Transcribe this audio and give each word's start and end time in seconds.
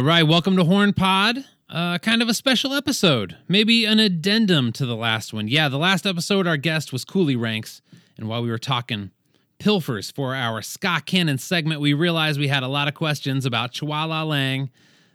All 0.00 0.06
right, 0.06 0.22
welcome 0.22 0.56
to 0.56 0.64
Horn 0.64 0.94
Pod. 0.94 1.44
Uh, 1.68 1.98
kind 1.98 2.22
of 2.22 2.28
a 2.30 2.32
special 2.32 2.72
episode, 2.72 3.36
maybe 3.48 3.84
an 3.84 3.98
addendum 3.98 4.72
to 4.72 4.86
the 4.86 4.96
last 4.96 5.34
one. 5.34 5.46
Yeah, 5.46 5.68
the 5.68 5.76
last 5.76 6.06
episode, 6.06 6.46
our 6.46 6.56
guest 6.56 6.90
was 6.90 7.04
Coolie 7.04 7.38
Ranx, 7.38 7.82
and 8.16 8.26
while 8.26 8.42
we 8.42 8.48
were 8.48 8.56
talking 8.56 9.10
pilfers 9.58 10.10
for 10.10 10.34
our 10.34 10.62
Ska 10.62 11.02
Canon 11.04 11.36
segment, 11.36 11.82
we 11.82 11.92
realized 11.92 12.40
we 12.40 12.48
had 12.48 12.62
a 12.62 12.66
lot 12.68 12.88
of 12.88 12.94
questions 12.94 13.44
about 13.44 13.74
Chwala 13.74 14.26
Lang, 14.26 14.70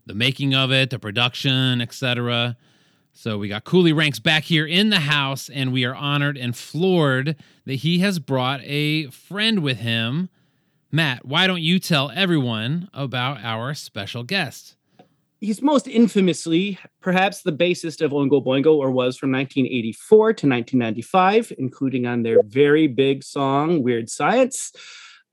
the 0.06 0.14
making 0.14 0.54
of 0.54 0.72
it, 0.72 0.92
the 0.92 1.00
production, 1.00 1.82
etc. 1.82 2.56
So 3.12 3.40
we 3.40 3.48
got 3.48 3.66
Coolie 3.66 3.98
Ranx 3.98 4.20
back 4.20 4.44
here 4.44 4.68
in 4.68 4.92
the 4.92 5.00
house, 5.00 5.50
and 5.50 5.74
we 5.74 5.84
are 5.84 5.96
honored 5.96 6.38
and 6.38 6.56
floored 6.56 7.36
that 7.66 7.78
he 7.78 8.00
has 8.00 8.20
brought 8.20 8.62
a 8.64 9.08
friend 9.08 9.64
with 9.64 9.78
him. 9.78 10.30
Matt, 10.96 11.26
why 11.26 11.46
don't 11.46 11.62
you 11.62 11.78
tell 11.78 12.10
everyone 12.16 12.88
about 12.94 13.44
our 13.44 13.74
special 13.74 14.24
guest? 14.24 14.78
He's 15.42 15.62
most 15.62 15.90
infamously 15.90 16.80
perhaps 17.02 17.42
the 17.42 17.52
bassist 17.52 18.00
of 18.02 18.12
Oingo 18.12 18.42
Boingo, 18.42 18.78
or 18.78 18.90
was 18.92 19.18
from 19.18 19.34
1984 19.34 20.18
to 20.20 20.48
1995, 20.48 21.52
including 21.58 22.06
on 22.06 22.24
their 22.24 22.42
very 22.44 22.88
big 22.88 23.26
song 23.26 23.84
Weird 23.84 24.10
Science. 24.10 24.72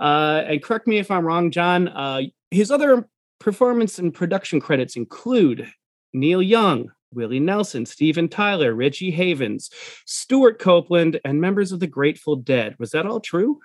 Uh, 0.01 0.43
and 0.49 0.61
correct 0.61 0.89
me 0.89 0.99
if 0.99 1.13
I'm 1.13 1.25
wrong, 1.25 1.53
John. 1.53 1.87
Uh, 1.87 2.23
his 2.51 2.73
other 2.73 3.09
performance 3.39 4.01
and 4.01 4.13
production 4.13 4.59
credits 4.59 4.97
include 4.97 5.73
Neil 6.13 6.43
Young, 6.43 6.91
Willie 7.15 7.39
Nelson, 7.39 7.87
Steven 7.87 8.29
Tyler, 8.29 8.75
Richie 8.75 9.13
Havens, 9.13 9.71
Stewart 10.07 10.59
Copeland, 10.59 11.21
and 11.25 11.41
members 11.41 11.71
of 11.71 11.79
the 11.79 11.87
Grateful 11.87 12.35
Dead. 12.35 12.75
Was 12.81 12.91
that 12.91 13.07
all 13.07 13.21
true? 13.21 13.61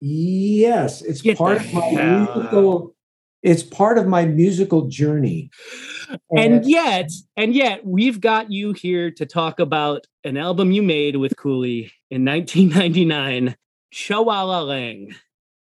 Yes, 0.00 1.02
it's 1.02 1.22
Get 1.22 1.38
part 1.38 1.58
of 1.58 1.72
my 1.72 1.90
musical. 1.90 2.94
It's 3.42 3.62
part 3.62 3.98
of 3.98 4.06
my 4.06 4.24
musical 4.26 4.88
journey. 4.88 5.50
And, 6.30 6.54
and 6.54 6.66
yet, 6.66 7.10
and 7.36 7.54
yet, 7.54 7.84
we've 7.86 8.20
got 8.20 8.50
you 8.50 8.72
here 8.72 9.10
to 9.12 9.26
talk 9.26 9.60
about 9.60 10.06
an 10.24 10.36
album 10.36 10.72
you 10.72 10.82
made 10.82 11.16
with 11.16 11.36
Coolie 11.36 11.90
in 12.10 12.24
1999, 12.24 13.56
Chwala 13.94 14.66
Lang, 14.66 15.14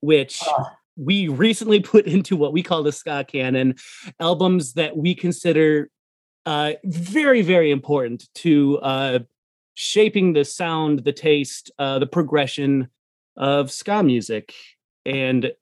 which 0.00 0.40
uh, 0.46 0.64
we 0.96 1.28
recently 1.28 1.80
put 1.80 2.06
into 2.06 2.36
what 2.36 2.52
we 2.52 2.62
call 2.62 2.82
the 2.82 2.92
ska 2.92 3.24
canon 3.28 3.74
albums 4.20 4.74
that 4.74 4.96
we 4.96 5.14
consider 5.14 5.90
uh, 6.46 6.72
very, 6.84 7.42
very 7.42 7.70
important 7.70 8.28
to 8.34 8.78
uh, 8.78 9.18
shaping 9.74 10.32
the 10.32 10.44
sound, 10.44 11.04
the 11.04 11.12
taste, 11.12 11.70
uh, 11.78 11.98
the 11.98 12.06
progression 12.06 12.88
of 13.38 13.70
ska 13.70 14.02
music. 14.02 14.52
And 15.06 15.52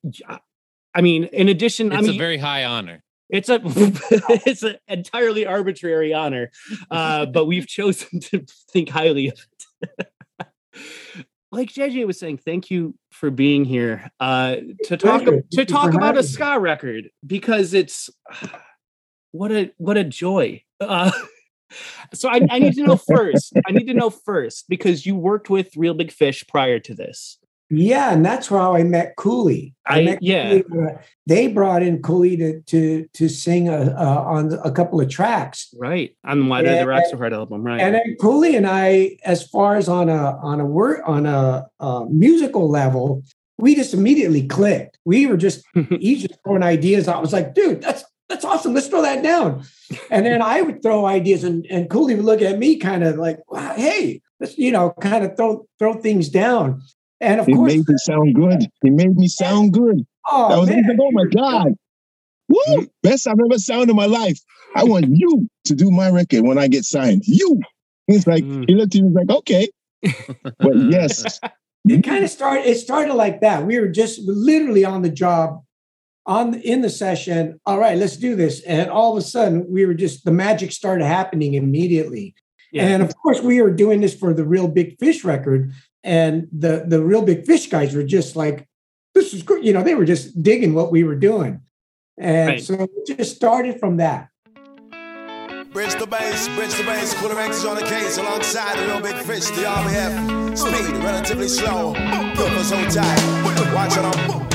I 0.94 1.02
mean, 1.02 1.24
in 1.24 1.48
addition, 1.48 1.92
it's 1.92 1.96
I 1.96 2.00
mean, 2.00 2.14
a 2.14 2.18
very 2.18 2.38
high 2.38 2.64
honor. 2.64 3.04
It's 3.28 3.48
a 3.48 3.60
it's 3.64 4.62
an 4.62 4.76
entirely 4.88 5.46
arbitrary 5.46 6.14
honor, 6.14 6.50
uh, 6.90 7.26
but 7.26 7.46
we've 7.46 7.66
chosen 7.68 8.20
to 8.20 8.44
think 8.72 8.88
highly 8.88 9.28
of 9.28 9.46
it. 9.82 10.08
like 11.52 11.70
JJ 11.70 12.06
was 12.06 12.18
saying, 12.18 12.38
thank 12.38 12.70
you 12.70 12.94
for 13.10 13.30
being 13.30 13.64
here 13.64 14.10
uh, 14.20 14.56
to 14.84 14.96
talk 14.96 15.24
to 15.24 15.64
talk 15.64 15.94
about 15.94 16.16
a 16.16 16.22
ska 16.22 16.58
record 16.58 17.10
because 17.26 17.74
it's 17.74 18.10
what 19.32 19.52
a 19.52 19.70
what 19.76 19.96
a 19.96 20.04
joy. 20.04 20.62
Uh, 20.80 21.10
so 22.14 22.28
I, 22.28 22.40
I, 22.48 22.58
need 22.60 22.74
to 22.74 22.84
know 22.84 22.96
first. 22.96 23.52
I 23.66 23.72
need 23.72 23.86
to 23.86 23.94
know 23.94 24.08
first 24.10 24.66
because 24.68 25.04
you 25.04 25.16
worked 25.16 25.50
with 25.50 25.76
Real 25.76 25.94
Big 25.94 26.12
Fish 26.12 26.46
prior 26.46 26.78
to 26.78 26.94
this. 26.94 27.38
Yeah, 27.68 28.12
and 28.12 28.24
that's 28.24 28.46
how 28.46 28.76
I 28.76 28.84
met 28.84 29.16
Coolie. 29.16 29.74
I, 29.86 30.00
I 30.00 30.04
met 30.04 30.18
yeah. 30.22 30.58
Coolie, 30.58 30.94
uh, 30.94 30.98
they 31.26 31.48
brought 31.48 31.82
in 31.82 32.00
Coolie 32.00 32.38
to 32.38 32.60
to 32.62 33.08
to 33.12 33.28
sing 33.28 33.68
a, 33.68 33.94
uh, 33.98 34.22
on 34.24 34.52
a 34.64 34.70
couple 34.70 35.00
of 35.00 35.08
tracks. 35.08 35.74
Right 35.76 36.16
on 36.24 36.48
Why 36.48 36.62
Do 36.62 36.68
They 36.68 36.84
Rock 36.84 37.04
So 37.10 37.16
Hard 37.16 37.32
album. 37.32 37.64
Right. 37.64 37.80
And 37.80 37.94
then 37.94 38.16
Coolie 38.20 38.56
and 38.56 38.66
I, 38.66 39.16
as 39.24 39.48
far 39.48 39.76
as 39.76 39.88
on 39.88 40.08
a 40.08 40.36
on 40.38 40.60
a 40.60 40.66
word 40.66 41.02
on 41.06 41.26
a, 41.26 41.66
a 41.80 42.06
musical 42.08 42.70
level, 42.70 43.24
we 43.58 43.74
just 43.74 43.94
immediately 43.94 44.46
clicked. 44.46 44.98
We 45.04 45.26
were 45.26 45.36
just 45.36 45.64
each 45.90 46.28
just 46.28 46.40
throwing 46.44 46.62
ideas. 46.62 47.08
I 47.08 47.18
was 47.18 47.32
like, 47.32 47.54
dude, 47.54 47.82
that's 47.82 48.04
that's 48.28 48.44
awesome. 48.44 48.74
Let's 48.74 48.88
throw 48.88 49.02
that 49.02 49.22
down. 49.22 49.64
And 50.10 50.26
then 50.26 50.42
I 50.42 50.62
would 50.62 50.82
throw 50.82 51.06
ideas, 51.06 51.44
and, 51.44 51.66
and 51.70 51.88
Coolie 51.88 52.16
would 52.16 52.24
look 52.24 52.42
at 52.42 52.58
me 52.58 52.76
kind 52.76 53.04
of 53.04 53.16
like, 53.16 53.38
hey, 53.76 54.20
let's, 54.40 54.58
you 54.58 54.72
know, 54.72 54.90
kind 55.00 55.24
of 55.24 55.36
throw 55.36 55.66
throw 55.78 55.94
things 55.94 56.28
down. 56.28 56.82
And 57.20 57.40
of 57.40 57.46
he 57.46 57.54
course, 57.54 57.72
made 57.72 57.88
me 57.88 57.94
sound 57.98 58.34
good. 58.34 58.66
He 58.82 58.90
made 58.90 59.16
me 59.16 59.28
sound 59.28 59.72
good. 59.72 60.06
Oh, 60.28 60.52
I 60.52 60.58
was 60.58 60.68
man. 60.68 60.84
like, 60.86 60.98
oh 61.00 61.10
my 61.12 61.24
God. 61.24 61.72
Woo! 62.48 62.86
Best 63.02 63.26
I've 63.26 63.38
ever 63.44 63.58
sounded 63.58 63.90
in 63.90 63.96
my 63.96 64.06
life. 64.06 64.38
I 64.74 64.84
want 64.84 65.06
you 65.08 65.48
to 65.64 65.74
do 65.74 65.90
my 65.90 66.10
record 66.10 66.42
when 66.42 66.58
I 66.58 66.68
get 66.68 66.84
signed. 66.84 67.22
You. 67.26 67.60
He's 68.06 68.26
like, 68.26 68.44
mm. 68.44 68.64
he 68.68 68.74
looked 68.74 68.94
at 68.94 69.02
me 69.02 69.10
like, 69.10 69.30
okay. 69.30 69.68
But 70.58 70.76
yes. 70.90 71.40
It 71.88 72.02
kind 72.02 72.24
of 72.24 72.30
started, 72.30 72.66
it 72.66 72.78
started 72.78 73.14
like 73.14 73.42
that. 73.42 73.64
We 73.64 73.78
were 73.78 73.86
just 73.86 74.18
literally 74.22 74.84
on 74.84 75.02
the 75.02 75.08
job 75.08 75.60
on 76.26 76.54
in 76.54 76.80
the 76.80 76.90
session 76.90 77.58
all 77.66 77.78
right 77.78 77.96
let's 77.96 78.16
do 78.16 78.34
this 78.34 78.60
and 78.64 78.90
all 78.90 79.16
of 79.16 79.18
a 79.22 79.26
sudden 79.26 79.64
we 79.70 79.86
were 79.86 79.94
just 79.94 80.24
the 80.24 80.32
magic 80.32 80.72
started 80.72 81.04
happening 81.04 81.54
immediately 81.54 82.34
yeah. 82.72 82.82
and 82.82 83.02
of 83.02 83.16
course 83.16 83.40
we 83.40 83.62
were 83.62 83.70
doing 83.70 84.00
this 84.00 84.14
for 84.14 84.34
the 84.34 84.44
real 84.44 84.66
big 84.66 84.98
fish 84.98 85.24
record 85.24 85.72
and 86.06 86.46
the 86.52 86.84
the 86.86 87.02
real 87.02 87.20
big 87.20 87.44
fish 87.44 87.66
guys 87.66 87.94
were 87.94 88.04
just 88.04 88.36
like 88.36 88.66
this 89.14 89.34
is 89.34 89.42
good 89.42 89.64
you 89.64 89.72
know 89.72 89.82
they 89.82 89.96
were 89.96 90.04
just 90.04 90.40
digging 90.42 90.72
what 90.72 90.92
we 90.92 91.02
were 91.02 91.16
doing 91.16 91.60
and 92.16 92.48
right. 92.48 92.62
so 92.62 92.74
it 92.74 93.16
just 93.16 93.36
started 93.36 93.78
from 93.78 93.98
that 93.98 94.30
Bridge 95.72 95.94
the 95.96 96.06
base, 96.06 96.48
bridge 96.56 96.74
the 96.74 96.84
base, 96.84 97.12
Coolie 97.16 97.36
Ranx 97.36 97.58
is 97.58 97.66
on 97.66 97.76
the 97.76 97.82
case 97.82 98.16
alongside 98.16 98.78
the 98.78 98.86
real 98.86 99.00
big 99.02 99.16
fish, 99.26 99.44
the 99.50 99.64
RBF. 99.64 100.56
Speed, 100.56 100.96
relatively 101.04 101.48
slow, 101.48 101.92
good 102.34 102.64
so 102.64 102.82
tight. 102.88 103.74
Watch 103.74 103.98
it 103.98 104.04
on 104.06 104.45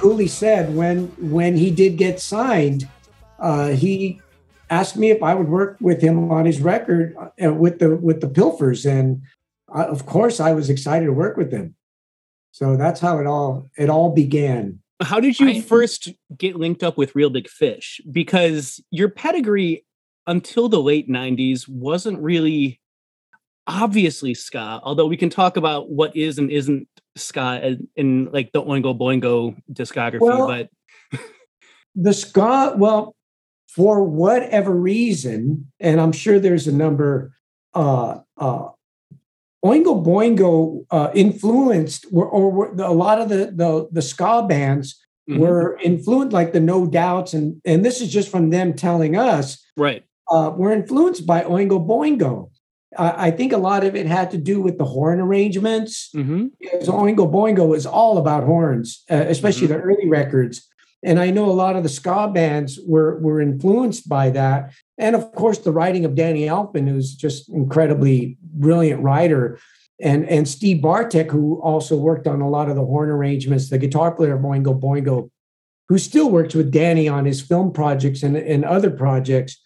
Coolie 0.00 0.30
said, 0.30 0.74
when 0.74 1.08
when 1.18 1.56
he 1.56 1.70
did 1.70 1.98
get 1.98 2.20
signed, 2.20 2.88
uh, 3.38 3.68
he 3.68 4.18
asked 4.70 4.96
me 4.96 5.10
if 5.10 5.22
I 5.22 5.34
would 5.34 5.48
work 5.48 5.76
with 5.78 6.00
him 6.00 6.30
on 6.30 6.46
his 6.46 6.60
record 6.60 7.14
uh, 7.18 7.52
with 7.52 7.80
the 7.80 7.96
with 7.96 8.22
the 8.22 8.28
Pilfers, 8.28 8.90
and 8.90 9.20
uh, 9.68 9.84
of 9.84 10.06
course 10.06 10.40
I 10.40 10.52
was 10.52 10.70
excited 10.70 11.04
to 11.04 11.12
work 11.12 11.36
with 11.36 11.50
them. 11.50 11.74
So 12.50 12.76
that's 12.76 13.00
how 13.00 13.18
it 13.18 13.26
all 13.26 13.68
it 13.76 13.90
all 13.90 14.10
began. 14.14 14.80
How 15.02 15.20
did 15.20 15.38
you 15.38 15.48
I, 15.48 15.60
first 15.60 16.08
get 16.36 16.56
linked 16.56 16.82
up 16.82 16.96
with 16.96 17.14
Real 17.14 17.30
Big 17.30 17.48
Fish? 17.48 18.00
Because 18.10 18.82
your 18.90 19.10
pedigree 19.10 19.84
until 20.26 20.70
the 20.70 20.80
late 20.80 21.08
90s 21.08 21.68
wasn't 21.68 22.18
really 22.20 22.80
obviously 23.66 24.32
ska, 24.32 24.80
although 24.82 25.06
we 25.06 25.16
can 25.16 25.30
talk 25.30 25.56
about 25.56 25.90
what 25.90 26.16
is 26.16 26.38
and 26.38 26.50
isn't 26.50 26.88
ska 27.16 27.60
in, 27.62 27.88
in 27.96 28.28
like 28.32 28.52
the 28.52 28.62
Oingo 28.62 28.96
Boingo 28.96 29.56
discography, 29.72 30.20
well, 30.20 30.46
but 30.46 30.70
the 31.94 32.12
ska, 32.12 32.74
well, 32.76 33.16
for 33.68 34.02
whatever 34.02 34.72
reason, 34.72 35.70
and 35.78 36.00
I'm 36.00 36.12
sure 36.12 36.38
there's 36.38 36.66
a 36.66 36.72
number 36.72 37.32
uh, 37.74 38.18
uh, 38.36 38.68
Oingo 39.64 40.04
Boingo 40.04 40.86
uh, 40.90 41.10
influenced, 41.14 42.06
or, 42.12 42.26
or 42.26 42.74
a 42.80 42.92
lot 42.92 43.20
of 43.20 43.28
the 43.28 43.52
the, 43.54 43.88
the 43.92 44.02
ska 44.02 44.46
bands 44.48 44.98
mm-hmm. 45.28 45.40
were 45.40 45.78
influenced, 45.82 46.32
like 46.32 46.52
the 46.52 46.60
No 46.60 46.86
Doubts, 46.86 47.34
and 47.34 47.60
and 47.64 47.84
this 47.84 48.00
is 48.00 48.12
just 48.12 48.30
from 48.30 48.50
them 48.50 48.74
telling 48.74 49.16
us, 49.16 49.62
right? 49.76 50.04
Uh, 50.30 50.52
were 50.56 50.72
influenced 50.72 51.26
by 51.26 51.42
Oingo 51.42 51.84
Boingo. 51.84 52.49
I 52.98 53.30
think 53.30 53.52
a 53.52 53.58
lot 53.58 53.84
of 53.84 53.94
it 53.94 54.06
had 54.06 54.32
to 54.32 54.38
do 54.38 54.60
with 54.60 54.76
the 54.76 54.84
horn 54.84 55.20
arrangements. 55.20 56.10
Mm-hmm. 56.14 56.46
Because 56.58 56.88
Oingo 56.88 57.30
Boingo 57.30 57.68
was 57.68 57.86
all 57.86 58.18
about 58.18 58.44
horns, 58.44 59.04
uh, 59.10 59.14
especially 59.28 59.68
mm-hmm. 59.68 59.76
the 59.76 59.82
early 59.82 60.08
records. 60.08 60.68
And 61.02 61.18
I 61.18 61.30
know 61.30 61.48
a 61.48 61.52
lot 61.52 61.76
of 61.76 61.82
the 61.82 61.88
ska 61.88 62.28
bands 62.28 62.78
were 62.86 63.18
were 63.20 63.40
influenced 63.40 64.08
by 64.08 64.30
that, 64.30 64.74
and 64.98 65.16
of 65.16 65.32
course 65.32 65.58
the 65.58 65.72
writing 65.72 66.04
of 66.04 66.14
Danny 66.14 66.42
Elfman, 66.42 66.88
who's 66.88 67.14
just 67.14 67.48
incredibly 67.48 68.36
brilliant 68.42 69.02
writer, 69.02 69.58
and 70.00 70.28
and 70.28 70.46
Steve 70.46 70.82
Bartek, 70.82 71.30
who 71.30 71.58
also 71.62 71.96
worked 71.96 72.26
on 72.26 72.42
a 72.42 72.50
lot 72.50 72.68
of 72.68 72.76
the 72.76 72.84
horn 72.84 73.08
arrangements, 73.08 73.70
the 73.70 73.78
guitar 73.78 74.12
player 74.12 74.34
of 74.34 74.42
Oingo 74.42 74.78
Boingo, 74.78 75.30
who 75.88 75.96
still 75.96 76.30
works 76.30 76.54
with 76.54 76.70
Danny 76.70 77.08
on 77.08 77.24
his 77.24 77.40
film 77.40 77.72
projects 77.72 78.22
and, 78.22 78.36
and 78.36 78.64
other 78.64 78.90
projects. 78.90 79.58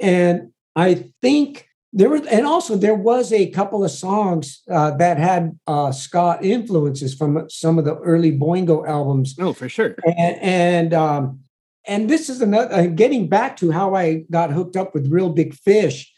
And 0.00 0.50
I 0.74 1.04
think 1.22 1.68
there 1.96 2.10
was, 2.10 2.26
and 2.26 2.44
also 2.44 2.76
there 2.76 2.94
was 2.94 3.32
a 3.32 3.50
couple 3.50 3.84
of 3.84 3.90
songs 3.90 4.62
uh, 4.70 4.90
that 4.96 5.16
had 5.16 5.58
uh, 5.66 5.92
ska 5.92 6.38
influences 6.42 7.14
from 7.14 7.48
some 7.48 7.78
of 7.78 7.84
the 7.84 7.96
early 7.98 8.32
Boingo 8.36 8.86
albums. 8.86 9.36
Oh, 9.38 9.52
for 9.52 9.68
sure. 9.68 9.94
And 10.04 10.36
and, 10.42 10.94
um, 10.94 11.40
and 11.86 12.10
this 12.10 12.28
is 12.28 12.40
another 12.40 12.74
uh, 12.74 12.86
getting 12.86 13.28
back 13.28 13.56
to 13.58 13.70
how 13.70 13.94
I 13.94 14.24
got 14.30 14.50
hooked 14.50 14.76
up 14.76 14.94
with 14.94 15.10
Real 15.10 15.30
Big 15.30 15.54
Fish 15.54 16.10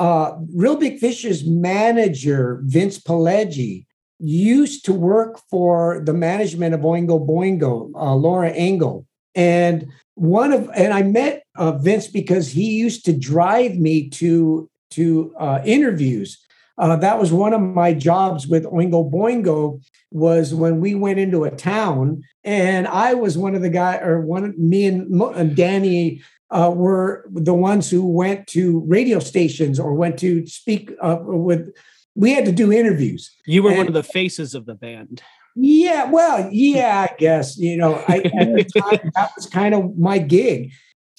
uh, 0.00 0.34
Real 0.54 0.76
Big 0.76 0.98
Fish's 0.98 1.46
manager, 1.46 2.62
Vince 2.64 2.98
Pileggi, 2.98 3.84
used 4.18 4.84
to 4.86 4.94
work 4.94 5.38
for 5.50 6.02
the 6.04 6.14
management 6.14 6.74
of 6.74 6.80
Oingo 6.80 7.24
Boingo, 7.24 7.92
uh, 7.94 8.14
Laura 8.14 8.50
Engel. 8.50 9.06
And 9.34 9.86
one 10.14 10.52
of 10.52 10.70
and 10.74 10.92
I 10.92 11.02
met 11.02 11.44
uh, 11.54 11.72
Vince 11.72 12.08
because 12.08 12.50
he 12.50 12.70
used 12.70 13.04
to 13.04 13.12
drive 13.12 13.76
me 13.76 14.08
to 14.10 14.69
to 14.90 15.34
uh, 15.38 15.60
interviews. 15.64 16.38
Uh, 16.78 16.96
that 16.96 17.18
was 17.18 17.32
one 17.32 17.52
of 17.52 17.60
my 17.60 17.92
jobs 17.92 18.46
with 18.46 18.64
Oingo 18.64 19.10
Boingo 19.10 19.82
was 20.10 20.54
when 20.54 20.80
we 20.80 20.94
went 20.94 21.18
into 21.18 21.44
a 21.44 21.50
town 21.50 22.22
and 22.42 22.88
I 22.88 23.14
was 23.14 23.36
one 23.36 23.54
of 23.54 23.62
the 23.62 23.68
guy 23.68 23.98
or 23.98 24.20
one 24.20 24.54
me 24.56 24.86
and, 24.86 25.20
and 25.22 25.54
Danny 25.54 26.22
uh, 26.50 26.72
were 26.74 27.28
the 27.30 27.54
ones 27.54 27.90
who 27.90 28.06
went 28.06 28.46
to 28.48 28.80
radio 28.86 29.18
stations 29.18 29.78
or 29.78 29.94
went 29.94 30.18
to 30.20 30.46
speak 30.46 30.92
uh, 31.00 31.18
with. 31.20 31.74
We 32.16 32.32
had 32.32 32.44
to 32.46 32.52
do 32.52 32.72
interviews. 32.72 33.30
You 33.46 33.62
were 33.62 33.70
and, 33.70 33.78
one 33.78 33.86
of 33.86 33.94
the 33.94 34.02
faces 34.02 34.54
of 34.54 34.66
the 34.66 34.74
band. 34.74 35.22
Yeah, 35.54 36.10
well, 36.10 36.48
yeah, 36.50 37.06
I 37.10 37.14
guess 37.16 37.56
you 37.56 37.76
know. 37.76 38.02
I, 38.08 38.18
at 38.18 38.32
the 38.32 38.64
time, 38.64 39.10
that 39.14 39.30
was 39.36 39.46
kind 39.46 39.74
of 39.74 39.96
my 39.96 40.18
gig. 40.18 40.72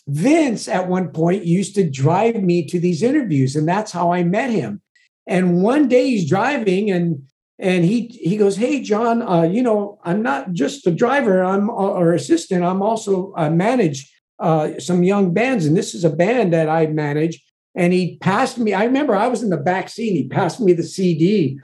Vince, 0.07 0.67
at 0.67 0.87
one 0.87 1.09
point, 1.09 1.45
used 1.45 1.75
to 1.75 1.89
drive 1.89 2.41
me 2.41 2.65
to 2.65 2.79
these 2.79 3.03
interviews, 3.03 3.55
and 3.55 3.67
that's 3.67 3.91
how 3.91 4.11
I 4.11 4.23
met 4.23 4.49
him. 4.49 4.81
And 5.27 5.61
one 5.61 5.87
day 5.87 6.09
he's 6.09 6.27
driving, 6.27 6.89
and 6.89 7.23
and 7.59 7.85
he 7.85 8.07
he 8.07 8.37
goes, 8.37 8.57
"Hey, 8.57 8.81
John, 8.81 9.21
uh, 9.21 9.43
you 9.43 9.61
know, 9.61 9.99
I'm 10.03 10.23
not 10.23 10.53
just 10.53 10.87
a 10.87 10.91
driver, 10.91 11.43
I'm 11.43 11.69
uh, 11.69 11.73
or 11.73 12.13
assistant. 12.13 12.63
I'm 12.63 12.81
also 12.81 13.33
I 13.37 13.49
manage 13.49 14.11
uh, 14.39 14.79
some 14.79 15.03
young 15.03 15.33
bands, 15.33 15.65
and 15.65 15.77
this 15.77 15.93
is 15.93 16.03
a 16.03 16.09
band 16.09 16.53
that 16.53 16.69
I 16.69 16.87
manage." 16.87 17.43
And 17.75 17.93
he 17.93 18.17
passed 18.17 18.57
me. 18.57 18.73
I 18.73 18.83
remember 18.83 19.15
I 19.15 19.27
was 19.27 19.43
in 19.43 19.49
the 19.49 19.57
back 19.57 19.87
seat. 19.87 20.13
He 20.13 20.27
passed 20.27 20.59
me 20.59 20.73
the 20.73 20.83
CD, 20.83 21.59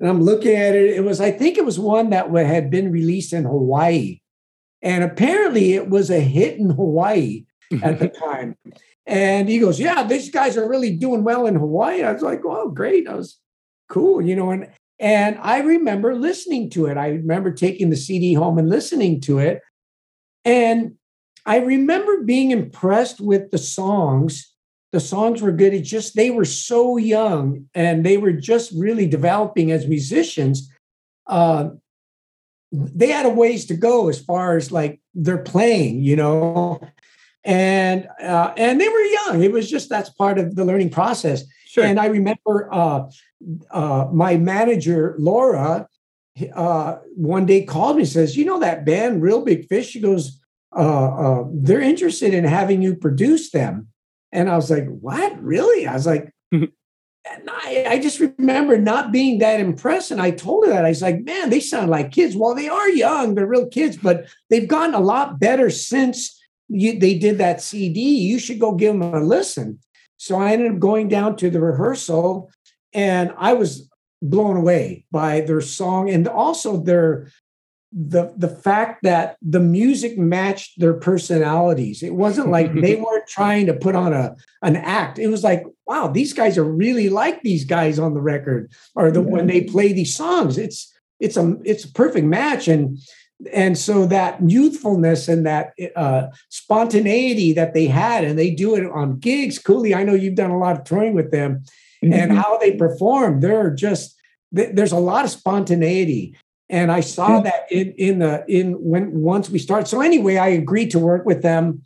and 0.00 0.08
I'm 0.08 0.22
looking 0.22 0.56
at 0.56 0.74
it. 0.74 0.96
It 0.96 1.04
was, 1.04 1.20
I 1.20 1.30
think, 1.30 1.58
it 1.58 1.64
was 1.64 1.78
one 1.78 2.10
that 2.10 2.34
had 2.34 2.70
been 2.70 2.90
released 2.90 3.34
in 3.34 3.44
Hawaii, 3.44 4.20
and 4.82 5.04
apparently 5.04 5.74
it 5.74 5.90
was 5.90 6.10
a 6.10 6.20
hit 6.20 6.58
in 6.58 6.70
Hawaii 6.70 7.44
at 7.82 7.98
the 7.98 8.08
time. 8.08 8.56
And 9.06 9.48
he 9.48 9.58
goes, 9.58 9.78
"Yeah, 9.78 10.02
these 10.04 10.30
guys 10.30 10.56
are 10.56 10.68
really 10.68 10.96
doing 10.96 11.24
well 11.24 11.46
in 11.46 11.56
Hawaii." 11.56 12.02
I 12.02 12.12
was 12.12 12.22
like, 12.22 12.42
"Oh, 12.44 12.70
great! 12.70 13.08
I 13.08 13.14
was 13.14 13.38
cool," 13.88 14.22
you 14.22 14.34
know. 14.34 14.50
And 14.50 14.68
and 14.98 15.38
I 15.40 15.60
remember 15.60 16.14
listening 16.14 16.70
to 16.70 16.86
it. 16.86 16.96
I 16.96 17.08
remember 17.08 17.52
taking 17.52 17.90
the 17.90 17.96
CD 17.96 18.34
home 18.34 18.58
and 18.58 18.68
listening 18.68 19.20
to 19.22 19.38
it. 19.38 19.60
And 20.44 20.94
I 21.46 21.58
remember 21.58 22.22
being 22.22 22.50
impressed 22.50 23.20
with 23.20 23.50
the 23.50 23.58
songs. 23.58 24.52
The 24.92 25.00
songs 25.00 25.42
were 25.42 25.52
good. 25.52 25.74
It 25.74 25.82
just, 25.82 26.14
they 26.14 26.30
were 26.30 26.44
so 26.44 26.96
young 26.96 27.66
and 27.74 28.06
they 28.06 28.16
were 28.16 28.32
just 28.32 28.72
really 28.72 29.06
developing 29.06 29.72
as 29.72 29.88
musicians. 29.88 30.70
Uh, 31.26 31.70
they 32.70 33.08
had 33.08 33.26
a 33.26 33.30
ways 33.30 33.66
to 33.66 33.74
go 33.74 34.08
as 34.08 34.20
far 34.20 34.56
as 34.56 34.70
like 34.70 35.00
they're 35.14 35.38
playing, 35.38 36.02
you 36.02 36.16
know, 36.16 36.80
and 37.44 38.08
uh, 38.22 38.52
and 38.56 38.80
they 38.80 38.88
were 38.88 39.00
young. 39.00 39.42
It 39.42 39.52
was 39.52 39.70
just 39.70 39.88
that's 39.88 40.10
part 40.10 40.38
of 40.38 40.56
the 40.56 40.64
learning 40.64 40.90
process. 40.90 41.44
Sure. 41.66 41.84
And 41.84 41.98
I 41.98 42.06
remember 42.06 42.68
uh, 42.72 43.10
uh, 43.70 44.08
my 44.12 44.36
manager, 44.36 45.16
Laura, 45.18 45.88
uh, 46.54 46.96
one 47.16 47.46
day 47.46 47.64
called 47.64 47.96
me 47.96 48.02
and 48.02 48.08
says, 48.08 48.36
You 48.36 48.44
know 48.44 48.60
that 48.60 48.84
band, 48.84 49.22
Real 49.22 49.44
Big 49.44 49.66
Fish? 49.66 49.90
She 49.90 50.00
goes, 50.00 50.40
uh, 50.74 51.40
uh, 51.40 51.44
They're 51.52 51.80
interested 51.80 52.32
in 52.32 52.44
having 52.44 52.82
you 52.82 52.96
produce 52.96 53.50
them. 53.50 53.88
And 54.32 54.48
I 54.48 54.56
was 54.56 54.70
like, 54.70 54.86
What? 54.86 55.40
Really? 55.42 55.86
I 55.86 55.94
was 55.94 56.06
like, 56.06 56.32
and 56.52 56.70
I, 57.48 57.86
I, 57.88 57.98
just 57.98 58.20
remember 58.20 58.78
not 58.78 59.12
being 59.12 59.38
that 59.38 59.60
impressed. 59.60 60.10
And 60.10 60.20
I 60.20 60.30
told 60.30 60.66
her 60.66 60.72
that. 60.72 60.84
I 60.84 60.90
was 60.90 61.02
like, 61.02 61.22
man, 61.22 61.48
they 61.50 61.60
sound 61.60 61.90
like 61.90 62.12
kids. 62.12 62.36
Well, 62.36 62.54
they 62.54 62.68
are 62.68 62.88
young, 62.90 63.34
they're 63.34 63.46
real 63.46 63.66
kids, 63.66 63.96
but 63.96 64.26
they've 64.50 64.68
gotten 64.68 64.94
a 64.94 65.00
lot 65.00 65.40
better 65.40 65.70
since 65.70 66.33
you, 66.68 66.98
they 66.98 67.18
did 67.18 67.38
that 67.38 67.60
CD. 67.60 68.00
You 68.00 68.38
should 68.38 68.60
go 68.60 68.72
give 68.72 68.98
them 68.98 69.02
a 69.02 69.20
listen. 69.20 69.78
So 70.16 70.36
I 70.36 70.52
ended 70.52 70.72
up 70.72 70.78
going 70.78 71.08
down 71.08 71.36
to 71.36 71.50
the 71.50 71.60
rehearsal 71.60 72.50
and 72.92 73.32
I 73.36 73.52
was 73.52 73.90
blown 74.22 74.56
away 74.56 75.04
by 75.10 75.42
their 75.42 75.60
song 75.60 76.08
and 76.08 76.26
also 76.26 76.78
their 76.78 77.28
the 77.92 78.34
the 78.36 78.48
fact 78.48 79.04
that 79.04 79.36
the 79.40 79.60
music 79.60 80.18
matched 80.18 80.80
their 80.80 80.94
personalities. 80.94 82.02
It 82.02 82.14
wasn't 82.14 82.50
like 82.50 82.74
they 82.80 82.96
weren't 82.96 83.28
trying 83.28 83.66
to 83.66 83.74
put 83.74 83.94
on 83.94 84.12
a 84.12 84.34
an 84.62 84.76
act. 84.76 85.18
It 85.18 85.28
was 85.28 85.44
like, 85.44 85.64
wow, 85.86 86.08
these 86.08 86.32
guys 86.32 86.58
are 86.58 86.64
really 86.64 87.08
like 87.08 87.42
these 87.42 87.64
guys 87.64 87.98
on 87.98 88.14
the 88.14 88.20
record 88.20 88.72
or 88.96 89.10
the 89.10 89.22
yeah. 89.22 89.28
when 89.28 89.46
they 89.46 89.62
play 89.62 89.92
these 89.92 90.16
songs. 90.16 90.58
It's 90.58 90.92
it's 91.20 91.36
a 91.36 91.56
it's 91.64 91.84
a 91.84 91.92
perfect 91.92 92.26
match 92.26 92.66
and 92.66 92.98
and 93.52 93.76
so 93.76 94.06
that 94.06 94.38
youthfulness 94.48 95.28
and 95.28 95.46
that 95.46 95.74
uh, 95.96 96.28
spontaneity 96.48 97.52
that 97.52 97.74
they 97.74 97.86
had, 97.86 98.24
and 98.24 98.38
they 98.38 98.50
do 98.50 98.74
it 98.76 98.86
on 98.90 99.18
gigs. 99.18 99.58
Coolie, 99.58 99.94
I 99.94 100.04
know 100.04 100.14
you've 100.14 100.36
done 100.36 100.50
a 100.50 100.58
lot 100.58 100.78
of 100.78 100.84
touring 100.84 101.14
with 101.14 101.30
them, 101.30 101.64
mm-hmm. 102.02 102.12
and 102.12 102.32
how 102.32 102.58
they 102.58 102.76
perform. 102.76 103.40
They're 103.40 103.70
just 103.70 104.16
there's 104.52 104.92
a 104.92 104.98
lot 104.98 105.24
of 105.24 105.30
spontaneity, 105.30 106.36
and 106.68 106.92
I 106.92 107.00
saw 107.00 107.40
that 107.40 107.66
in 107.70 107.92
in 107.98 108.18
the 108.20 108.44
in 108.48 108.72
when 108.74 109.20
once 109.20 109.50
we 109.50 109.58
start. 109.58 109.88
So 109.88 110.00
anyway, 110.00 110.36
I 110.36 110.48
agreed 110.48 110.90
to 110.92 110.98
work 110.98 111.26
with 111.26 111.42
them, 111.42 111.82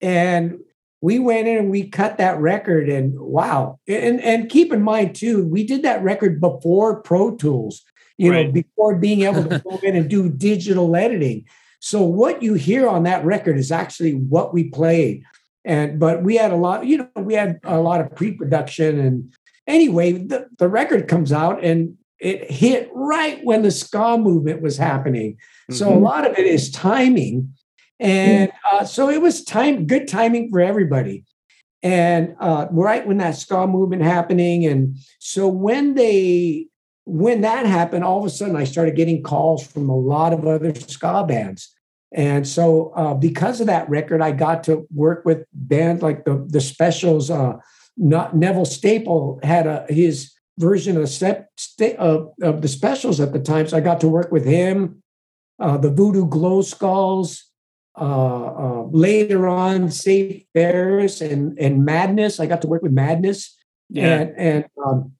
and 0.00 0.58
we 1.00 1.18
went 1.18 1.48
in 1.48 1.56
and 1.56 1.70
we 1.70 1.88
cut 1.88 2.18
that 2.18 2.38
record. 2.38 2.88
And 2.88 3.18
wow, 3.18 3.78
and 3.86 4.20
and 4.20 4.50
keep 4.50 4.72
in 4.72 4.82
mind 4.82 5.14
too, 5.14 5.46
we 5.46 5.64
did 5.64 5.82
that 5.82 6.02
record 6.02 6.40
before 6.40 7.00
Pro 7.00 7.36
Tools 7.36 7.84
you 8.20 8.30
right. 8.32 8.46
know, 8.46 8.52
before 8.52 8.96
being 8.96 9.22
able 9.22 9.42
to 9.44 9.58
go 9.64 9.80
in 9.82 9.96
and 9.96 10.10
do 10.10 10.28
digital 10.28 10.94
editing. 10.94 11.46
So 11.80 12.02
what 12.02 12.42
you 12.42 12.52
hear 12.52 12.86
on 12.86 13.04
that 13.04 13.24
record 13.24 13.56
is 13.56 13.72
actually 13.72 14.12
what 14.12 14.52
we 14.52 14.64
played. 14.64 15.24
And 15.64 15.98
but 15.98 16.22
we 16.22 16.36
had 16.36 16.52
a 16.52 16.56
lot, 16.56 16.84
you 16.84 16.98
know, 16.98 17.08
we 17.16 17.32
had 17.32 17.60
a 17.64 17.80
lot 17.80 18.02
of 18.02 18.14
pre-production. 18.14 18.98
And 18.98 19.32
anyway, 19.66 20.12
the, 20.12 20.48
the 20.58 20.68
record 20.68 21.08
comes 21.08 21.32
out 21.32 21.64
and 21.64 21.96
it 22.18 22.50
hit 22.50 22.90
right 22.94 23.42
when 23.42 23.62
the 23.62 23.70
ska 23.70 24.18
movement 24.18 24.60
was 24.60 24.76
happening. 24.76 25.32
Mm-hmm. 25.32 25.74
So 25.74 25.88
a 25.88 25.92
mm-hmm. 25.92 26.04
lot 26.04 26.26
of 26.30 26.38
it 26.38 26.46
is 26.46 26.70
timing. 26.70 27.54
And 27.98 28.52
uh, 28.70 28.84
so 28.84 29.08
it 29.08 29.22
was 29.22 29.44
time, 29.44 29.86
good 29.86 30.08
timing 30.08 30.50
for 30.50 30.60
everybody. 30.60 31.24
And 31.82 32.36
uh, 32.38 32.66
right 32.70 33.06
when 33.06 33.16
that 33.18 33.36
ska 33.36 33.66
movement 33.66 34.02
happening. 34.02 34.66
And 34.66 34.98
so 35.18 35.48
when 35.48 35.94
they 35.94 36.66
when 37.10 37.40
that 37.40 37.66
happened, 37.66 38.04
all 38.04 38.20
of 38.20 38.24
a 38.24 38.30
sudden 38.30 38.54
I 38.54 38.64
started 38.64 38.94
getting 38.94 39.22
calls 39.22 39.66
from 39.66 39.88
a 39.88 39.96
lot 39.96 40.32
of 40.32 40.46
other 40.46 40.74
ska 40.74 41.24
bands. 41.26 41.74
And 42.12 42.46
so, 42.46 42.92
uh, 42.94 43.14
because 43.14 43.60
of 43.60 43.66
that 43.66 43.88
record, 43.88 44.22
I 44.22 44.32
got 44.32 44.64
to 44.64 44.86
work 44.94 45.24
with 45.24 45.44
bands 45.52 46.02
like 46.02 46.24
the 46.24 46.44
the 46.48 46.60
Specials. 46.60 47.30
Uh, 47.30 47.54
not, 47.96 48.36
Neville 48.36 48.64
Staple 48.64 49.40
had 49.42 49.66
a 49.66 49.86
his 49.88 50.32
version 50.58 50.96
of, 50.96 51.08
step, 51.08 51.50
of, 51.98 52.32
of 52.42 52.62
the 52.62 52.68
Specials 52.68 53.20
at 53.20 53.32
the 53.32 53.38
time, 53.40 53.66
so 53.66 53.76
I 53.76 53.80
got 53.80 54.00
to 54.00 54.08
work 54.08 54.30
with 54.32 54.44
him. 54.44 55.02
Uh, 55.58 55.76
the 55.76 55.90
Voodoo 55.90 56.26
Glow 56.26 56.62
Skulls. 56.62 57.46
Uh, 58.00 58.46
uh, 58.46 58.82
later 58.92 59.48
on, 59.48 59.90
Save 59.90 60.44
Ferris 60.54 61.20
and 61.20 61.58
and 61.58 61.84
Madness. 61.84 62.40
I 62.40 62.46
got 62.46 62.62
to 62.62 62.68
work 62.68 62.82
with 62.82 62.92
Madness. 62.92 63.56
Yeah. 63.88 64.20
And 64.20 64.34
and 64.38 64.64
um, 64.86 65.12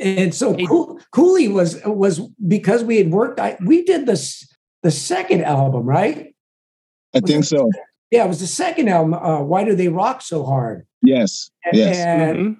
and 0.00 0.34
so 0.34 0.54
Coolie 0.54 1.52
was 1.52 1.80
was 1.84 2.20
because 2.46 2.82
we 2.82 2.96
had 2.96 3.10
worked. 3.10 3.38
I, 3.38 3.56
we 3.64 3.84
did 3.84 4.06
this 4.06 4.48
the 4.82 4.90
second 4.90 5.44
album, 5.44 5.84
right? 5.84 6.34
I 7.14 7.20
was 7.20 7.30
think 7.30 7.44
so. 7.44 7.70
Yeah, 8.10 8.24
it 8.24 8.28
was 8.28 8.40
the 8.40 8.46
second 8.46 8.88
album. 8.88 9.14
Uh, 9.14 9.42
Why 9.42 9.64
do 9.64 9.74
they 9.76 9.88
rock 9.88 10.22
so 10.22 10.44
hard? 10.44 10.86
Yes. 11.02 11.50
And, 11.64 11.76
yes. 11.76 11.96
And, 11.98 12.38
mm-hmm. 12.38 12.52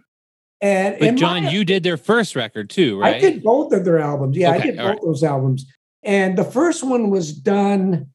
and 0.61 0.97
but 0.99 1.14
John, 1.16 1.44
my, 1.44 1.50
you 1.50 1.64
did 1.64 1.82
their 1.82 1.97
first 1.97 2.37
record 2.37 2.70
too, 2.70 3.00
right? 3.00 3.16
I 3.16 3.18
did 3.18 3.42
both 3.42 3.73
of 3.73 3.85
their 3.85 3.99
albums. 3.99 4.37
Yeah, 4.37 4.50
okay, 4.50 4.59
I 4.59 4.62
did 4.62 4.76
both 4.76 4.87
right. 4.87 4.99
those 5.02 5.25
albums. 5.25 5.66
And 6.02 6.38
the 6.38 6.44
first 6.44 6.85
one 6.85 7.11
was 7.11 7.32
done. 7.32 8.09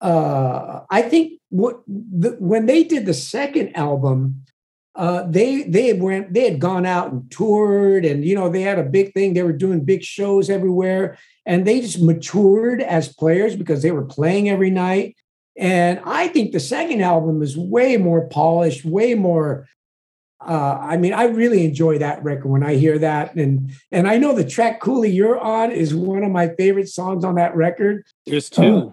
Uh, 0.00 0.80
I 0.90 1.02
think 1.02 1.40
what 1.48 1.82
the, 1.86 2.36
when 2.38 2.66
they 2.66 2.84
did 2.84 3.06
the 3.06 3.14
second 3.14 3.76
album, 3.76 4.44
uh, 4.94 5.24
they 5.28 5.62
they 5.62 5.92
went 5.94 6.34
they 6.34 6.50
had 6.50 6.60
gone 6.60 6.84
out 6.84 7.12
and 7.12 7.30
toured 7.30 8.04
and 8.04 8.24
you 8.24 8.34
know 8.34 8.48
they 8.48 8.60
had 8.60 8.78
a 8.78 8.84
big 8.84 9.12
thing 9.14 9.32
they 9.32 9.42
were 9.42 9.52
doing 9.52 9.84
big 9.84 10.02
shows 10.02 10.50
everywhere 10.50 11.16
and 11.46 11.66
they 11.66 11.80
just 11.80 12.00
matured 12.00 12.82
as 12.82 13.12
players 13.12 13.56
because 13.56 13.82
they 13.82 13.90
were 13.90 14.04
playing 14.04 14.50
every 14.50 14.70
night 14.70 15.16
and 15.56 15.98
i 16.04 16.28
think 16.28 16.52
the 16.52 16.60
second 16.60 17.00
album 17.00 17.40
is 17.42 17.56
way 17.56 17.96
more 17.96 18.28
polished 18.28 18.84
way 18.84 19.14
more 19.14 19.66
uh, 20.44 20.78
I 20.80 20.96
mean, 20.96 21.12
I 21.12 21.24
really 21.26 21.64
enjoy 21.64 21.98
that 21.98 22.22
record 22.24 22.48
when 22.48 22.64
I 22.64 22.74
hear 22.74 22.98
that, 22.98 23.34
and 23.36 23.70
and 23.92 24.08
I 24.08 24.18
know 24.18 24.34
the 24.34 24.44
track 24.44 24.80
"Coolie" 24.80 25.14
you're 25.14 25.38
on 25.38 25.70
is 25.70 25.94
one 25.94 26.24
of 26.24 26.32
my 26.32 26.48
favorite 26.58 26.88
songs 26.88 27.24
on 27.24 27.36
that 27.36 27.54
record. 27.54 28.04
There's 28.26 28.50
two. 28.50 28.92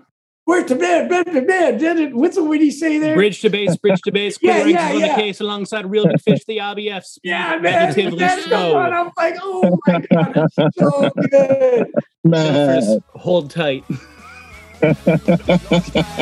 Where's 0.49 0.65
the 0.65 0.75
bed? 0.75 1.09
Bed 1.09 1.27
to 1.27 1.41
bed. 1.43 2.11
What's 2.15 2.35
the 2.35 2.43
what 2.43 2.59
he 2.59 2.71
say 2.71 2.97
there? 2.97 3.13
Bridge 3.13 3.39
to 3.41 3.51
base, 3.51 3.77
bridge 3.77 4.01
to 4.01 4.11
base. 4.11 4.39
Yeah, 4.41 4.65
yeah, 4.65 4.65
yeah, 4.65 4.89
on 4.95 4.99
yeah. 4.99 5.15
the 5.15 5.21
case 5.21 5.39
alongside 5.41 5.85
Real 5.85 6.07
Big 6.07 6.19
Fish, 6.21 6.43
the 6.45 6.57
IBF. 6.57 7.03
Speed, 7.03 7.29
Yeah, 7.29 7.59
man. 7.59 7.61
negatively 7.61 8.17
That's 8.17 8.49
the 8.49 8.71
one. 8.73 8.91
I'm 8.91 9.11
like, 9.15 9.35
oh 9.43 9.77
my 9.85 10.01
god, 10.11 10.33
it's 10.35 10.55
so 10.75 11.11
good. 11.29 11.91
Man. 12.23 12.81
First, 12.81 12.99
hold 13.13 13.51
tight. 13.51 13.85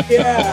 Yeah. 0.10 0.52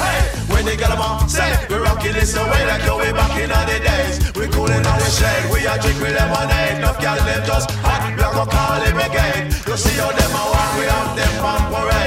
Hey, 0.00 0.54
when 0.54 0.64
they 0.64 0.76
got 0.76 0.88
them 0.88 1.00
on 1.02 1.28
set, 1.28 1.68
we're 1.68 1.82
rocking 1.82 2.14
this 2.14 2.32
the 2.32 2.40
way 2.40 2.64
like 2.66 2.86
yo, 2.86 2.96
we 2.96 3.12
back 3.12 3.38
in 3.38 3.50
the 3.50 3.80
days. 3.84 4.32
We 4.34 4.48
coolin' 4.48 4.86
on 4.86 4.98
the 4.98 5.10
shade, 5.10 5.50
we 5.52 5.66
a 5.66 5.76
drink 5.78 6.00
with 6.00 6.14
lemonade. 6.16 6.78
Enough 6.78 7.00
gal 7.02 7.16
them 7.16 7.44
just 7.46 7.70
hot, 7.84 8.16
like 8.16 8.36
a 8.40 8.50
Carly 8.50 8.92
brigade. 8.92 9.52
You 9.68 9.76
see 9.76 9.98
how 10.00 10.10
them 10.10 10.30
a 10.30 10.42
walk, 10.48 10.78
we 10.78 10.84
have 10.86 11.16
them 11.16 11.44
on 11.44 11.60
parade. 11.68 12.01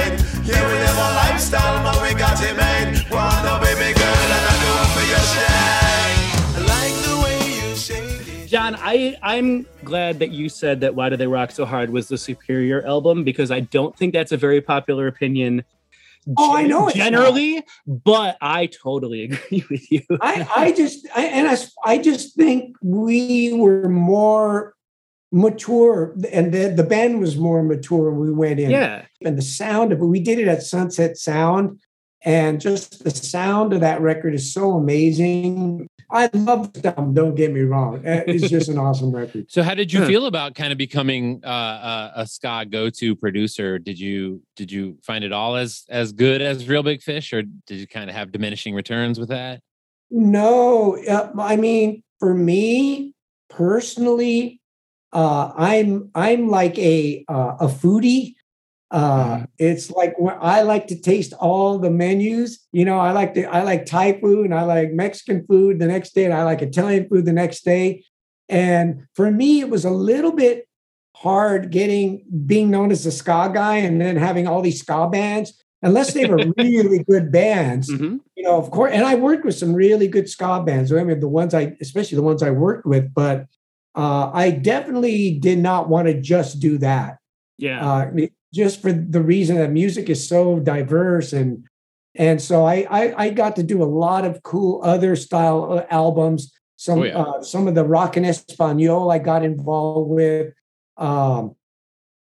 Man, 2.40 2.92
we 2.92 2.92
made. 2.92 3.10
Wanna 3.10 3.60
baby 3.60 3.92
girl, 3.98 4.18
and 4.24 4.32
I 4.32 4.54
do 4.62 4.70
it 4.82 4.88
for 4.94 5.04
your 5.12 5.24
shade. 5.32 6.36
I 6.54 6.60
like 6.68 6.94
the 7.04 7.16
way 7.24 7.36
you 7.68 7.76
shake 7.76 8.28
it. 8.28 8.46
John, 8.48 8.76
I 8.78 9.16
I'm 9.22 9.66
glad 9.84 10.18
that 10.18 10.30
you 10.30 10.48
said 10.48 10.80
that 10.80 10.94
"Why 10.94 11.08
Do 11.08 11.16
They 11.16 11.26
Rock 11.26 11.50
So 11.50 11.64
Hard" 11.64 11.90
was 11.90 12.08
the 12.08 12.18
superior 12.18 12.86
album 12.86 13.24
because 13.24 13.50
I 13.50 13.60
don't 13.60 13.96
think 13.96 14.12
that's 14.12 14.32
a 14.32 14.36
very 14.36 14.60
popular 14.60 15.06
opinion. 15.06 15.64
Oh, 16.36 16.56
I 16.56 16.66
know 16.66 16.90
generally, 16.90 17.62
but 17.86 18.36
I 18.40 18.66
totally 18.66 19.24
agree 19.30 19.64
with 19.70 19.90
you. 19.92 20.02
I, 20.20 20.48
I 20.56 20.72
just 20.72 21.06
I, 21.14 21.26
and 21.26 21.48
I, 21.48 21.56
I 21.84 21.98
just 21.98 22.34
think 22.34 22.76
we 22.82 23.52
were 23.52 23.88
more 23.88 24.74
mature 25.32 26.14
and 26.32 26.52
the, 26.52 26.68
the 26.68 26.84
band 26.84 27.20
was 27.20 27.36
more 27.36 27.62
mature 27.62 28.10
when 28.10 28.20
we 28.20 28.32
went 28.32 28.60
in 28.60 28.70
yeah, 28.70 29.04
and 29.22 29.36
the 29.36 29.42
sound 29.42 29.92
of 29.92 30.00
it 30.00 30.04
we 30.04 30.20
did 30.20 30.38
it 30.38 30.46
at 30.46 30.62
sunset 30.62 31.16
sound 31.16 31.80
and 32.24 32.60
just 32.60 33.04
the 33.04 33.10
sound 33.10 33.72
of 33.72 33.80
that 33.80 34.00
record 34.00 34.34
is 34.34 34.52
so 34.52 34.72
amazing 34.72 35.86
i 36.10 36.28
love 36.32 36.72
them 36.74 37.12
don't 37.14 37.34
get 37.34 37.52
me 37.52 37.60
wrong 37.60 37.96
Uh, 38.06 38.22
it's 38.26 38.48
just 38.56 38.68
an 38.68 38.78
awesome 38.78 39.10
record 39.10 39.44
So 39.48 39.62
how 39.62 39.74
did 39.74 39.92
you 39.92 40.04
feel 40.06 40.26
about 40.26 40.54
kind 40.54 40.72
of 40.72 40.78
becoming 40.78 41.40
uh, 41.44 42.10
a, 42.16 42.20
a 42.22 42.26
ska 42.26 42.66
go-to 42.68 43.16
producer? 43.16 43.78
Did 43.78 43.98
you 43.98 44.42
did 44.54 44.70
you 44.70 44.98
find 45.02 45.24
it 45.24 45.32
all 45.32 45.56
as 45.56 45.84
as 45.88 46.12
good 46.12 46.42
as 46.42 46.68
Real 46.68 46.82
Big 46.82 47.02
Fish, 47.02 47.32
or 47.32 47.42
did 47.42 47.78
you 47.78 47.86
kind 47.86 48.08
of 48.10 48.16
have 48.16 48.32
diminishing 48.32 48.74
returns 48.74 49.18
with 49.18 49.28
that? 49.30 49.60
No, 50.10 50.96
uh, 51.08 51.30
I 51.38 51.56
mean, 51.56 52.02
for 52.20 52.34
me 52.34 53.12
personally, 53.50 54.60
uh, 55.12 55.52
I'm 55.56 56.10
I'm 56.14 56.48
like 56.48 56.78
a 56.78 57.24
uh, 57.28 57.56
a 57.60 57.66
foodie. 57.66 58.34
Uh, 58.90 59.44
It's 59.58 59.90
like 59.90 60.14
when 60.18 60.36
I 60.40 60.62
like 60.62 60.86
to 60.88 61.00
taste 61.00 61.32
all 61.40 61.78
the 61.78 61.90
menus. 61.90 62.60
You 62.72 62.84
know, 62.84 62.98
I 62.98 63.12
like 63.12 63.34
to 63.34 63.44
I 63.44 63.62
like 63.62 63.84
Thai 63.86 64.20
food 64.20 64.44
and 64.46 64.54
I 64.54 64.62
like 64.62 64.92
Mexican 64.92 65.44
food 65.46 65.78
the 65.78 65.86
next 65.86 66.14
day, 66.14 66.24
and 66.24 66.34
I 66.34 66.44
like 66.44 66.62
Italian 66.62 67.08
food 67.08 67.24
the 67.24 67.32
next 67.32 67.64
day. 67.64 68.04
And 68.48 69.06
for 69.14 69.30
me, 69.30 69.60
it 69.60 69.70
was 69.70 69.84
a 69.84 69.90
little 69.90 70.32
bit 70.32 70.68
hard 71.16 71.70
getting 71.70 72.24
being 72.46 72.70
known 72.70 72.90
as 72.92 73.04
a 73.06 73.10
ska 73.10 73.50
guy 73.52 73.76
and 73.78 74.00
then 74.00 74.16
having 74.16 74.46
all 74.46 74.62
these 74.62 74.80
ska 74.80 75.08
bands, 75.10 75.52
unless 75.82 76.12
they 76.14 76.26
were 76.26 76.52
really 76.58 77.02
good 77.10 77.32
bands 77.32 77.90
Mhm. 77.90 78.20
you 78.36 78.44
know, 78.44 78.56
of 78.58 78.70
course, 78.70 78.92
and 78.92 79.02
I 79.04 79.14
worked 79.16 79.44
with 79.44 79.56
some 79.56 79.74
really 79.74 80.08
good 80.08 80.28
ska 80.28 80.62
bands. 80.64 80.92
I 80.92 81.02
mean, 81.04 81.18
the 81.20 81.26
ones 81.28 81.54
I, 81.54 81.74
especially 81.80 82.16
the 82.16 82.22
ones 82.22 82.42
I 82.42 82.50
worked 82.50 82.86
with, 82.86 83.12
but 83.14 83.46
uh, 83.96 84.30
I 84.32 84.50
definitely 84.50 85.38
did 85.40 85.58
not 85.58 85.88
want 85.88 86.06
to 86.08 86.14
just 86.20 86.60
do 86.60 86.76
that. 86.78 87.16
yeah. 87.58 87.80
Uh, 87.84 88.10
just 88.54 88.80
for 88.82 88.92
the 88.92 89.20
reason 89.20 89.56
that 89.56 89.70
music 89.72 90.08
is 90.08 90.26
so 90.28 90.58
diverse 90.60 91.32
and 91.32 91.64
and 92.14 92.40
so 92.40 92.64
I, 92.64 92.86
I 92.90 93.24
I 93.24 93.30
got 93.30 93.56
to 93.56 93.62
do 93.62 93.82
a 93.82 93.84
lot 93.84 94.24
of 94.24 94.42
cool 94.42 94.80
other 94.82 95.16
style 95.16 95.72
uh, 95.78 95.84
albums. 95.90 96.52
Some 96.76 97.00
Oh, 97.00 97.04
yeah. 97.04 97.18
uh, 97.20 97.42
some 97.42 97.68
of 97.68 97.74
the 97.74 97.84
rock 97.84 98.16
en 98.16 98.24
español 98.24 99.12
I 99.12 99.18
got 99.18 99.44
involved 99.44 100.10
with. 100.10 100.52
Um, 100.96 101.56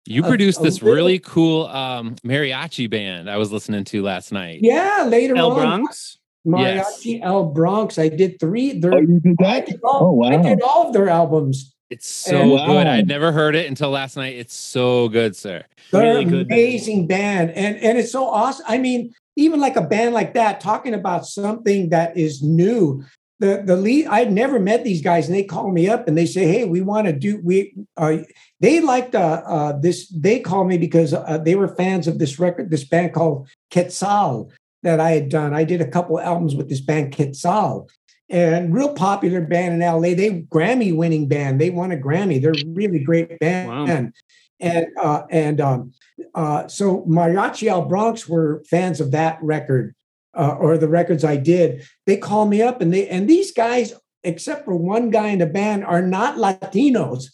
You 0.07 0.23
produced 0.23 0.61
a 0.61 0.63
this 0.65 0.83
little- 0.83 0.95
really 0.97 1.19
cool 1.19 1.67
um, 1.69 2.17
mariachi 2.27 2.89
band 2.91 3.29
I 3.31 3.37
was 3.37 3.53
listening 3.53 3.85
to 3.85 4.03
last 4.03 4.33
night. 4.33 4.61
yeah, 4.63 5.05
later 5.09 5.37
El 5.37 5.53
on, 5.53 5.59
Bronx. 5.61 6.19
Mariachi 6.47 7.21
El 7.23 7.47
Bronx. 7.53 7.99
I 7.99 8.09
did 8.09 8.41
three. 8.41 8.79
Their, 8.81 8.95
Oh, 8.95 9.01
you 9.01 9.21
did 9.21 9.37
I 9.45 9.61
that? 9.61 9.79
all, 9.85 10.21
Oh, 10.23 10.25
I 10.25 10.37
did 10.43 10.63
all 10.63 10.87
of 10.89 10.93
their 10.95 11.09
albums. 11.09 11.75
It's 11.91 12.09
so 12.09 12.37
And- 12.41 12.51
good. 12.51 12.57
Wow. 12.87 12.93
I'd 12.93 13.09
never 13.09 13.33
heard 13.33 13.55
it 13.57 13.67
until 13.69 13.91
last 13.91 14.17
night. 14.17 14.37
It's 14.37 14.55
so 14.55 15.09
good, 15.09 15.35
sir. 15.37 15.65
They're 15.91 16.03
Really 16.03 16.25
good 16.25 16.47
amazing 16.47 17.07
band. 17.09 17.51
And 17.51 17.77
and 17.79 17.99
it's 17.99 18.13
so 18.13 18.25
awesome. 18.25 18.65
I 18.69 18.79
mean, 18.79 19.13
even 19.37 19.59
like 19.61 19.77
a 19.77 19.83
band 19.83 20.15
like 20.15 20.35
that, 20.35 20.61
talking 20.61 20.95
about 20.95 21.27
something 21.27 21.89
that 21.91 22.17
is 22.17 22.43
new. 22.43 23.05
The 23.41 23.63
the 23.65 23.75
lead, 23.77 24.07
I'd 24.07 24.31
never 24.31 24.61
met 24.61 24.85
these 24.85 25.01
guys, 25.03 25.27
and 25.27 25.35
they 25.35 25.43
call 25.43 25.73
me 25.73 25.89
up 25.89 26.07
and 26.07 26.17
they 26.17 26.27
say, 26.27 26.47
"Hey, 26.47 26.65
we 26.67 26.83
want 26.83 27.07
to 27.07 27.13
do 27.13 27.41
we." 27.43 27.75
Uh, 27.97 28.19
they 28.61 28.81
liked 28.81 29.15
uh, 29.15 29.43
uh, 29.47 29.73
this. 29.81 30.07
They 30.09 30.41
called 30.41 30.69
me 30.69 30.77
because 30.77 31.15
uh, 31.15 31.39
they 31.43 31.55
were 31.55 31.75
fans 31.75 32.07
of 32.07 32.19
this 32.19 32.39
record, 32.39 32.71
this 32.71 32.85
band 32.85 33.15
called 33.15 33.49
Quetzal 33.73 34.53
that 34.83 35.01
I 35.01 35.13
had 35.13 35.31
done. 35.31 35.55
I 35.55 35.65
did 35.65 35.81
a 35.81 35.89
couple 35.89 36.21
albums 36.21 36.55
with 36.55 36.69
this 36.69 36.81
band 36.83 37.15
Quetzal, 37.17 37.89
and 38.31 38.73
real 38.73 38.95
popular 38.95 39.41
band 39.41 39.75
in 39.75 39.81
LA. 39.81 40.15
They 40.15 40.47
Grammy 40.49 40.95
winning 40.95 41.29
band. 41.29 41.61
They 41.61 41.71
won 41.71 41.93
a 41.93 41.97
Grammy. 41.97 42.41
They're 42.41 42.53
a 42.53 42.69
really 42.69 43.01
great 43.01 43.39
band. 43.41 43.69
Wow. 43.69 44.11
And 44.61 44.87
uh, 45.03 45.23
and 45.31 45.61
um, 45.61 45.93
uh, 46.35 46.69
so 46.69 47.03
Mariachi 47.03 47.69
El 47.69 47.87
Bronx 47.87 48.29
were 48.29 48.63
fans 48.69 49.01
of 49.01 49.11
that 49.11 49.39
record 49.43 49.95
uh, 50.35 50.57
or 50.59 50.79
the 50.79 50.89
records 50.89 51.25
I 51.25 51.37
did. 51.37 51.87
They 52.07 52.17
call 52.17 52.47
me 52.47 52.63
up 52.63 52.81
and 52.81 52.93
they 52.93 53.09
and 53.09 53.29
these 53.29 53.53
guys, 53.53 53.95
except 54.23 54.65
for 54.65 54.77
one 54.77 55.11
guy 55.11 55.29
in 55.29 55.39
the 55.39 55.47
band, 55.47 55.85
are 55.85 56.03
not 56.03 56.37
Latinos. 56.37 57.25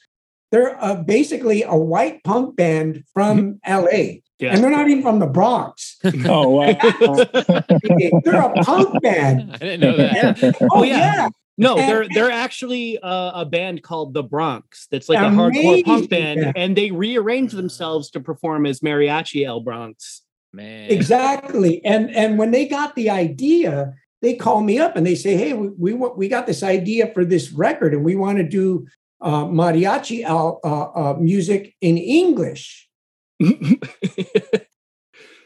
They're 0.53 0.83
uh, 0.83 1.03
basically 1.03 1.63
a 1.63 1.75
white 1.75 2.23
punk 2.23 2.57
band 2.57 3.05
from 3.13 3.59
LA, 3.69 4.21
Yeah. 4.39 4.55
and 4.55 4.63
they're 4.63 4.71
not 4.71 4.89
even 4.89 5.03
from 5.03 5.19
the 5.19 5.27
Bronx. 5.27 5.97
Oh, 6.27 6.51
wow. 6.51 6.73
they're 8.25 8.41
a 8.43 8.53
punk 8.63 9.03
band. 9.03 9.53
I 9.55 9.57
didn't 9.59 9.81
know 9.81 9.97
that. 9.97 10.57
Oh 10.73 10.83
yeah. 10.83 10.97
yeah, 10.97 11.29
No, 11.57 11.79
And- 11.79 11.89
they're 11.89 12.07
they're 12.13 12.31
actually 12.31 12.99
uh, 12.99 13.41
a 13.43 13.47
band 13.47 13.83
called 13.83 14.13
the 14.15 14.23
Bronx. 14.23 14.87
That's 14.91 15.09
like 15.09 15.19
a 15.19 15.31
hardcore 15.31 15.85
punk 15.85 16.11
band, 16.11 16.41
band. 16.43 16.57
and 16.57 16.77
they 16.77 16.91
rearranged 16.91 17.57
themselves 17.57 18.11
to 18.11 18.21
perform 18.21 18.67
as 18.67 18.81
Mariachi 18.81 19.47
El 19.47 19.61
Bronx. 19.61 20.23
Man. 20.53 20.91
Exactly. 20.91 21.85
And 21.85 22.11
and 22.15 22.39
when 22.39 22.51
they 22.51 22.67
got 22.67 22.95
the 22.95 23.11
idea, 23.11 23.95
they 24.23 24.35
call 24.35 24.63
me 24.63 24.79
up 24.79 24.97
and 24.97 25.07
they 25.07 25.15
say, 25.15 25.37
"Hey, 25.37 25.53
we 25.55 25.69
we, 25.79 25.93
we 25.95 26.29
got 26.29 26.47
this 26.47 26.63
idea 26.63 27.11
for 27.15 27.25
this 27.25 27.53
record, 27.53 27.93
and 27.95 28.05
we 28.05 28.17
want 28.17 28.39
to 28.39 28.45
do 28.45 28.87
uh, 29.21 29.45
mariachi 29.45 30.25
uh, 30.25 30.53
uh, 30.65 31.15
music 31.19 31.75
in 31.81 31.97
English." 31.99 32.86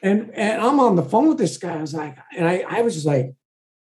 And 0.02 0.30
and 0.35 0.62
I'm 0.62 0.80
on 0.80 0.97
the 0.97 1.02
phone 1.02 1.28
with 1.28 1.38
this 1.38 1.59
guy. 1.59 1.75
I 1.76 1.80
was 1.80 1.92
like, 1.94 2.16
and 2.37 2.49
I 2.49 2.64
I 2.66 2.82
was 2.82 2.94
just 2.94 3.06
like, 3.06 3.35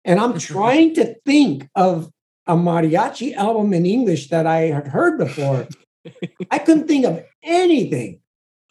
and 0.05 0.19
I'm 0.19 0.39
trying 0.39 0.95
to 0.95 1.15
think 1.27 1.69
of 1.75 2.11
a 2.47 2.55
mariachi 2.57 3.35
album 3.35 3.75
in 3.75 3.85
English 3.85 4.31
that 4.31 4.47
I 4.47 4.61
had 4.69 4.89
heard 4.89 5.19
before. 5.19 5.69
I 6.51 6.59
couldn't 6.59 6.89
think 6.89 7.05
of 7.05 7.23
anything. 7.43 8.21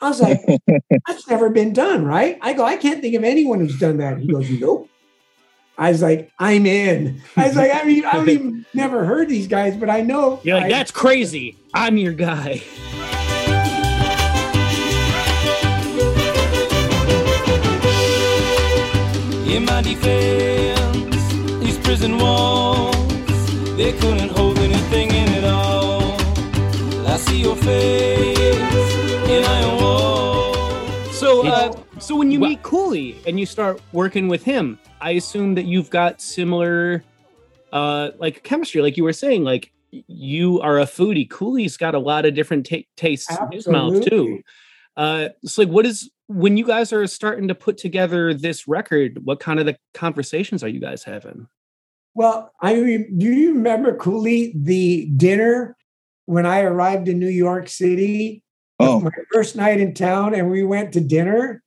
I 0.01 0.09
was 0.09 0.19
like, 0.19 0.41
that's 1.07 1.27
never 1.27 1.49
been 1.51 1.73
done, 1.73 2.05
right? 2.05 2.39
I 2.41 2.53
go, 2.53 2.65
I 2.65 2.75
can't 2.77 3.01
think 3.01 3.15
of 3.15 3.23
anyone 3.23 3.59
who's 3.59 3.79
done 3.79 3.97
that. 3.97 4.17
He 4.17 4.27
goes, 4.27 4.49
nope. 4.49 4.89
I 5.77 5.91
was 5.91 6.01
like, 6.01 6.31
I'm 6.39 6.65
in. 6.65 7.21
I 7.35 7.47
was 7.47 7.55
like, 7.55 7.71
I 7.71 7.83
mean, 7.83 8.03
I've 8.03 8.27
even 8.29 8.65
never 8.73 9.05
heard 9.05 9.29
these 9.29 9.45
guys, 9.47 9.77
but 9.77 9.91
I 9.91 10.01
know. 10.01 10.39
You're 10.43 10.57
like, 10.57 10.65
I- 10.65 10.69
that's 10.69 10.89
crazy. 10.89 11.55
I'm 11.75 11.97
your 11.97 12.13
guy. 12.13 12.63
In 19.47 19.65
my 19.65 19.81
defense, 19.81 21.33
these 21.63 21.77
prison 21.79 22.17
walls, 22.17 22.95
they 23.77 23.93
couldn't 23.93 24.29
hold 24.29 24.57
anything 24.59 25.09
in 25.09 25.27
it 25.33 25.43
all. 25.45 26.13
I 27.07 27.17
see 27.17 27.41
your 27.41 27.55
face 27.55 28.37
in 29.29 29.43
iron 29.43 29.81
walls. 29.81 31.17
So, 31.17 31.47
uh, 31.47 31.73
so 31.99 32.15
when 32.15 32.29
you 32.31 32.39
Well- 32.39 32.49
meet 32.51 32.61
Coolie 32.61 33.15
and 33.25 33.39
you 33.39 33.45
start 33.45 33.81
working 33.93 34.27
with 34.27 34.43
him, 34.43 34.77
I 35.01 35.11
assume 35.11 35.55
that 35.55 35.65
you've 35.65 35.89
got 35.89 36.21
similar, 36.21 37.03
uh, 37.71 38.11
like 38.19 38.43
chemistry, 38.43 38.81
like 38.81 38.97
you 38.97 39.03
were 39.03 39.13
saying. 39.13 39.43
Like 39.43 39.71
you 39.91 40.59
are 40.61 40.79
a 40.79 40.85
foodie. 40.85 41.27
Coolie's 41.27 41.77
got 41.77 41.95
a 41.95 41.99
lot 41.99 42.25
of 42.25 42.35
different 42.35 42.67
ta- 42.69 42.85
tastes 42.97 43.35
in 43.39 43.51
his 43.51 43.67
mouth 43.67 43.93
too. 43.93 43.99
Absolutely. 44.03 44.43
Uh, 44.97 45.29
it's 45.41 45.57
like, 45.57 45.69
what 45.69 45.85
is 45.85 46.09
when 46.27 46.57
you 46.57 46.65
guys 46.65 46.91
are 46.93 47.07
starting 47.07 47.47
to 47.47 47.55
put 47.55 47.77
together 47.77 48.33
this 48.33 48.67
record? 48.67 49.25
What 49.25 49.39
kind 49.39 49.59
of 49.59 49.65
the 49.65 49.77
conversations 49.93 50.63
are 50.63 50.67
you 50.67 50.79
guys 50.79 51.03
having? 51.03 51.47
Well, 52.13 52.51
I 52.61 52.75
re- 52.75 53.09
do 53.15 53.25
you 53.27 53.53
remember 53.53 53.95
Coolie 53.97 54.51
the 54.55 55.05
dinner 55.15 55.77
when 56.25 56.45
I 56.45 56.61
arrived 56.61 57.07
in 57.07 57.19
New 57.19 57.29
York 57.29 57.69
City? 57.69 58.43
Oh, 58.79 58.99
my 58.99 59.11
first 59.33 59.55
night 59.55 59.79
in 59.79 59.93
town, 59.93 60.35
and 60.35 60.51
we 60.51 60.63
went 60.63 60.93
to 60.93 61.01
dinner. 61.01 61.63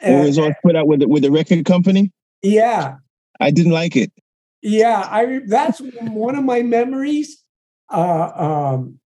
It 0.00 0.24
was 0.24 0.38
all 0.38 0.52
put 0.64 0.74
out 0.76 0.88
with 0.88 1.00
the, 1.00 1.08
with 1.08 1.22
the 1.22 1.30
record 1.30 1.64
company. 1.64 2.10
Yeah, 2.42 2.96
I 3.40 3.50
didn't 3.50 3.72
like 3.72 3.96
it. 3.96 4.12
yeah. 4.62 5.06
I 5.10 5.40
that's 5.46 5.80
one 5.80 6.34
of 6.34 6.44
my 6.44 6.62
memories. 6.62 7.42
Uh, 7.90 8.30
um, 8.34 8.98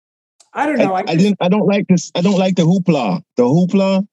I 0.54 0.66
don't 0.66 0.78
know. 0.78 0.94
I, 0.94 1.00
I 1.06 1.16
didn't. 1.16 1.37
I 1.40 1.49
don't 1.49 1.66
like 1.66 1.87
this. 1.88 2.11
I 2.14 2.20
don't 2.20 2.38
like 2.38 2.56
the 2.56 2.62
hoopla. 2.62 3.23
The 3.37 3.42
hoopla. 3.44 4.06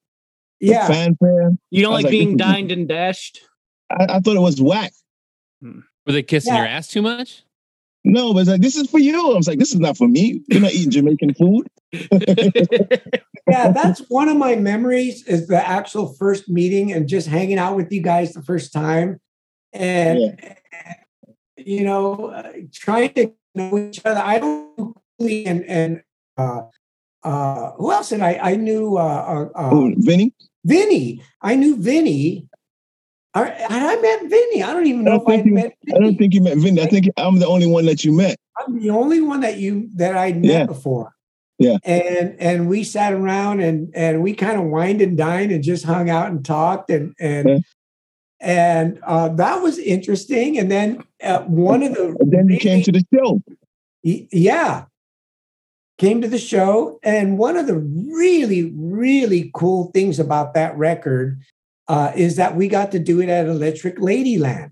The 0.60 0.68
yeah, 0.68 0.86
fanfare. 0.86 1.50
You 1.70 1.82
don't 1.82 1.92
I 1.92 1.96
like 1.96 2.04
like, 2.04 2.10
being 2.10 2.36
dined 2.36 2.72
and 2.72 2.88
dashed? 2.88 3.40
I, 3.90 4.16
I 4.16 4.20
thought 4.20 4.36
it 4.36 4.40
was 4.40 4.60
whack. 4.60 4.92
Were 5.62 6.12
they 6.12 6.22
kissing 6.22 6.54
Yeah. 6.54 6.60
your 6.60 6.68
ass 6.68 6.88
too 6.88 7.02
much? 7.02 7.42
No, 8.04 8.32
but 8.32 8.40
it's 8.40 8.50
like 8.50 8.60
this 8.60 8.76
is 8.76 8.88
for 8.88 9.00
you. 9.00 9.32
I 9.32 9.36
was 9.36 9.48
like, 9.48 9.58
this 9.58 9.72
is 9.72 9.80
not 9.80 9.96
for 9.96 10.06
me. 10.06 10.40
You're 10.46 10.60
not 10.60 10.72
eating 10.72 10.92
Jamaican 10.92 11.34
food. 11.34 11.66
yeah. 11.92 12.08
That's 13.72 14.00
one 14.08 14.28
of 14.28 14.36
my 14.36 14.54
memories. 14.54 15.24
Is 15.26 15.48
the 15.48 15.66
actual 15.66 16.14
first 16.14 16.48
meeting 16.48 16.92
and 16.92 17.08
just 17.08 17.26
hanging 17.26 17.58
out 17.58 17.74
with 17.74 17.90
you 17.90 18.00
guys 18.00 18.32
the 18.32 18.42
first 18.42 18.72
time, 18.72 19.20
and 19.72 20.40
you 21.56 21.82
know, 21.82 22.26
uh, 22.26 22.52
trying 22.72 23.12
to 23.14 23.32
know 23.56 23.76
each 23.76 24.00
other. 24.04 24.20
I 24.20 24.38
don't 24.38 24.78
know 24.78 24.94
Coolie 25.20 25.46
and 25.46 25.64
and 25.64 26.02
uh, 26.36 26.62
uh, 27.22 27.72
who 27.72 27.92
else 27.92 28.12
And 28.12 28.22
I? 28.22 28.38
I 28.42 28.56
knew 28.56 28.96
uh, 28.96 29.48
uh, 29.54 29.58
uh, 29.58 29.90
Vinny. 29.98 30.32
Vinny. 30.64 31.22
I 31.42 31.54
knew 31.56 31.76
Vinny. 31.76 32.48
I, 33.34 33.52
I 33.68 34.00
met 34.00 34.20
Vinny. 34.30 34.62
I 34.62 34.72
don't 34.72 34.86
even 34.86 35.06
I 35.06 35.10
know 35.10 35.18
don't 35.18 35.30
if 35.34 35.40
I 35.40 35.44
you- 35.44 35.52
met. 35.54 35.72
I 35.94 35.98
don't 35.98 36.16
think 36.16 36.32
you 36.34 36.40
met 36.40 36.56
Vinny. 36.56 36.80
I 36.80 36.86
think 36.86 37.06
I'm 37.18 37.38
the 37.38 37.46
only 37.46 37.66
one 37.66 37.84
that 37.86 38.04
you 38.04 38.12
met. 38.12 38.36
I'm 38.58 38.80
the 38.80 38.90
only 38.90 39.20
one 39.20 39.40
that 39.40 39.58
you 39.58 39.88
that 39.96 40.16
I'd 40.16 40.36
met 40.40 40.50
Yeah. 40.50 40.66
before. 40.66 41.12
Yeah. 41.58 41.76
And 41.84 42.36
and 42.40 42.68
we 42.68 42.82
sat 42.84 43.12
around 43.12 43.60
and 43.60 43.90
and 43.94 44.22
we 44.22 44.32
kind 44.34 44.58
of 44.58 44.64
wined 44.66 45.00
and 45.02 45.16
dined 45.18 45.52
and 45.52 45.62
just 45.62 45.84
hung 45.84 46.08
out 46.10 46.30
and 46.30 46.44
talked 46.44 46.90
and 46.90 47.14
and 47.20 47.48
Yeah. 47.48 47.58
and 48.40 48.98
uh, 49.02 49.28
that 49.30 49.62
was 49.62 49.78
interesting. 49.78 50.58
And 50.58 50.70
then 50.70 51.02
uh, 51.22 51.40
one 51.42 51.82
of 51.82 51.94
the 51.94 52.16
And 52.20 52.30
then 52.32 52.48
you 52.48 52.58
came 52.58 52.82
to 52.84 52.92
the 52.92 53.04
show. 53.12 53.40
Yeah 54.02 54.84
came 55.98 56.20
to 56.20 56.28
the 56.28 56.38
show 56.38 56.98
and 57.02 57.38
one 57.38 57.56
of 57.56 57.66
the 57.66 57.78
really 57.78 58.72
really 58.74 59.50
cool 59.54 59.90
things 59.92 60.18
about 60.18 60.54
that 60.54 60.76
record 60.76 61.40
uh, 61.88 62.10
is 62.16 62.36
that 62.36 62.56
we 62.56 62.66
got 62.66 62.90
to 62.92 62.98
do 62.98 63.20
it 63.20 63.28
at 63.28 63.46
electric 63.46 63.96
ladyland 63.98 64.70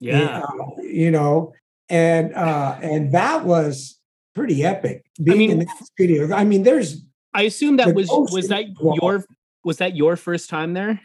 yeah. 0.00 0.42
uh, 0.42 0.82
you 0.82 1.10
know 1.10 1.52
and 1.88 2.34
uh 2.34 2.78
and 2.82 3.12
that 3.12 3.44
was 3.44 3.98
pretty 4.34 4.64
epic 4.64 5.04
being 5.22 5.38
mean- 5.38 5.50
in 5.52 5.58
that 5.60 5.84
studio 5.84 6.34
i 6.34 6.44
mean 6.44 6.62
there's 6.62 7.02
I 7.34 7.42
assume 7.42 7.76
that 7.76 7.94
was 7.94 8.08
was 8.08 8.48
that 8.48 8.64
wrong. 8.80 8.98
your 9.00 9.24
was 9.62 9.76
that 9.76 9.94
your 9.94 10.16
first 10.16 10.48
time 10.48 10.72
there? 10.72 11.00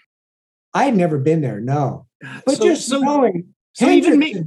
i 0.74 0.86
had 0.86 0.96
never 0.96 1.18
been 1.18 1.42
there 1.42 1.60
no 1.60 2.06
but 2.46 2.58
so, 2.58 2.64
just 2.64 2.88
so, 2.88 3.00
knowing 3.00 3.54
so 3.74 3.90
even 3.90 4.20
make 4.20 4.38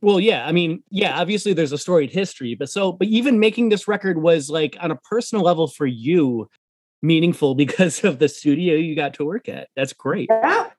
well, 0.00 0.18
yeah, 0.18 0.46
I 0.46 0.52
mean, 0.52 0.82
yeah, 0.90 1.20
obviously 1.20 1.52
there's 1.52 1.72
a 1.72 1.78
storied 1.78 2.10
history, 2.10 2.54
but 2.54 2.68
so 2.68 2.92
but 2.92 3.08
even 3.08 3.38
making 3.38 3.68
this 3.68 3.86
record 3.86 4.20
was 4.20 4.50
like 4.50 4.76
on 4.80 4.90
a 4.90 4.96
personal 4.96 5.44
level 5.44 5.68
for 5.68 5.86
you 5.86 6.48
meaningful 7.02 7.54
because 7.56 8.04
of 8.04 8.18
the 8.18 8.28
studio 8.28 8.74
you 8.74 8.96
got 8.96 9.14
to 9.14 9.24
work 9.24 9.48
at. 9.48 9.68
That's 9.76 9.92
great. 9.92 10.28
that 10.28 10.76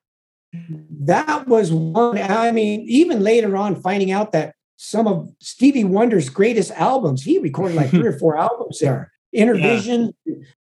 that 1.02 1.48
was 1.48 1.72
one 1.72 2.18
i 2.18 2.52
mean 2.52 2.82
even 2.88 3.22
later 3.22 3.58
on 3.58 3.76
finding 3.76 4.12
out 4.12 4.32
that 4.32 4.54
some 4.78 5.08
of 5.08 5.30
stevie 5.40 5.84
wonder's 5.84 6.30
greatest 6.30 6.72
albums 6.72 7.24
he 7.24 7.38
recorded 7.40 7.76
like 7.76 7.90
three 7.90 8.08
or 8.08 8.14
four 8.20 8.38
albums 8.38 8.80
there 8.80 9.12
Inner 9.34 9.56
intervision 9.56 10.14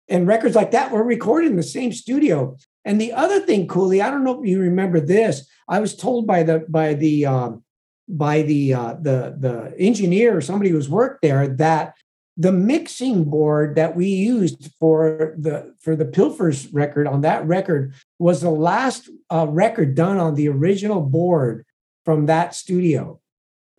and 0.08 0.26
records 0.26 0.54
like 0.54 0.70
that 0.70 0.90
were 0.90 1.04
recorded 1.04 1.50
in 1.50 1.56
the 1.56 1.62
same 1.62 1.92
studio 1.92 2.56
and 2.84 3.00
the 3.00 3.12
other 3.12 3.40
thing 3.40 3.68
cooley 3.68 4.00
i 4.00 4.10
don't 4.10 4.24
know 4.24 4.40
if 4.42 4.48
you 4.48 4.60
remember 4.60 5.00
this 5.00 5.46
i 5.68 5.80
was 5.80 5.96
told 5.96 6.26
by 6.26 6.42
the 6.42 6.64
by 6.68 6.94
the 6.94 7.26
um 7.26 7.63
by 8.08 8.42
the 8.42 8.74
uh 8.74 8.94
the 9.00 9.34
the 9.38 9.74
engineer 9.78 10.36
or 10.36 10.40
somebody 10.40 10.70
who's 10.70 10.88
worked 10.88 11.22
there 11.22 11.48
that 11.48 11.94
the 12.36 12.52
mixing 12.52 13.24
board 13.24 13.76
that 13.76 13.94
we 13.96 14.06
used 14.06 14.70
for 14.80 15.34
the 15.38 15.74
for 15.80 15.94
the 15.96 16.04
pilfers 16.04 16.68
record 16.72 17.06
on 17.06 17.20
that 17.22 17.46
record 17.46 17.94
was 18.18 18.40
the 18.40 18.50
last 18.50 19.08
uh, 19.30 19.46
record 19.48 19.94
done 19.94 20.18
on 20.18 20.34
the 20.34 20.48
original 20.48 21.00
board 21.00 21.64
from 22.04 22.26
that 22.26 22.54
studio. 22.54 23.20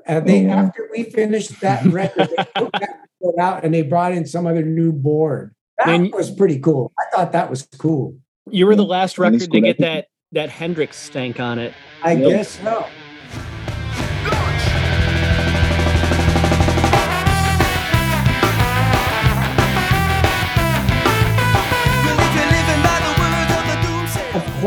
And 0.07 0.25
they 0.27 0.45
Oh, 0.45 0.49
wow. 0.49 0.65
after 0.67 0.87
we 0.91 1.03
finished 1.03 1.59
that 1.61 1.85
record, 1.91 2.29
they 2.29 2.45
took 2.57 2.71
that 2.73 2.97
board 3.19 3.35
out 3.39 3.63
and 3.65 3.73
they 3.73 3.81
brought 3.81 4.13
in 4.13 4.25
some 4.25 4.47
other 4.47 4.63
new 4.63 4.93
board. 4.93 5.53
That 5.77 5.87
Man, 5.87 6.11
was 6.11 6.31
pretty 6.31 6.59
cool. 6.59 6.93
I 6.97 7.13
thought 7.13 7.33
that 7.33 7.49
was 7.49 7.67
cool. 7.77 8.15
You 8.49 8.65
were 8.67 8.75
the 8.77 8.85
last 8.85 9.17
That 9.17 9.33
is 9.33 9.41
record 9.41 9.51
to 9.51 9.61
get 9.61 9.77
that 9.79 10.07
that 10.31 10.49
Hendrix 10.49 10.97
stank 10.97 11.39
on 11.39 11.59
it. 11.59 11.73
I 12.03 12.13
Yep. 12.13 12.29
guess 12.29 12.51
so. 12.59 12.85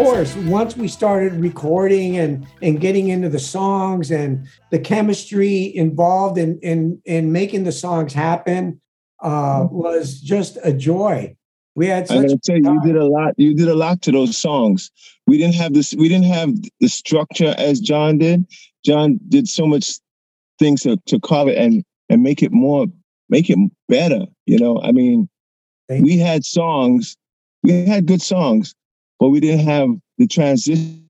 Course, 0.05 0.37
once 0.37 0.77
we 0.77 0.89
started 0.89 1.33
recording 1.35 2.19
and 2.19 2.47
and 2.63 2.81
getting 2.81 3.09
into 3.09 3.29
the 3.29 3.39
songs 3.39 4.11
and 4.11 4.47
the 4.71 4.79
chemistry 4.79 5.75
involved 5.77 6.39
in 6.39 6.59
in 6.61 7.01
in 7.05 7.33
making 7.33 7.65
the 7.65 7.73
songs 7.73 8.13
happen 8.13 8.81
uh, 9.23 9.67
was 9.71 10.21
just 10.21 10.59
a 10.63 10.73
joy. 10.73 11.35
We 11.75 11.87
had 11.87 12.09
such 12.09 12.27
gonna 12.29 12.39
tell 12.45 12.57
you, 12.57 12.73
you 12.75 12.81
did 12.83 12.97
a 12.97 13.07
lot. 13.07 13.35
You 13.37 13.55
did 13.55 13.69
a 13.69 13.75
lot 13.75 14.03
to 14.03 14.13
those 14.13 14.37
songs. 14.37 14.91
We 15.27 15.39
didn't 15.39 15.57
have 15.57 15.75
this. 15.75 15.95
We 15.95 16.09
didn't 16.09 16.27
have 16.27 16.51
the 16.81 16.89
structure 16.89 17.55
as 17.59 17.81
John 17.81 18.19
did. 18.19 18.47
John 18.85 19.19
did 19.29 19.49
so 19.49 19.67
much 19.67 19.99
things 20.59 20.83
to, 20.83 20.97
to 21.07 21.21
carve 21.21 21.49
it 21.49 21.59
and 21.59 21.85
and 22.09 22.23
make 22.23 22.43
it 22.43 22.53
more, 22.53 22.87
make 23.29 23.51
it 23.51 23.59
better. 23.89 24.27
You 24.47 24.59
know, 24.59 24.81
I 24.83 24.93
mean, 24.93 25.29
Thank 25.89 26.05
we 26.05 26.19
had 26.19 26.45
songs. 26.45 27.17
We 27.65 27.85
had 27.85 28.07
good 28.07 28.23
songs, 28.23 28.75
but 29.19 29.29
we 29.29 29.41
didn't 29.41 29.67
have 29.67 29.89
the 30.19 30.27
transition 30.27 31.09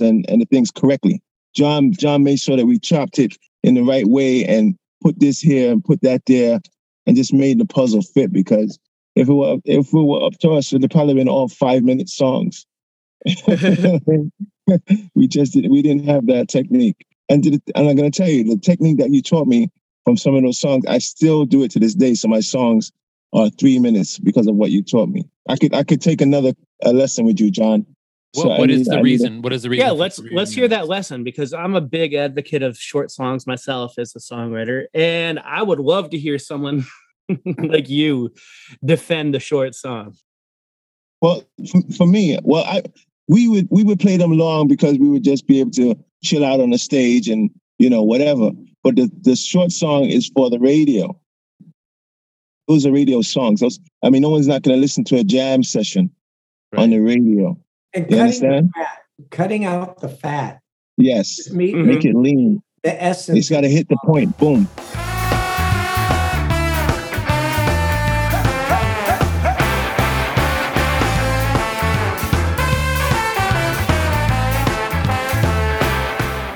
and, 0.00 0.40
the 0.40 0.46
things 0.50 0.70
correctly. 0.70 1.20
John 1.54 1.92
John 1.92 2.22
made 2.24 2.38
sure 2.40 2.56
that 2.56 2.66
we 2.66 2.78
chopped 2.78 3.18
it 3.18 3.36
in 3.62 3.74
the 3.74 3.82
right 3.82 4.06
way 4.06 4.44
and 4.44 4.76
put 5.02 5.18
this 5.18 5.40
here 5.40 5.72
and 5.72 5.84
put 5.84 6.00
that 6.02 6.22
there, 6.26 6.60
and 7.06 7.16
just 7.16 7.32
made 7.32 7.58
the 7.58 7.66
puzzle 7.66 8.02
fit. 8.02 8.32
Because 8.32 8.78
if 9.16 9.28
it 9.28 9.32
were 9.32 9.58
if 9.64 9.88
it 9.88 9.92
were 9.92 10.24
up 10.24 10.38
to 10.40 10.50
us, 10.50 10.72
it'd 10.72 10.90
probably 10.90 11.14
been 11.14 11.28
all 11.28 11.48
five 11.48 11.82
minute 11.82 12.08
songs. 12.08 12.64
we 15.14 15.28
just 15.28 15.52
did, 15.52 15.70
we 15.70 15.82
didn't 15.82 16.06
have 16.06 16.26
that 16.26 16.48
technique. 16.48 17.06
And 17.28 17.42
did 17.42 17.54
it, 17.54 17.62
and 17.74 17.88
I'm 17.88 17.96
gonna 17.96 18.10
tell 18.10 18.28
you 18.28 18.44
the 18.44 18.58
technique 18.58 18.98
that 18.98 19.10
you 19.10 19.22
taught 19.22 19.46
me 19.46 19.70
from 20.04 20.16
some 20.16 20.34
of 20.34 20.42
those 20.42 20.58
songs. 20.58 20.84
I 20.86 20.98
still 20.98 21.44
do 21.44 21.62
it 21.62 21.70
to 21.72 21.78
this 21.78 21.94
day. 21.94 22.14
So 22.14 22.28
my 22.28 22.40
songs 22.40 22.92
are 23.32 23.48
three 23.50 23.78
minutes 23.78 24.18
because 24.18 24.46
of 24.46 24.54
what 24.56 24.70
you 24.70 24.82
taught 24.82 25.08
me. 25.08 25.24
I 25.48 25.56
could 25.56 25.74
I 25.74 25.82
could 25.84 26.00
take 26.00 26.20
another 26.20 26.52
a 26.82 26.92
lesson 26.92 27.24
with 27.24 27.40
you, 27.40 27.50
John. 27.50 27.86
What, 28.34 28.42
So 28.44 28.50
I 28.50 28.58
what 28.60 28.70
is 28.70 28.78
need- 28.80 28.86
the 28.86 28.92
I 28.92 28.94
need 28.96 29.00
a- 29.00 29.04
reason? 29.04 29.42
What 29.42 29.52
is 29.52 29.62
the 29.62 29.70
reason? 29.70 29.86
Yeah, 29.86 29.92
let's 29.92 30.18
let's 30.32 30.52
hear 30.52 30.68
that 30.68 30.88
lesson 30.88 31.24
because 31.24 31.52
I'm 31.52 31.74
a 31.74 31.80
big 31.80 32.14
advocate 32.14 32.62
of 32.62 32.76
short 32.78 33.10
songs 33.10 33.46
myself 33.46 33.98
as 33.98 34.14
a 34.16 34.18
songwriter, 34.20 34.86
and 34.94 35.38
I 35.40 35.62
would 35.62 35.80
love 35.80 36.10
to 36.10 36.18
hear 36.18 36.38
someone 36.38 36.84
like 37.58 37.88
you 37.88 38.32
defend 38.84 39.34
the 39.34 39.40
short 39.40 39.74
song. 39.74 40.14
Well, 41.20 41.44
for, 41.70 41.80
for 41.96 42.06
me, 42.06 42.38
well, 42.42 42.64
I 42.64 42.82
we 43.28 43.48
would 43.48 43.68
we 43.70 43.84
would 43.84 44.00
play 44.00 44.16
them 44.16 44.32
long 44.36 44.66
because 44.68 44.98
we 44.98 45.08
would 45.08 45.24
just 45.24 45.46
be 45.46 45.60
able 45.60 45.70
to 45.72 45.94
chill 46.22 46.44
out 46.44 46.60
on 46.60 46.70
the 46.70 46.78
stage 46.78 47.28
and 47.28 47.50
you 47.78 47.88
know 47.90 48.02
whatever. 48.02 48.50
But 48.82 48.96
the 48.96 49.10
the 49.20 49.36
short 49.36 49.72
song 49.72 50.04
is 50.06 50.30
for 50.34 50.50
the 50.50 50.58
radio. 50.58 51.18
Those 52.72 52.86
are 52.86 52.90
radio 52.92 53.20
songs. 53.20 53.60
Those, 53.60 53.78
I 54.02 54.08
mean, 54.08 54.22
no 54.22 54.30
one's 54.30 54.46
not 54.46 54.62
going 54.62 54.74
to 54.74 54.80
listen 54.80 55.04
to 55.04 55.16
a 55.18 55.24
jam 55.24 55.62
session 55.62 56.10
on 56.74 56.88
the 56.88 57.00
radio. 57.00 57.54
and 57.92 58.10
You 58.10 58.16
cutting 58.16 58.16
the 58.16 58.20
understand? 58.22 58.70
fat, 58.74 58.98
cutting 59.30 59.64
out 59.66 60.00
the 60.00 60.08
fat. 60.08 60.60
Yes, 60.96 61.50
Me, 61.52 61.74
Mhm. 61.74 61.84
make 61.84 62.04
it 62.06 62.14
lean. 62.16 62.62
the 62.82 63.00
essence. 63.02 63.38
It's 63.38 63.50
got 63.50 63.60
to 63.60 63.68
hit 63.68 63.88
the 63.90 63.98
point. 64.06 64.38
Boom. 64.38 64.66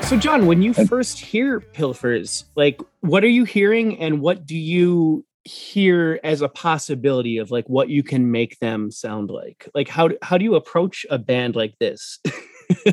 So, 0.07 0.15
John, 0.15 0.45
when 0.45 0.61
you 0.61 0.73
first 0.73 1.19
hear 1.19 1.59
Pilfers, 1.59 2.45
like, 2.55 2.79
what 3.01 3.25
are 3.25 3.29
you 3.29 3.43
hearing, 3.43 3.99
and 3.99 4.21
what 4.21 4.45
do 4.45 4.57
you 4.57 5.25
hear 5.47 6.19
as 6.23 6.41
a 6.41 6.49
possibility 6.49 7.37
of 7.37 7.49
like 7.49 7.67
what 7.67 7.89
you 7.89 8.03
can 8.03 8.31
make 8.31 8.59
them 8.59 8.91
sound 8.91 9.29
like? 9.29 9.69
Like, 9.73 9.87
how 9.87 10.09
how 10.21 10.37
do 10.37 10.43
you 10.43 10.55
approach 10.55 11.05
a 11.09 11.17
band 11.17 11.55
like 11.55 11.75
this? 11.79 12.19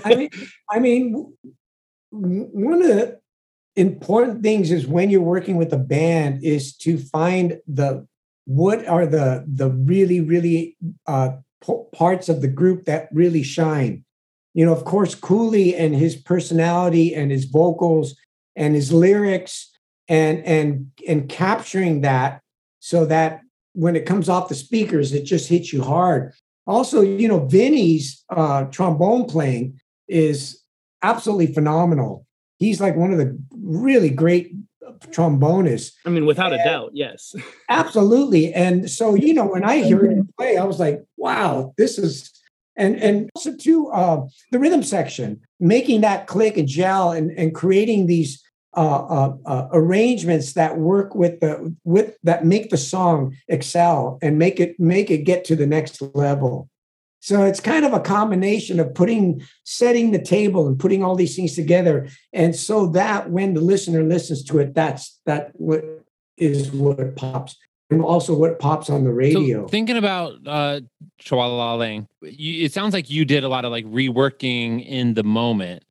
I 0.04 0.14
mean, 0.14 0.30
I 0.70 0.78
mean, 0.78 1.32
one 2.10 2.82
of 2.82 2.88
the 2.88 3.20
important 3.76 4.42
things 4.42 4.70
is 4.70 4.86
when 4.86 5.10
you're 5.10 5.20
working 5.20 5.56
with 5.56 5.72
a 5.72 5.78
band 5.78 6.44
is 6.44 6.76
to 6.78 6.98
find 6.98 7.58
the 7.66 8.06
what 8.46 8.86
are 8.86 9.06
the 9.06 9.44
the 9.46 9.70
really 9.70 10.20
really 10.20 10.76
uh, 11.06 11.30
parts 11.92 12.28
of 12.28 12.40
the 12.40 12.48
group 12.48 12.84
that 12.84 13.08
really 13.12 13.42
shine. 13.42 14.04
You 14.54 14.64
know, 14.64 14.72
of 14.72 14.84
course, 14.84 15.16
Coolie 15.16 15.74
and 15.76 15.94
his 15.94 16.14
personality 16.14 17.14
and 17.14 17.30
his 17.32 17.46
vocals 17.46 18.14
and 18.54 18.74
his 18.74 18.92
lyrics 18.92 19.72
and 20.08 20.44
and 20.44 20.90
and 21.08 21.28
capturing 21.28 22.02
that 22.02 22.42
so 22.84 23.06
that 23.06 23.40
when 23.72 23.96
it 23.96 24.04
comes 24.04 24.28
off 24.28 24.50
the 24.50 24.54
speakers, 24.54 25.14
it 25.14 25.24
just 25.24 25.48
hits 25.48 25.72
you 25.72 25.82
hard. 25.82 26.34
Also, 26.66 27.00
you 27.00 27.26
know, 27.26 27.46
Vinny's 27.46 28.22
uh, 28.28 28.64
trombone 28.64 29.24
playing 29.24 29.80
is 30.06 30.60
absolutely 31.02 31.46
phenomenal. 31.46 32.26
He's 32.58 32.82
like 32.82 32.94
one 32.94 33.10
of 33.10 33.16
the 33.16 33.38
really 33.56 34.10
great 34.10 34.52
trombonists. 35.06 35.92
I 36.04 36.10
mean, 36.10 36.26
without 36.26 36.52
And- 36.52 36.60
a 36.60 36.64
doubt, 36.64 36.90
yes. 36.92 37.34
Absolutely. 37.70 38.52
And 38.52 38.90
so, 38.90 39.14
you 39.14 39.32
know, 39.32 39.46
when 39.46 39.64
I 39.64 39.78
hear 39.78 40.04
him 40.04 40.28
play, 40.38 40.58
I 40.58 40.64
was 40.64 40.78
like, 40.78 41.02
wow, 41.16 41.72
this 41.78 41.96
is 41.96 42.30
and 42.76 43.00
and 43.02 43.30
also 43.34 43.56
too 43.56 43.88
uh 43.88 44.26
the 44.52 44.58
rhythm 44.58 44.82
section, 44.82 45.40
making 45.58 46.02
that 46.02 46.26
click 46.26 46.58
and 46.58 46.68
gel 46.68 47.12
and, 47.12 47.30
and 47.38 47.54
creating 47.54 48.06
these 48.06 48.42
uh, 48.76 49.06
uh, 49.06 49.37
uh, 49.46 49.68
arrangements 49.72 50.54
that 50.54 50.78
work 50.78 51.14
with 51.14 51.40
the 51.40 51.74
with 51.84 52.16
that 52.22 52.44
make 52.44 52.70
the 52.70 52.76
song 52.76 53.37
excel 53.48 54.18
and 54.22 54.38
make 54.38 54.60
it 54.60 54.78
make 54.78 55.10
it 55.10 55.18
get 55.18 55.44
to 55.44 55.56
the 55.56 55.66
next 55.66 56.02
level. 56.14 56.68
So 57.20 57.44
it's 57.44 57.60
kind 57.60 57.87
of 57.87 57.94
a 57.94 58.00
combination 58.00 58.78
of 58.80 58.94
putting 58.94 59.42
setting 59.64 60.10
the 60.10 60.20
table 60.20 60.66
and 60.66 60.78
putting 60.78 61.02
all 61.02 61.16
these 61.16 61.34
things 61.37 61.54
together, 61.54 62.08
and 62.32 62.54
so 62.54 62.87
that 62.88 63.30
when 63.30 63.54
the 63.54 63.60
listener 63.60 64.02
listens 64.02 64.44
to 64.44 64.58
it, 64.58 64.74
that's 64.74 65.20
that 65.24 65.52
what 65.54 65.84
is 66.37 66.70
what 66.72 67.16
pops, 67.16 67.56
and 67.90 68.02
also 68.02 68.34
what 68.37 68.58
pops 68.58 68.90
on 68.90 69.04
the 69.04 69.12
radio. 69.12 69.62
So 69.62 69.68
thinking 69.68 69.96
about 69.96 70.34
uh 70.46 70.80
Chwalalang, 71.22 72.08
you, 72.20 72.64
it 72.64 72.72
sounds 72.72 72.92
like 72.92 73.08
you 73.08 73.24
did 73.24 73.44
a 73.44 73.48
lot 73.48 73.64
of 73.64 73.70
like 73.70 73.87
reworking 73.87 74.87
in 74.87 75.14
the 75.14 75.24
moment. 75.24 75.82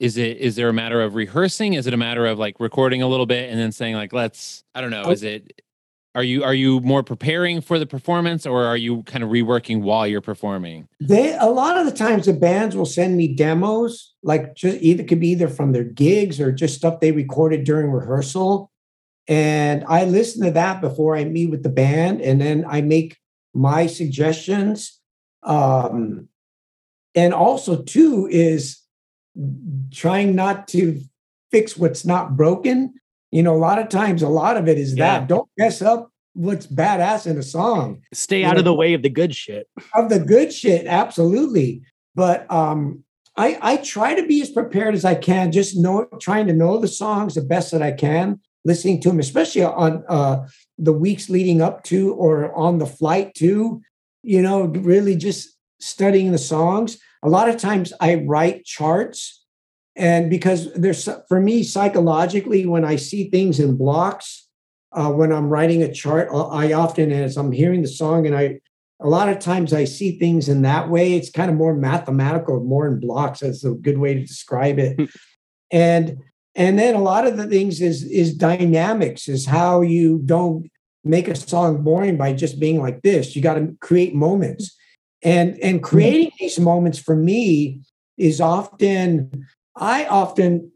Is 0.00 0.16
it 0.16 0.38
is 0.38 0.56
there 0.56 0.68
a 0.68 0.72
matter 0.72 1.00
of 1.02 1.14
rehearsing? 1.14 1.74
Is 1.74 1.86
it 1.86 1.94
a 1.94 1.96
matter 1.96 2.26
of 2.26 2.38
like 2.38 2.58
recording 2.58 3.02
a 3.02 3.08
little 3.08 3.26
bit 3.26 3.50
and 3.50 3.58
then 3.58 3.72
saying 3.72 3.94
like 3.94 4.12
let's 4.12 4.64
I 4.74 4.80
don't 4.80 4.90
know, 4.90 5.04
Oh. 5.06 5.10
is 5.10 5.22
it 5.22 5.62
are 6.16 6.22
you 6.22 6.44
are 6.44 6.54
you 6.54 6.80
more 6.80 7.02
preparing 7.02 7.60
for 7.60 7.78
the 7.78 7.86
performance 7.86 8.46
or 8.46 8.64
are 8.64 8.76
you 8.76 9.02
kind 9.04 9.24
of 9.24 9.30
reworking 9.30 9.82
while 9.82 10.06
you're 10.06 10.20
performing? 10.20 10.88
They 11.00 11.36
a 11.36 11.46
lot 11.46 11.76
of 11.76 11.86
the 11.86 11.92
times 11.92 12.26
the 12.26 12.32
bands 12.32 12.76
will 12.76 12.86
send 12.86 13.16
me 13.16 13.34
demos, 13.34 14.14
like 14.22 14.54
just 14.54 14.78
either 14.80 15.04
could 15.04 15.20
be 15.20 15.28
either 15.30 15.48
from 15.48 15.72
their 15.72 15.84
gigs 15.84 16.40
or 16.40 16.52
just 16.52 16.76
stuff 16.76 17.00
they 17.00 17.12
recorded 17.12 17.64
during 17.64 17.90
rehearsal. 17.90 18.70
And 19.26 19.84
I 19.88 20.04
listen 20.04 20.44
to 20.44 20.50
that 20.52 20.80
before 20.80 21.16
I 21.16 21.24
meet 21.24 21.50
with 21.50 21.62
the 21.62 21.68
band, 21.70 22.20
and 22.20 22.40
then 22.40 22.64
I 22.68 22.82
make 22.82 23.16
my 23.54 23.86
suggestions. 23.86 25.00
Um, 25.42 26.28
and 27.14 27.32
also, 27.32 27.82
too, 27.82 28.28
is 28.30 28.80
trying 29.92 30.34
not 30.34 30.68
to 30.68 31.00
fix 31.50 31.76
what's 31.76 32.04
not 32.04 32.36
broken. 32.36 32.94
You 33.30 33.42
know, 33.42 33.54
a 33.54 33.58
lot 33.58 33.78
of 33.78 33.88
times, 33.88 34.22
a 34.22 34.28
lot 34.28 34.56
of 34.56 34.68
it 34.68 34.78
is 34.78 34.94
Yeah. 34.94 35.18
that 35.20 35.28
don't 35.28 35.48
mess 35.58 35.82
up 35.82 36.10
what's 36.34 36.66
badass 36.66 37.26
in 37.28 37.38
a 37.38 37.42
song 37.44 38.00
Stay 38.12 38.40
You 38.40 38.46
out 38.48 38.58
of 38.58 38.64
the 38.64 38.74
way 38.74 38.92
of 38.94 39.02
the 39.02 39.08
good 39.08 39.34
shit. 39.36 39.68
of 39.94 40.08
the 40.08 40.18
good 40.18 40.52
shit 40.52 40.84
absolutely 40.84 41.80
but 42.16 42.44
um 42.50 43.04
i 43.36 43.56
i 43.62 43.76
try 43.76 44.16
to 44.16 44.26
be 44.26 44.42
as 44.42 44.50
prepared 44.50 44.96
as 44.96 45.04
i 45.04 45.14
can 45.14 45.52
just 45.52 45.76
know 45.78 46.06
trying 46.20 46.48
to 46.48 46.52
know 46.52 46.76
the 46.78 46.88
songs 46.88 47.34
the 47.36 47.40
best 47.40 47.70
that 47.70 47.82
i 47.82 47.92
can 47.92 48.40
listening 48.64 49.00
to 49.00 49.10
them 49.10 49.20
especially 49.20 49.62
on 49.62 50.02
uh 50.08 50.44
the 50.76 50.92
weeks 50.92 51.30
leading 51.30 51.62
up 51.62 51.84
to 51.84 52.12
or 52.14 52.52
on 52.56 52.78
the 52.78 52.86
flight 52.86 53.32
to, 53.36 53.80
you 54.24 54.42
know 54.42 54.62
really 54.64 55.14
just 55.14 55.56
studying 55.78 56.32
the 56.32 56.38
songs 56.38 56.98
a 57.24 57.28
lot 57.28 57.48
of 57.48 57.56
times 57.56 57.92
i 58.00 58.14
write 58.26 58.64
charts 58.64 59.44
and 59.96 60.30
because 60.30 60.72
there's 60.74 61.08
for 61.28 61.40
me 61.40 61.62
psychologically 61.62 62.66
when 62.66 62.84
i 62.84 62.96
see 62.96 63.30
things 63.30 63.58
in 63.58 63.76
blocks 63.76 64.48
uh, 64.92 65.10
when 65.10 65.32
i'm 65.32 65.48
writing 65.48 65.82
a 65.82 65.92
chart 65.92 66.28
uh, 66.32 66.48
i 66.48 66.72
often 66.72 67.10
as 67.10 67.36
i'm 67.36 67.52
hearing 67.52 67.82
the 67.82 67.88
song 67.88 68.26
and 68.26 68.36
i 68.36 68.58
a 69.00 69.08
lot 69.08 69.28
of 69.28 69.38
times 69.38 69.72
I 69.72 69.84
see 69.84 70.18
things 70.18 70.48
in 70.48 70.62
that 70.62 70.88
way. 70.88 71.14
It's 71.14 71.30
kind 71.30 71.50
of 71.50 71.56
more 71.56 71.74
mathematical, 71.74 72.60
more 72.60 72.86
in 72.86 73.00
blocks. 73.00 73.40
That's 73.40 73.64
a 73.64 73.70
good 73.70 73.98
way 73.98 74.14
to 74.14 74.20
describe 74.20 74.78
it. 74.78 75.10
and 75.70 76.18
and 76.56 76.78
then 76.78 76.94
a 76.94 77.00
lot 77.00 77.26
of 77.26 77.36
the 77.36 77.46
things 77.46 77.80
is 77.80 78.04
is 78.04 78.34
dynamics, 78.34 79.28
is 79.28 79.46
how 79.46 79.82
you 79.82 80.22
don't 80.24 80.70
make 81.02 81.28
a 81.28 81.34
song 81.34 81.82
boring 81.82 82.16
by 82.16 82.32
just 82.32 82.60
being 82.60 82.80
like 82.80 83.02
this. 83.02 83.34
You 83.34 83.42
got 83.42 83.54
to 83.54 83.76
create 83.80 84.14
moments. 84.14 84.76
And 85.24 85.58
and 85.60 85.82
creating 85.82 86.32
these 86.38 86.60
moments 86.60 86.98
for 86.98 87.16
me 87.16 87.80
is 88.18 88.40
often 88.40 89.46
I 89.76 90.04
often 90.06 90.70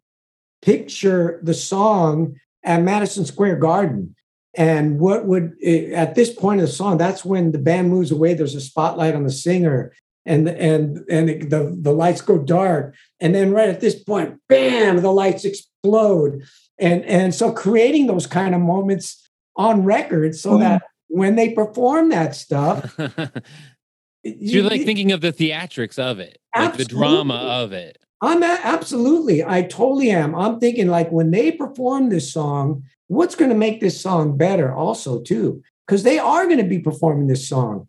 picture 0.62 1.38
the 1.42 1.54
song 1.54 2.34
at 2.64 2.82
Madison 2.82 3.24
Square 3.24 3.56
Garden. 3.56 4.14
And 4.54 4.98
what 4.98 5.26
would 5.26 5.52
eh, 5.62 5.92
at 5.92 6.14
this 6.14 6.32
point 6.34 6.60
of 6.60 6.66
the 6.66 6.72
song 6.72 6.98
that's 6.98 7.24
when 7.24 7.52
the 7.52 7.58
band 7.58 7.90
moves 7.90 8.10
away. 8.10 8.34
There's 8.34 8.54
a 8.56 8.60
spotlight 8.60 9.14
on 9.14 9.24
the 9.24 9.30
singer 9.30 9.92
and 10.26 10.48
and 10.48 11.04
and 11.10 11.30
it- 11.30 11.50
the 11.50 11.76
the 11.78 11.92
lights 11.92 12.22
go 12.22 12.38
dark. 12.38 12.94
And 13.20 13.34
then 13.34 13.52
right 13.52 13.68
at 13.68 13.80
this 13.80 14.02
point 14.02 14.38
bam 14.48 15.02
the 15.02 15.12
lights 15.12 15.44
explode. 15.44 16.42
And 16.78 17.04
and 17.04 17.34
so 17.34 17.52
creating 17.52 18.06
those 18.06 18.26
kind 18.26 18.54
of 18.54 18.60
moments 18.62 19.28
on 19.56 19.84
record 19.84 20.34
so 20.34 20.52
Wow. 20.52 20.58
that 20.58 20.82
when 21.08 21.36
they 21.36 21.50
perform 21.52 22.08
that 22.10 22.34
stuff 22.34 22.96
you- 24.22 24.34
you're 24.38 24.64
like 24.64 24.84
thinking 24.84 25.12
of 25.12 25.20
the 25.20 25.32
theatrics 25.32 25.98
of 25.98 26.18
it, 26.18 26.38
like 26.56 26.76
the 26.76 26.84
drama 26.84 27.34
of 27.34 27.72
it. 27.72 27.98
I'm 28.20 28.42
a- 28.42 28.60
absolutely. 28.64 29.44
I 29.44 29.62
totally 29.62 30.10
am. 30.10 30.34
I'm 30.34 30.58
thinking 30.58 30.88
like 30.88 31.10
when 31.10 31.30
they 31.30 31.52
perform 31.52 32.08
this 32.08 32.32
song, 32.32 32.82
what's 33.06 33.34
going 33.34 33.50
to 33.50 33.56
make 33.56 33.80
this 33.80 34.00
song 34.00 34.36
better? 34.36 34.74
Also, 34.74 35.20
too, 35.20 35.62
because 35.86 36.02
they 36.02 36.18
are 36.18 36.46
going 36.46 36.58
to 36.58 36.64
be 36.64 36.78
performing 36.80 37.28
this 37.28 37.48
song. 37.48 37.86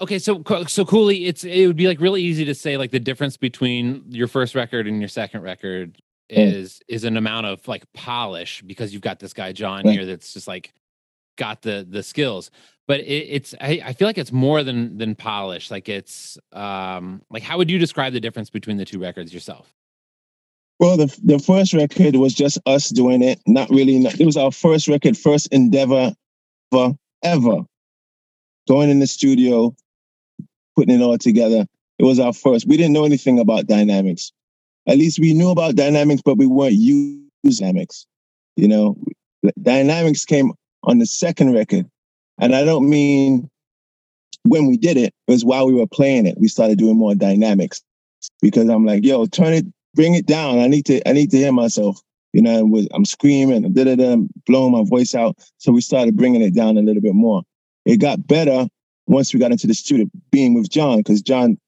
Okay, 0.00 0.18
so 0.18 0.42
so 0.66 0.84
Coolie, 0.84 1.28
it's 1.28 1.44
it 1.44 1.66
would 1.66 1.76
be 1.76 1.86
like 1.86 2.00
really 2.00 2.22
easy 2.22 2.44
to 2.46 2.54
say 2.54 2.76
like 2.76 2.90
the 2.90 2.98
difference 2.98 3.36
between 3.36 4.04
your 4.08 4.26
first 4.26 4.54
record 4.54 4.88
and 4.88 5.00
your 5.00 5.08
second 5.08 5.42
record 5.42 5.98
mm. 6.30 6.54
is 6.54 6.80
is 6.88 7.04
an 7.04 7.16
amount 7.16 7.46
of 7.46 7.66
like 7.68 7.84
polish 7.92 8.62
because 8.62 8.92
you've 8.92 9.02
got 9.02 9.20
this 9.20 9.32
guy 9.32 9.52
John 9.52 9.84
Right. 9.84 9.92
here 9.92 10.06
that's 10.06 10.32
just 10.32 10.48
like 10.48 10.72
got 11.36 11.62
the 11.62 11.86
the 11.88 12.02
skills. 12.02 12.50
But 12.86 13.00
it, 13.00 13.04
it's 13.04 13.54
I, 13.60 13.80
I 13.84 13.92
feel 13.92 14.08
like 14.08 14.18
it's 14.18 14.32
more 14.32 14.62
than 14.62 14.98
than 14.98 15.14
polish. 15.14 15.70
Like 15.70 15.88
it's 15.88 16.38
um 16.52 17.22
like 17.30 17.42
how 17.42 17.58
would 17.58 17.70
you 17.70 17.78
describe 17.78 18.12
the 18.12 18.20
difference 18.20 18.50
between 18.50 18.76
the 18.76 18.84
two 18.84 18.98
records 18.98 19.32
yourself? 19.32 19.72
Well, 20.78 20.96
the 20.96 21.16
the 21.22 21.38
first 21.38 21.74
record 21.74 22.16
was 22.16 22.34
just 22.34 22.58
us 22.66 22.88
doing 22.88 23.22
it. 23.22 23.40
Not 23.46 23.70
really. 23.70 23.98
Not, 23.98 24.20
it 24.20 24.26
was 24.26 24.36
our 24.36 24.50
first 24.50 24.88
record, 24.88 25.16
first 25.16 25.46
endeavor 25.52 26.12
ever, 26.72 26.94
ever. 27.22 27.60
Going 28.68 28.90
in 28.90 29.00
the 29.00 29.06
studio, 29.06 29.74
putting 30.76 31.00
it 31.00 31.02
all 31.02 31.18
together. 31.18 31.66
It 31.98 32.04
was 32.04 32.18
our 32.18 32.32
first. 32.32 32.66
We 32.66 32.76
didn't 32.76 32.92
know 32.92 33.04
anything 33.04 33.38
about 33.38 33.66
dynamics. 33.66 34.32
At 34.88 34.98
least 34.98 35.20
we 35.20 35.34
knew 35.34 35.50
about 35.50 35.76
dynamics, 35.76 36.22
but 36.24 36.36
we 36.36 36.46
weren't 36.46 36.74
using 36.74 37.28
dynamics. 37.44 38.06
You 38.56 38.68
know, 38.68 38.96
dynamics 39.62 40.24
came 40.24 40.52
on 40.84 40.98
the 40.98 41.06
second 41.06 41.54
record, 41.54 41.86
and 42.40 42.54
I 42.54 42.64
don't 42.64 42.88
mean 42.88 43.48
when 44.44 44.66
we 44.66 44.76
did 44.76 44.96
it. 44.96 45.14
It 45.28 45.32
was 45.32 45.44
while 45.44 45.66
we 45.66 45.74
were 45.74 45.86
playing 45.86 46.26
it. 46.26 46.36
We 46.38 46.48
started 46.48 46.78
doing 46.78 46.98
more 46.98 47.14
dynamics 47.14 47.82
because 48.40 48.68
I'm 48.68 48.84
like, 48.84 49.04
yo, 49.04 49.26
turn 49.26 49.52
it 49.52 49.66
bring 49.94 50.14
it 50.14 50.26
down. 50.26 50.58
I 50.58 50.68
need 50.68 50.86
to 50.86 51.06
I 51.08 51.12
need 51.12 51.30
to 51.30 51.36
hear 51.36 51.52
myself. 51.52 52.00
You 52.32 52.40
know, 52.40 52.64
with, 52.64 52.88
I'm 52.94 53.04
screaming, 53.04 53.74
da 53.74 53.84
da 53.84 53.94
da, 53.94 54.16
blowing 54.46 54.72
my 54.72 54.84
voice 54.84 55.14
out. 55.14 55.36
So 55.58 55.70
we 55.70 55.82
started 55.82 56.16
bringing 56.16 56.40
it 56.40 56.54
down 56.54 56.78
a 56.78 56.80
little 56.80 57.02
bit 57.02 57.14
more. 57.14 57.42
It 57.84 57.98
got 57.98 58.26
better 58.26 58.68
once 59.06 59.34
we 59.34 59.40
got 59.40 59.52
into 59.52 59.66
the 59.66 59.74
studio, 59.74 60.06
being 60.30 60.54
with 60.54 60.70
John, 60.70 60.98
because 60.98 61.20
John, 61.20 61.58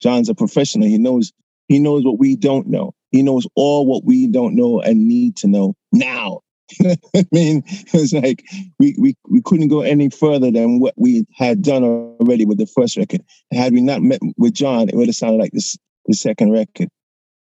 John's 0.00 0.28
a 0.28 0.34
professional. 0.34 0.86
He 0.86 0.98
knows 0.98 1.32
he 1.66 1.80
knows 1.80 2.04
what 2.04 2.20
we 2.20 2.36
don't 2.36 2.68
know. 2.68 2.94
He 3.10 3.22
knows 3.22 3.48
all 3.56 3.86
what 3.86 4.04
we 4.04 4.28
don't 4.28 4.54
know 4.54 4.80
and 4.80 5.08
need 5.08 5.36
to 5.38 5.48
know 5.48 5.74
now. 5.92 6.40
I 7.14 7.24
mean, 7.32 7.62
it's 7.66 8.12
like 8.12 8.44
we, 8.78 8.94
we 8.98 9.16
we 9.28 9.40
couldn't 9.42 9.68
go 9.68 9.82
any 9.82 10.10
further 10.10 10.50
than 10.50 10.80
what 10.80 10.94
we 10.96 11.24
had 11.34 11.62
done 11.62 11.84
already 11.84 12.44
with 12.44 12.58
the 12.58 12.66
first 12.66 12.96
record. 12.96 13.22
Had 13.52 13.72
we 13.72 13.80
not 13.80 14.02
met 14.02 14.20
with 14.36 14.54
John, 14.54 14.88
it 14.88 14.94
would 14.94 15.06
have 15.08 15.14
sounded 15.16 15.38
like 15.38 15.52
this 15.52 15.76
the 16.06 16.14
second 16.14 16.52
record. 16.52 16.88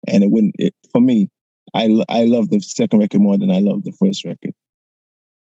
And 0.08 0.24
it 0.24 0.32
wouldn't 0.32 0.56
it, 0.58 0.74
for 0.92 1.00
me 1.02 1.30
I, 1.74 2.04
I 2.10 2.26
love 2.26 2.50
the 2.50 2.60
second 2.60 3.00
record 3.00 3.22
more 3.22 3.38
than 3.38 3.52
i 3.52 3.60
love 3.60 3.84
the 3.84 3.92
first 3.94 4.26
record 4.26 4.54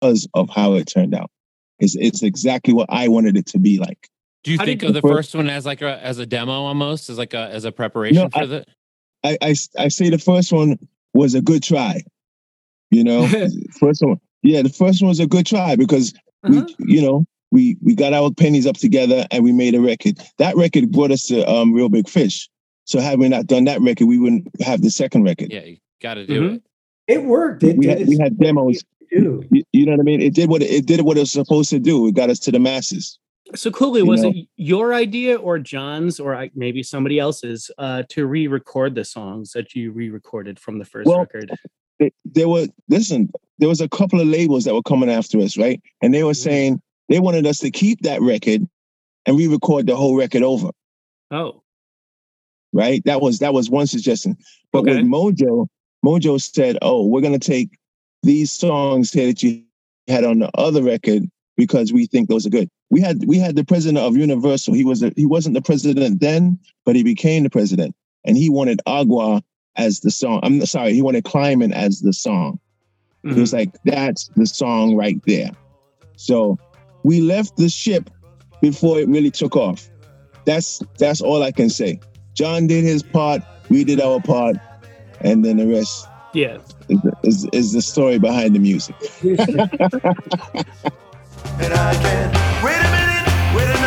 because 0.00 0.26
of 0.35 0.48
how 0.50 0.72
it 0.74 0.87
turned 0.87 1.14
out. 1.14 1.31
It's, 1.79 1.94
it's 1.94 2.22
exactly 2.22 2.72
what 2.72 2.88
i 2.90 3.09
wanted 3.09 3.37
it 3.37 3.46
to 3.48 3.59
be 3.59 3.79
like. 3.79 4.09
Do 4.44 4.52
you 4.52 4.59
How 4.59 4.64
think 4.64 4.83
of 4.83 4.94
the 4.94 5.00
the 5.00 5.09
first 5.09 5.35
one 5.35 5.50
as 5.50 5.66
like 5.66 5.83
a 5.83 6.02
as 6.02 6.18
a 6.18 6.26
demo 6.26 6.52
almost 6.52 7.11
as 7.11 7.18
like 7.18 7.35
a 7.35 7.48
as 7.50 7.64
a 7.64 7.72
preparation 7.72 8.22
No, 8.22 8.29
for 8.31 8.38
I- 8.38 8.46
the 8.46 8.64
I, 9.24 9.38
I 9.42 9.50
s- 9.50 9.68
I 9.79 9.88
say 9.88 10.09
the 10.09 10.18
first 10.18 10.52
one 10.52 10.79
was 11.14 11.35
a 11.35 11.40
good 11.42 11.62
try 11.62 12.02
you 12.90 13.03
know 13.05 13.27
first 13.81 14.03
one 14.03 14.18
yeah 14.42 14.62
the 14.62 14.68
first 14.68 15.03
one 15.03 15.09
was 15.09 15.20
a 15.20 15.27
good 15.27 15.46
try 15.46 15.77
because 15.77 16.12
Uh-huh. 16.44 16.64
we 16.79 16.94
you 16.94 17.03
know 17.03 17.25
we 17.53 17.77
we 17.83 17.94
got 17.94 18.12
our 18.12 18.31
pennies 18.33 18.66
up 18.66 18.77
together 18.77 19.25
and 19.31 19.42
we 19.44 19.53
made 19.53 19.75
a 19.75 19.81
record. 19.81 20.18
That 20.38 20.57
record 20.57 20.90
brought 20.90 21.12
us 21.12 21.22
to 21.29 21.49
um, 21.49 21.72
Real 21.72 21.88
Big 21.88 22.09
Fish. 22.09 22.49
So 22.85 22.99
had 23.01 23.18
we 23.20 23.29
not 23.29 23.46
done 23.46 23.64
that 23.64 23.81
record, 23.81 24.07
we 24.07 24.18
wouldn't 24.18 24.49
have 24.61 24.83
the 24.83 24.90
second 24.90 25.22
record. 25.22 25.53
Yeah, 25.53 25.62
you 25.64 25.77
got 26.03 26.14
to 26.14 26.27
do 26.27 26.40
Mhm. 26.40 26.55
it. 26.57 26.62
It 27.07 27.25
worked. 27.25 27.62
It 27.62 27.77
We 27.77 27.87
did 27.87 27.99
had, 28.01 28.09
we 28.09 28.18
had 28.18 28.37
demos. 28.38 28.83
too. 29.12 29.44
You, 29.53 29.62
you 29.72 29.87
know 29.87 29.92
what 29.92 30.01
I 30.01 30.03
mean? 30.03 30.20
It 30.20 30.35
did 30.35 30.49
what 30.51 30.61
it, 30.62 30.70
it 30.70 30.87
did 30.87 31.01
what 31.03 31.16
it 31.16 31.20
was 31.20 31.31
supposed 31.33 31.70
to 31.70 31.79
do. 31.79 32.07
It 32.09 32.14
got 32.16 32.31
us 32.31 32.40
to 32.40 32.51
the 32.51 32.59
masses. 32.59 33.16
So 33.55 33.70
Coolie, 33.70 33.99
You 33.99 34.07
was 34.07 34.22
know? 34.22 34.31
it 34.31 34.46
your 34.57 34.92
idea 34.92 35.37
or 35.37 35.59
John's 35.61 36.18
or 36.20 36.35
I- 36.35 36.51
maybe 36.57 36.83
somebody 36.83 37.18
else's 37.20 37.70
uh, 37.79 38.03
to 38.11 38.27
re-record 38.27 38.96
the 38.96 39.05
songs 39.05 39.53
that 39.53 39.75
you 39.77 39.92
re-recorded 39.92 40.59
from 40.59 40.79
the 40.81 40.85
first 40.85 41.07
Well, 41.09 41.20
record? 41.20 41.53
There 42.24 42.48
were 42.48 42.66
listen. 42.88 43.30
There 43.59 43.68
was 43.68 43.80
a 43.80 43.88
couple 43.88 44.20
of 44.20 44.26
labels 44.26 44.64
that 44.64 44.74
were 44.74 44.82
coming 44.82 45.11
after 45.11 45.40
us, 45.40 45.56
right? 45.56 45.80
And 46.02 46.12
they 46.12 46.22
were 46.22 46.32
Mhm. 46.32 46.37
saying 46.42 46.82
they 47.09 47.20
wanted 47.20 47.46
us 47.46 47.59
to 47.61 47.70
keep 47.70 48.02
that 48.02 48.20
record 48.20 48.68
and 49.24 49.37
re-record 49.37 49.87
the 49.87 49.96
whole 49.96 50.14
record 50.16 50.42
over. 50.42 50.70
Oh, 51.30 51.62
right? 52.72 53.02
That 53.04 53.20
was 53.22 53.38
that 53.38 53.54
was 53.54 53.70
one 53.70 53.87
suggestion. 53.87 54.37
But 54.72 54.80
Okay. 54.80 54.96
with 54.96 55.06
Mojo, 55.06 55.66
Mojo 56.04 56.40
said, 56.40 56.78
"Oh, 56.82 57.06
we're 57.06 57.22
gonna 57.22 57.38
take 57.38 57.70
these 58.22 58.52
songs 58.52 59.12
here 59.12 59.26
that 59.28 59.42
you 59.42 59.62
had 60.09 60.24
on 60.24 60.40
the 60.40 60.50
other 60.59 60.82
record 60.82 61.28
because 61.56 61.92
we 61.92 62.06
think 62.06 62.28
those 62.28 62.46
are 62.46 62.50
good." 62.50 62.68
We 62.90 63.00
had 63.00 63.24
we 63.24 63.38
had 63.38 63.56
the 63.56 63.64
president 63.64 64.04
of 64.04 64.16
Universal. 64.16 64.74
He 64.74 64.85
was 64.85 65.02
a, 65.02 65.12
he 65.16 65.26
wasn't 65.26 65.54
the 65.54 65.62
president 65.62 66.20
then, 66.20 66.59
but 66.85 66.94
he 66.94 67.02
became 67.02 67.42
the 67.42 67.50
president, 67.50 67.96
and 68.24 68.37
he 68.37 68.50
wanted 68.50 68.80
Agua 68.87 69.42
as 69.77 70.01
the 70.01 70.11
song. 70.11 70.41
I'm 70.43 70.65
sorry, 70.67 70.95
he 70.95 71.03
wanted 71.03 71.25
Climbing 71.25 71.73
as 71.73 72.01
the 72.01 72.12
song. 72.12 72.59
It 73.25 73.29
mhm. 73.29 73.41
was 73.41 73.53
like 73.53 73.71
that's 73.85 74.29
the 74.37 74.47
song 74.47 74.97
right 74.97 75.21
there. 75.27 75.51
So 76.17 76.59
we 77.03 77.21
left 77.21 77.57
the 77.57 77.69
ship 77.69 78.11
before 78.61 78.99
it 78.99 79.09
really 79.09 79.31
took 79.31 79.57
off. 79.57 79.89
That's 80.45 80.81
that's 80.99 81.21
all 81.21 81.43
I 81.43 81.53
can 81.53 81.71
say. 81.71 82.01
John 82.35 82.67
did 82.67 82.85
his 82.85 83.03
part, 83.03 83.43
we 83.69 83.85
did 83.85 84.01
our 84.01 84.21
part, 84.21 84.57
and 85.21 85.45
then 85.45 85.57
the 85.57 85.67
rest 85.67 86.07
yeah. 86.35 86.59
is, 86.89 87.01
is, 87.23 87.49
is 87.53 87.73
the 87.73 87.83
story 87.83 88.19
behind 88.19 88.55
the 88.55 88.59
music. 88.59 88.95
And 91.59 91.73
I 91.73 91.95
can't 91.95 92.35
wait 92.62 92.77
a 92.77 92.91
minute, 92.93 93.57
wait 93.57 93.65
another 93.65 93.81
minute 93.81 93.86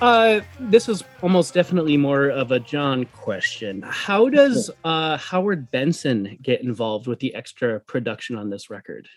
uh 0.00 0.40
this 0.58 0.88
is 0.88 1.04
almost 1.22 1.54
definitely 1.54 1.96
more 1.96 2.28
of 2.28 2.52
a 2.52 2.60
John 2.60 3.04
question. 3.06 3.82
How 3.86 4.28
does 4.28 4.70
uh 4.84 5.16
Howard 5.16 5.70
Benson 5.70 6.38
get 6.42 6.62
involved 6.62 7.06
with 7.06 7.20
the 7.20 7.34
extra 7.34 7.80
production 7.80 8.36
on 8.36 8.50
this 8.50 8.70
record? 8.70 9.08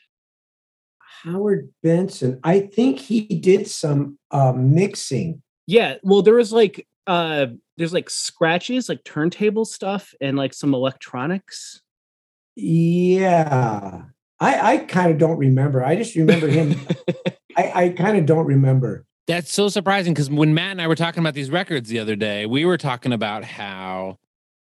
Howard 1.23 1.69
Benson. 1.81 2.39
I 2.43 2.61
think 2.61 2.99
he 2.99 3.21
did 3.21 3.67
some 3.67 4.17
uh, 4.31 4.51
mixing. 4.51 5.41
Yeah, 5.67 5.95
well 6.03 6.21
there 6.21 6.35
was 6.35 6.51
like 6.51 6.87
uh 7.07 7.47
there's 7.77 7.93
like 7.93 8.09
scratches, 8.09 8.89
like 8.89 9.03
turntable 9.03 9.65
stuff 9.65 10.13
and 10.21 10.37
like 10.37 10.53
some 10.53 10.73
electronics. 10.73 11.81
Yeah. 12.55 14.03
I, 14.39 14.73
I 14.73 14.77
kind 14.79 15.11
of 15.11 15.17
don't 15.17 15.37
remember. 15.37 15.83
I 15.83 15.95
just 15.95 16.15
remember 16.15 16.47
him. 16.47 16.75
I, 17.57 17.71
I 17.85 17.89
kind 17.89 18.17
of 18.17 18.25
don't 18.25 18.45
remember. 18.45 19.05
That's 19.27 19.53
so 19.53 19.69
surprising 19.69 20.13
because 20.13 20.29
when 20.29 20.53
Matt 20.53 20.71
and 20.71 20.81
I 20.81 20.87
were 20.87 20.95
talking 20.95 21.21
about 21.21 21.33
these 21.33 21.49
records 21.49 21.89
the 21.89 21.99
other 21.99 22.15
day, 22.15 22.45
we 22.45 22.65
were 22.65 22.77
talking 22.77 23.13
about 23.13 23.43
how 23.43 24.17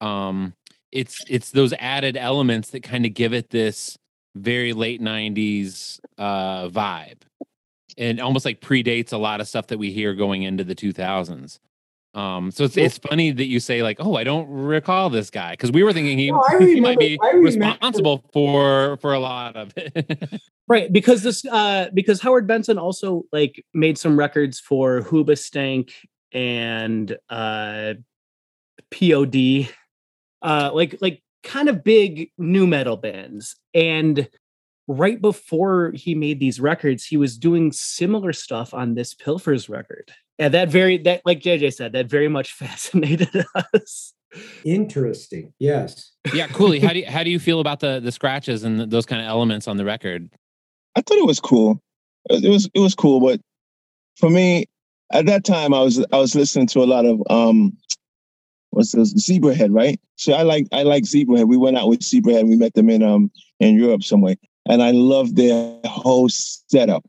um 0.00 0.54
it's 0.92 1.24
it's 1.28 1.50
those 1.50 1.72
added 1.78 2.16
elements 2.16 2.70
that 2.70 2.82
kind 2.82 3.06
of 3.06 3.14
give 3.14 3.32
it 3.32 3.50
this 3.50 3.96
very 4.34 4.72
late 4.72 5.00
90s 5.00 5.98
uh 6.18 6.68
vibe. 6.68 7.22
And 7.96 8.20
almost 8.20 8.44
like 8.44 8.60
predates 8.60 9.12
a 9.12 9.16
lot 9.16 9.40
of 9.40 9.48
stuff 9.48 9.68
that 9.68 9.78
we 9.78 9.92
hear 9.92 10.14
going 10.14 10.42
into 10.42 10.64
the 10.64 10.74
2000s. 10.74 11.58
Um 12.14 12.50
so 12.50 12.64
it's 12.64 12.76
it's 12.76 12.98
funny 12.98 13.32
that 13.32 13.46
you 13.46 13.60
say 13.60 13.82
like, 13.82 13.96
"Oh, 14.00 14.14
I 14.16 14.24
don't 14.24 14.48
recall 14.48 15.10
this 15.10 15.30
guy" 15.30 15.52
because 15.52 15.72
we 15.72 15.82
were 15.82 15.92
thinking 15.92 16.18
he, 16.18 16.30
No, 16.30 16.44
I 16.48 16.58
he 16.64 16.80
might 16.80 16.98
be 16.98 17.18
responsible 17.34 18.24
for 18.32 18.96
for 18.98 19.12
a 19.12 19.18
lot 19.18 19.56
of 19.56 19.72
it. 19.76 20.40
Right, 20.66 20.90
because 20.90 21.22
this 21.22 21.44
uh 21.44 21.90
because 21.92 22.22
Howard 22.22 22.46
Benson 22.46 22.78
also 22.78 23.24
like 23.32 23.62
made 23.74 23.98
some 23.98 24.18
records 24.18 24.58
for 24.58 25.02
Hoobastank 25.02 25.90
and 26.32 27.18
uh 27.28 27.94
POD 28.90 29.68
uh 30.40 30.70
like 30.72 30.96
like 31.02 31.22
kind 31.42 31.68
of 31.68 31.84
big 31.84 32.30
nu 32.38 32.66
metal 32.66 32.96
bands 32.96 33.56
and 33.74 34.26
right 34.86 35.20
before 35.20 35.92
he 35.94 36.14
made 36.14 36.40
these 36.40 36.60
records 36.60 37.04
he 37.04 37.16
was 37.16 37.38
doing 37.38 37.72
similar 37.72 38.32
stuff 38.32 38.74
on 38.74 38.94
this 38.94 39.14
Pilfers 39.14 39.68
record. 39.68 40.12
And 40.38 40.52
that 40.52 40.68
very 40.68 40.98
that 40.98 41.22
like 41.24 41.40
JJ 41.40 41.74
said 41.74 41.92
that 41.92 42.06
very 42.06 42.28
much 42.28 42.52
fascinated 42.54 43.44
us. 43.74 44.12
Interesting. 44.64 45.52
Yes. 45.60 46.12
yeah, 46.32 46.48
Coolie, 46.48 46.82
how 46.82 46.92
do 46.92 46.98
you, 47.00 47.06
how 47.06 47.22
do 47.22 47.30
you 47.30 47.38
feel 47.38 47.60
about 47.60 47.80
the 47.80 48.00
the 48.00 48.12
scratches 48.12 48.64
and 48.64 48.78
th- 48.78 48.90
those 48.90 49.06
kind 49.06 49.22
of 49.22 49.28
elements 49.28 49.68
on 49.68 49.76
the 49.76 49.84
record? 49.84 50.28
I 50.96 51.00
thought 51.00 51.18
it 51.18 51.26
was 51.26 51.40
cool. 51.40 51.80
It 52.30 52.48
was 52.48 52.68
it 52.74 52.80
was 52.80 52.94
cool, 52.94 53.20
but 53.20 53.40
for 54.16 54.30
me, 54.30 54.66
at 55.12 55.26
that 55.26 55.44
time, 55.44 55.74
I 55.74 55.80
was 55.80 56.04
I 56.12 56.18
was 56.18 56.34
listening 56.34 56.66
to 56.68 56.82
a 56.82 56.86
lot 56.86 57.04
of 57.04 57.22
um, 57.30 57.76
what's 58.70 58.92
this 58.92 59.14
Zebrahead, 59.14 59.74
right? 59.74 60.00
So 60.16 60.32
I 60.32 60.42
like 60.42 60.66
I 60.72 60.82
like 60.82 61.04
Zebrahead. 61.04 61.48
We 61.48 61.56
went 61.56 61.76
out 61.76 61.88
with 61.88 62.00
Zebrahead. 62.00 62.48
We 62.48 62.56
met 62.56 62.74
them 62.74 62.90
in 62.90 63.02
um 63.02 63.30
in 63.60 63.78
Europe 63.78 64.02
somewhere, 64.02 64.36
and 64.68 64.82
I 64.82 64.90
loved 64.92 65.36
their 65.36 65.78
whole 65.84 66.28
setup. 66.28 67.04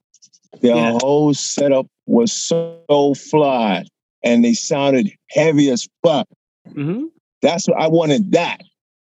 Their 0.62 0.76
Yeah. 0.76 0.98
whole 1.02 1.34
setup 1.34 1.88
was 2.06 2.32
so 2.32 3.14
fly, 3.30 3.86
and 4.24 4.44
they 4.44 4.54
sounded 4.54 5.12
heavy 5.32 5.70
as 5.70 5.88
fuck. 6.04 6.28
Mhm. 6.70 7.06
That's 7.42 7.68
what 7.68 7.80
I 7.80 7.88
wanted. 7.88 8.32
That 8.32 8.62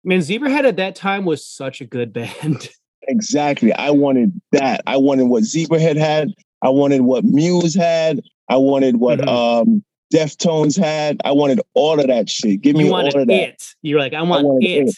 Man, 0.04 0.20
Zebrahead 0.20 0.64
at 0.64 0.76
that 0.76 0.94
time 0.94 1.24
was 1.24 1.44
such 1.44 1.80
a 1.80 1.84
good 1.84 2.12
band. 2.12 2.68
Exactly. 3.08 3.72
I 3.72 3.90
wanted 3.90 4.32
that. 4.50 4.80
I 4.84 4.96
wanted 4.96 5.26
what 5.28 5.44
Zebrahead 5.44 5.94
had. 5.96 6.32
I 6.62 6.70
wanted 6.70 7.02
what 7.02 7.22
Muse 7.22 7.72
had. 7.72 8.20
I 8.48 8.56
wanted 8.56 8.96
what 8.96 9.20
Mhm. 9.20 9.28
um 9.28 9.84
Deftones 10.12 10.76
had. 10.76 11.20
I 11.24 11.30
wanted 11.30 11.60
all 11.74 12.00
of 12.00 12.08
that 12.08 12.28
shit. 12.28 12.62
Give 12.62 12.74
me 12.74 12.90
all 12.90 13.06
of 13.06 13.12
that. 13.12 13.30
it. 13.30 13.62
You're 13.82 14.00
like, 14.00 14.12
I 14.12 14.22
want 14.22 14.44
wanted 14.44 14.66
it. 14.68 14.88
it. 14.88 14.94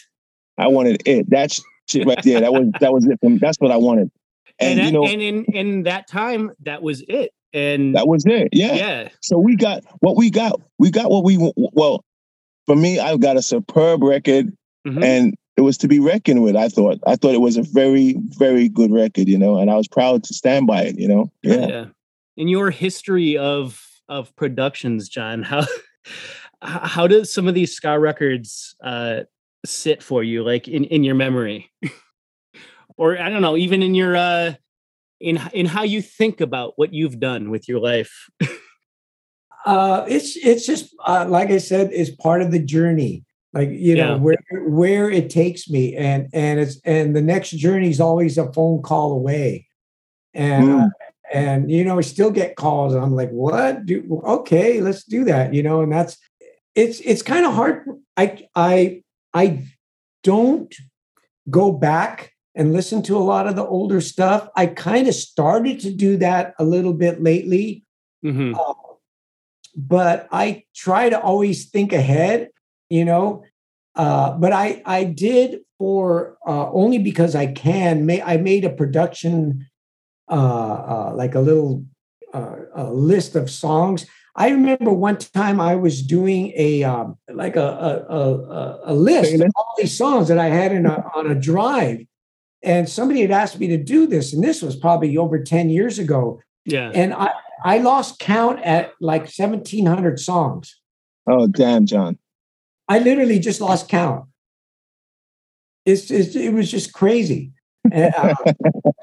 I 0.57 0.67
wanted 0.69 1.03
it. 1.07 1.29
That 1.29 1.55
shit 1.89 2.07
right 2.07 2.21
there. 2.23 2.41
That 2.41 2.53
was 2.53 2.67
that 2.79 2.93
was 2.93 3.05
it. 3.05 3.19
For 3.21 3.29
me. 3.29 3.37
That's 3.37 3.57
what 3.59 3.71
I 3.71 3.77
wanted. 3.77 4.11
And, 4.59 4.79
And, 4.79 4.87
you 4.87 4.93
know, 4.93 5.05
and 5.05 5.21
in 5.21 5.45
in 5.45 5.83
that 5.83 6.07
time, 6.07 6.51
that 6.63 6.81
was 6.81 7.03
it. 7.07 7.31
And 7.53 7.95
that 7.95 8.07
was 8.07 8.25
it. 8.27 8.49
Yeah. 8.51 8.73
yeah, 8.75 9.09
So 9.21 9.39
we 9.39 9.55
got 9.55 9.83
what 10.01 10.15
we 10.15 10.29
got. 10.29 10.59
We 10.77 10.91
got 10.91 11.09
what 11.09 11.23
we 11.23 11.37
well. 11.55 12.03
For 12.67 12.75
me, 12.75 12.99
I 12.99 13.17
got 13.17 13.37
a 13.37 13.41
superb 13.41 14.03
record, 14.03 14.55
Mhm. 14.87 15.03
and 15.03 15.35
it 15.57 15.61
was 15.61 15.75
to 15.79 15.87
be 15.87 15.99
reckoned 15.99 16.43
with. 16.43 16.55
I 16.55 16.69
thought. 16.69 16.99
I 17.07 17.15
thought 17.15 17.33
it 17.33 17.41
was 17.41 17.57
a 17.57 17.63
very, 17.63 18.15
very 18.37 18.69
good 18.69 18.91
record. 18.91 19.27
You 19.27 19.37
know, 19.39 19.57
and 19.57 19.71
I 19.71 19.75
was 19.75 19.87
proud 19.87 20.23
to 20.25 20.33
stand 20.33 20.67
by 20.67 20.83
it. 20.83 20.99
You 20.99 21.07
know. 21.07 21.31
yeah. 21.41 21.85
In 22.37 22.47
your 22.47 22.69
history 22.69 23.37
of 23.37 23.83
of 24.07 24.35
productions, 24.35 25.09
John, 25.09 25.41
how 25.43 25.65
how 26.61 27.07
does 27.07 27.33
some 27.33 27.47
of 27.47 27.55
these 27.55 27.73
ska 27.73 27.97
records 27.99 28.75
uh, 28.83 29.21
sit 29.65 30.03
for 30.03 30.23
you, 30.23 30.43
like 30.43 30.67
in 30.67 30.83
in 30.85 31.03
your 31.03 31.15
memory, 31.15 31.71
or 32.97 33.19
I 33.19 33.29
don't 33.29 33.41
know, 33.41 33.57
even 33.57 33.81
in 33.83 33.95
your 33.95 34.15
uh, 34.15 34.53
in 35.19 35.39
in 35.53 35.65
how 35.65 35.83
you 35.83 36.01
think 36.01 36.41
about 36.41 36.73
what 36.77 36.93
you've 36.93 37.19
done 37.19 37.49
with 37.49 37.67
your 37.67 37.79
life? 37.79 38.29
Uh, 39.65 40.05
it's 40.07 40.35
it's 40.37 40.65
just 40.65 40.95
uh, 41.05 41.25
like 41.27 41.49
I 41.51 41.57
said, 41.57 41.89
it's 41.91 42.09
part 42.09 42.41
of 42.41 42.51
the 42.51 42.59
journey. 42.59 43.25
Like 43.53 43.69
you 43.71 43.95
know 43.95 44.11
Yeah. 44.11 44.17
where 44.17 44.37
where 44.67 45.09
it 45.09 45.29
takes 45.29 45.69
me, 45.69 45.95
and 45.95 46.27
and 46.33 46.59
it's 46.59 46.79
and 46.85 47.15
the 47.15 47.21
next 47.21 47.51
journey 47.51 47.89
is 47.89 47.99
always 47.99 48.37
a 48.37 48.51
phone 48.53 48.81
call 48.81 49.11
away, 49.11 49.67
and 50.33 50.63
Mm. 50.69 50.85
uh, 50.85 50.89
and 51.33 51.71
you 51.71 51.83
know 51.83 51.97
I 51.97 52.01
still 52.01 52.31
get 52.31 52.55
calls. 52.55 52.93
And 52.93 53.03
I'm 53.03 53.15
like, 53.15 53.31
what? 53.31 53.85
Do 53.85 54.21
okay, 54.25 54.81
let's 54.81 55.03
do 55.03 55.25
that. 55.25 55.53
You 55.53 55.63
know, 55.63 55.81
and 55.81 55.91
that's 55.91 56.17
it's 56.75 56.99
it's 57.01 57.21
kind 57.21 57.45
of 57.45 57.53
hard. 57.53 57.85
I 58.17 58.47
I 58.55 59.03
I 59.39 59.45
don't 60.23 60.73
go 61.49 61.71
back 61.71 62.31
and 62.55 62.73
listen 62.73 63.01
to 63.03 63.15
a 63.17 63.27
lot 63.33 63.47
of 63.47 63.55
the 63.55 63.65
older 63.65 64.01
stuff. 64.01 64.41
I 64.55 64.65
kind 64.67 65.07
of 65.07 65.15
started 65.15 65.79
to 65.81 65.91
do 65.91 66.17
that 66.17 66.53
a 66.59 66.65
little 66.73 66.93
bit 66.93 67.15
lately 67.23 67.67
Mhm. 68.25 68.51
uh, 68.59 68.73
but 69.77 70.27
I 70.31 70.63
try 70.75 71.09
to 71.09 71.19
always 71.29 71.69
think 71.69 71.93
ahead, 71.93 72.49
you 72.89 73.05
know. 73.05 73.43
Uh, 73.95 74.27
but 74.43 74.51
I 74.51 74.81
I 74.85 75.01
did 75.05 75.49
for 75.77 76.37
uh, 76.51 76.67
only 76.81 76.97
because 77.09 77.33
I 77.43 77.47
can. 77.47 78.05
May 78.05 78.19
I 78.21 78.35
made 78.37 78.65
a 78.65 78.69
production, 78.81 79.65
uh, 80.29 80.77
uh, 80.93 81.11
like 81.15 81.33
a 81.35 81.39
little 81.49 81.85
uh, 82.33 82.57
a 82.75 82.85
list 82.91 83.35
of 83.35 83.49
songs. 83.49 84.05
I 84.35 84.49
remember 84.49 84.91
one 84.91 85.17
time 85.17 85.59
I 85.59 85.75
was 85.75 86.01
doing 86.01 86.53
a 86.55 86.83
um, 86.83 87.17
like 87.29 87.55
a 87.55 87.61
a, 87.61 88.15
a, 88.15 88.79
a 88.85 88.93
list 88.93 89.33
of 89.33 89.51
all 89.55 89.73
these 89.77 89.97
songs 89.97 90.27
that 90.27 90.37
I 90.37 90.47
had 90.47 90.71
in 90.71 90.85
a, 90.85 91.03
on 91.15 91.29
a 91.29 91.35
drive, 91.35 92.05
and 92.61 92.87
somebody 92.87 93.21
had 93.21 93.31
asked 93.31 93.59
me 93.59 93.67
to 93.67 93.77
do 93.77 94.07
this, 94.07 94.33
and 94.33 94.43
this 94.43 94.61
was 94.61 94.75
probably 94.75 95.17
over 95.17 95.43
ten 95.43 95.69
years 95.69 95.99
ago. 95.99 96.41
Yeah, 96.65 96.91
and 96.93 97.13
I 97.13 97.31
I 97.63 97.79
lost 97.79 98.19
count 98.19 98.61
at 98.63 98.93
like 99.01 99.27
seventeen 99.27 99.85
hundred 99.85 100.19
songs. 100.19 100.79
Oh 101.27 101.47
damn, 101.47 101.85
John! 101.85 102.17
I 102.87 102.99
literally 102.99 103.39
just 103.39 103.61
lost 103.61 103.89
count. 103.89 104.25
It's, 105.85 106.11
it's 106.11 106.35
it 106.35 106.53
was 106.53 106.69
just 106.69 106.93
crazy. 106.93 107.51
And, 107.91 108.13
uh, 108.15 108.35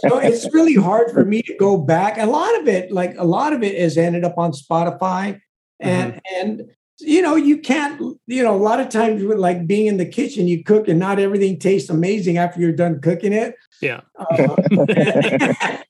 so 0.01 0.19
it's 0.19 0.53
really 0.53 0.75
hard 0.75 1.11
for 1.11 1.25
me 1.25 1.43
to 1.43 1.55
go 1.57 1.77
back. 1.77 2.19
A 2.19 2.27
lot 2.27 2.59
of 2.61 2.69
it, 2.69 2.93
like 2.93 3.15
a 3.19 3.25
lot 3.25 3.53
of 3.53 3.63
it, 3.63 3.79
has 3.81 3.97
ended 3.97 4.25
up 4.25 4.39
on 4.39 4.53
Spotify, 4.53 5.41
and 5.81 6.15
mm-hmm. 6.15 6.19
and 6.41 6.71
you 6.99 7.23
know 7.23 7.37
you 7.37 7.59
can't. 7.59 8.01
You 8.27 8.43
know, 8.43 8.55
a 8.55 8.59
lot 8.59 8.81
of 8.81 8.89
times 8.89 9.23
with 9.25 9.39
like 9.39 9.67
being 9.67 9.87
in 9.87 9.97
the 9.97 10.07
kitchen, 10.07 10.47
you 10.47 10.63
cook 10.63 10.89
and 10.89 10.99
not 10.99 11.19
everything 11.19 11.59
tastes 11.59 11.91
amazing 11.91 12.39
after 12.39 12.61
you're 12.61 12.73
done 12.73 13.01
cooking 13.01 13.33
it. 13.33 13.55
Yeah. 13.81 14.03
Uh, 14.19 14.57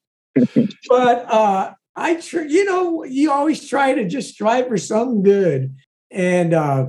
but 0.88 1.32
uh, 1.32 1.74
I, 1.94 2.14
tr- 2.16 2.42
you 2.42 2.64
know, 2.64 3.04
you 3.04 3.32
always 3.32 3.68
try 3.68 3.94
to 3.94 4.06
just 4.06 4.34
strive 4.34 4.68
for 4.68 4.78
something 4.78 5.22
good, 5.22 5.74
and 6.10 6.54
uh, 6.54 6.86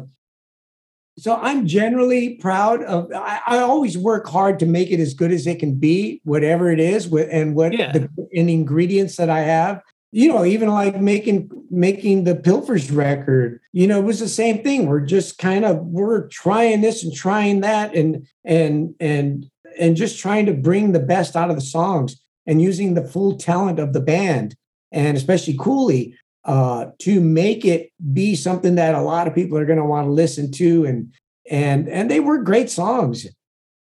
so 1.18 1.36
I'm 1.36 1.66
generally 1.66 2.36
proud 2.36 2.84
of. 2.84 3.12
I, 3.14 3.42
I, 3.48 3.60
always 3.60 3.98
work 3.98 4.28
hard 4.28 4.60
to 4.60 4.66
make 4.66 4.92
it 4.92 5.00
as 5.00 5.14
good 5.14 5.32
as 5.32 5.48
it 5.48 5.60
can 5.60 5.76
be, 5.76 6.22
whatever 6.24 6.72
it 6.72 6.80
is, 6.80 7.12
and 7.12 7.56
what 7.56 7.74
yeah. 7.74 7.92
the 7.92 8.10
and 8.36 8.50
ingredients 8.50 9.16
that 9.18 9.30
I 9.30 9.40
have. 9.40 9.82
You 10.12 10.30
know, 10.30 10.46
even 10.46 10.70
like 10.70 11.02
making 11.02 11.50
making 11.70 12.24
the 12.24 12.36
Pilfers 12.36 12.96
record. 12.96 13.60
You 13.74 13.88
know, 13.88 14.00
it 14.00 14.04
was 14.04 14.20
the 14.20 14.30
same 14.30 14.64
thing. 14.64 14.86
We're 14.86 15.02
just 15.02 15.38
kind 15.38 15.66
of 15.66 15.80
we're 15.86 16.28
trying 16.28 16.82
this 16.82 17.04
and 17.04 17.14
trying 17.14 17.62
that, 17.62 17.96
and 17.96 18.28
and 18.46 18.96
and 19.00 19.50
and 19.80 19.96
just 19.96 20.20
trying 20.20 20.46
to 20.46 20.54
bring 20.54 20.92
the 20.92 21.00
best 21.00 21.36
out 21.36 21.50
of 21.50 21.56
the 21.56 21.62
songs 21.62 22.22
and 22.46 22.62
using 22.62 22.94
the 22.94 23.04
full 23.04 23.38
talent 23.38 23.80
of 23.80 23.94
the 23.94 24.02
band 24.02 24.56
and 24.92 25.18
especially 25.18 25.56
Coolie 25.58 26.14
uh, 26.48 26.88
to 27.00 27.22
make 27.22 27.66
it 27.66 27.92
be 28.14 28.36
something 28.36 28.76
that 28.76 28.96
a 28.96 29.02
lot 29.02 29.28
of 29.28 29.36
people 29.36 29.58
are 29.58 29.66
going 29.66 29.80
to 29.80 29.86
want 29.86 30.08
to 30.08 30.12
listen 30.12 30.52
to 30.54 30.86
and 30.86 31.14
and 31.50 31.88
and 31.88 32.10
they 32.10 32.20
were 32.20 32.40
great 32.40 32.70
songs. 32.70 33.28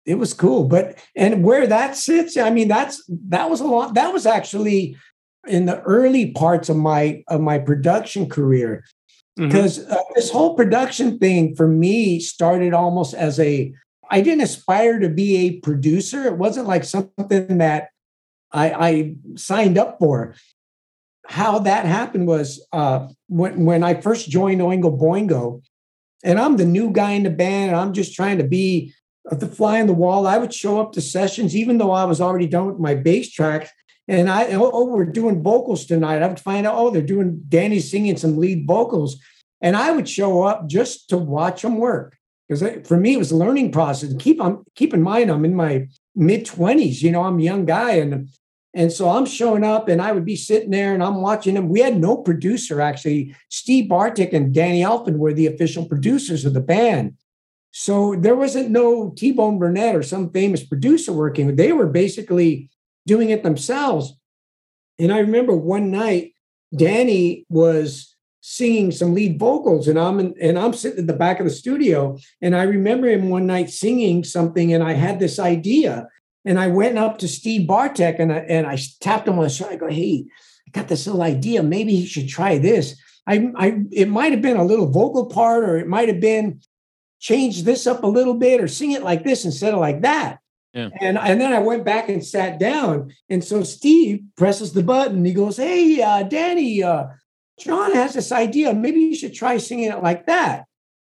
It 0.06 0.15
was 0.15 0.34
cool 0.34 0.65
but 0.65 0.97
and 1.15 1.45
where 1.45 1.65
that 1.65 1.95
sits 1.95 2.36
i 2.36 2.49
mean 2.49 2.67
that's 2.67 3.02
that 3.30 3.49
was 3.49 3.62
a 3.62 3.65
lot 3.65 3.93
that 3.93 4.12
was 4.12 4.26
actually 4.26 4.97
in 5.47 5.65
the 5.65 5.82
early 5.82 6.32
parts 6.32 6.69
of 6.69 6.78
my 6.78 7.23
of 7.28 7.41
my 7.41 7.58
production 7.58 8.30
career. 8.30 8.84
Because 9.36 9.80
mm-hmm. 9.80 9.93
uh, 9.93 9.97
this 10.15 10.30
whole 10.30 10.56
production 10.56 11.17
thing 11.17 11.56
for 11.56 11.67
me 11.67 12.19
started 12.19 12.73
almost 12.73 13.13
as 13.13 13.39
a 13.39 13.73
i 14.10 14.21
didn't 14.21 14.43
aspire 14.43 14.99
to 14.99 15.10
be 15.10 15.36
a 15.38 15.60
producer. 15.62 16.26
It 16.26 16.38
wasn't 16.38 16.67
like 16.67 16.84
something 16.84 17.58
that 17.58 17.89
i 18.52 18.71
i 18.71 19.15
signed 19.36 19.78
up 19.78 19.97
for 19.99 20.36
how 21.25 21.59
that 21.59 21.86
happened 21.86 22.27
was 22.27 22.65
uh, 22.71 23.07
when 23.27 23.65
when 23.65 23.83
I 23.83 23.95
first 23.95 24.29
joined 24.29 24.62
Oingo 24.62 24.99
Boingo, 24.99 25.62
and 26.23 26.39
I'm 26.39 26.57
the 26.57 26.65
new 26.65 26.91
guy 26.91 27.12
in 27.12 27.23
the 27.23 27.29
band, 27.29 27.71
and 27.71 27.79
I'm 27.79 27.93
just 27.93 28.13
trying 28.13 28.38
to 28.38 28.43
be 28.43 28.93
the 29.25 29.47
fly 29.47 29.79
on 29.79 29.88
the 29.88 29.93
wall. 29.93 30.27
I 30.27 30.38
would 30.38 30.53
show 30.53 30.79
up 30.81 30.93
to 30.93 31.01
sessions, 31.01 31.55
even 31.55 31.77
though 31.77 31.91
I 31.91 32.05
was 32.05 32.19
already 32.19 32.47
done 32.47 32.67
with 32.67 32.79
my 32.79 32.95
bass 32.95 33.31
tracks. 33.31 33.69
And 34.07 34.29
I, 34.29 34.47
oh, 34.51 34.69
oh, 34.73 34.86
we're 34.86 35.05
doing 35.05 35.41
vocals 35.41 35.86
tonight. 35.86 36.21
I 36.21 36.27
would 36.27 36.39
find 36.39 36.67
out, 36.67 36.75
oh, 36.77 36.89
they're 36.89 37.01
doing 37.01 37.41
Danny's 37.47 37.89
singing 37.89 38.17
some 38.17 38.38
lead 38.38 38.67
vocals. 38.67 39.17
And 39.62 39.77
I 39.77 39.91
would 39.91 40.09
show 40.09 40.43
up 40.43 40.67
just 40.67 41.09
to 41.09 41.17
watch 41.17 41.62
them 41.62 41.77
work. 41.77 42.17
Because 42.47 42.86
for 42.86 42.97
me, 42.97 43.13
it 43.13 43.17
was 43.17 43.31
a 43.31 43.38
learning 43.38 43.71
process. 43.71 44.13
Keep 44.19 44.41
on 44.41 44.65
keep 44.75 44.93
in 44.93 45.01
mind, 45.01 45.31
I'm 45.31 45.45
in 45.45 45.55
my 45.55 45.88
mid 46.15 46.45
20s, 46.45 47.01
you 47.01 47.12
know, 47.12 47.23
I'm 47.23 47.39
a 47.39 47.43
young 47.43 47.65
guy. 47.65 47.93
And 47.93 48.29
and 48.73 48.91
so 48.91 49.09
I'm 49.09 49.25
showing 49.25 49.63
up 49.63 49.88
and 49.88 50.01
I 50.01 50.12
would 50.12 50.25
be 50.25 50.36
sitting 50.36 50.71
there 50.71 50.93
and 50.93 51.03
I'm 51.03 51.21
watching 51.21 51.53
them. 51.53 51.69
We 51.69 51.81
had 51.81 51.99
no 51.99 52.17
producer, 52.17 52.81
actually. 52.81 53.36
Steve 53.49 53.88
Bartek 53.88 54.33
and 54.33 54.53
Danny 54.53 54.81
Elfman 54.81 55.17
were 55.17 55.33
the 55.33 55.47
official 55.47 55.86
producers 55.86 56.43
of 56.43 56.53
the 56.53 56.62
band. 56.62 57.15
So 57.71 58.15
there 58.15 58.36
wasn't 58.36 58.71
no 58.71 59.12
T 59.12 59.31
Bone 59.31 59.59
Burnett 59.59 59.95
or 59.95 60.03
some 60.03 60.31
famous 60.31 60.63
producer 60.63 61.13
working. 61.13 61.55
They 61.55 61.71
were 61.71 61.88
basically 61.88 62.69
doing 63.05 63.29
it 63.29 63.43
themselves. 63.43 64.15
And 64.99 65.12
I 65.12 65.19
remember 65.19 65.55
one 65.55 65.91
night, 65.91 66.33
Danny 66.75 67.45
was 67.49 68.15
singing 68.41 68.91
some 68.91 69.13
lead 69.13 69.39
vocals 69.39 69.88
and 69.88 69.97
I'm 69.97 70.19
in, 70.19 70.33
and 70.41 70.59
I'm 70.59 70.73
sitting 70.73 70.99
at 70.99 71.07
the 71.07 71.13
back 71.13 71.39
of 71.39 71.45
the 71.45 71.51
studio 71.51 72.17
and 72.41 72.55
I 72.55 72.63
remember 72.63 73.07
him 73.07 73.29
one 73.29 73.47
night 73.47 73.69
singing 73.69 74.23
something 74.23 74.73
and 74.73 74.83
I 74.83 74.93
had 74.93 75.17
this 75.17 75.39
idea 75.39 76.07
and 76.45 76.60
I 76.60 76.67
went 76.67 76.97
up 76.97 77.19
to 77.19 77.27
Steve 77.27 77.67
Bartek 77.67 78.19
and 78.19 78.32
I, 78.32 78.38
and 78.39 78.67
I 78.67 78.77
tapped 78.99 79.27
him 79.27 79.38
on 79.38 79.43
the 79.43 79.49
shoulder. 79.49 79.73
I 79.73 79.77
go, 79.77 79.89
hey, 79.89 80.25
I 80.67 80.71
got 80.71 80.88
this 80.88 81.06
little 81.08 81.21
idea. 81.21 81.63
Maybe 81.63 81.95
he 81.95 82.06
should 82.06 82.27
try 82.27 82.58
this. 82.58 82.99
I, 83.25 83.51
I 83.56 83.82
it 83.91 84.10
might 84.10 84.32
have 84.34 84.41
been 84.41 84.58
a 84.58 84.65
little 84.65 84.89
vocal 84.89 85.27
part, 85.27 85.63
or 85.63 85.77
it 85.77 85.88
might 85.88 86.10
have 86.10 86.19
been 86.19 86.60
change 87.19 87.63
this 87.63 87.88
up 87.88 88.03
a 88.03 88.08
little 88.08 88.34
bit, 88.34 88.62
or 88.62 88.67
sing 88.67 88.91
it 88.91 89.03
like 89.03 89.23
this 89.23 89.45
instead 89.45 89.73
of 89.73 89.79
like 89.79 90.01
that. 90.01 90.39
Yeah. 90.73 90.89
And, 90.99 91.17
and 91.17 91.39
then 91.39 91.53
I 91.53 91.60
went 91.60 91.86
back 91.86 92.10
and 92.10 92.25
sat 92.25 92.60
down. 92.60 93.13
And 93.29 93.43
so 93.43 93.63
Steve 93.63 94.23
presses 94.36 94.73
the 94.73 94.82
button. 94.82 95.23
He 95.23 95.32
goes, 95.32 95.58
Hey, 95.58 96.01
uh, 96.01 96.23
Danny, 96.23 96.82
uh, 96.82 97.06
John 97.60 97.93
has 97.93 98.15
this 98.15 98.32
idea. 98.32 98.73
Maybe 98.73 98.99
you 98.99 99.15
should 99.15 99.36
try 99.36 99.58
singing 99.58 99.91
it 99.91 100.01
like 100.01 100.25
that. 100.25 100.65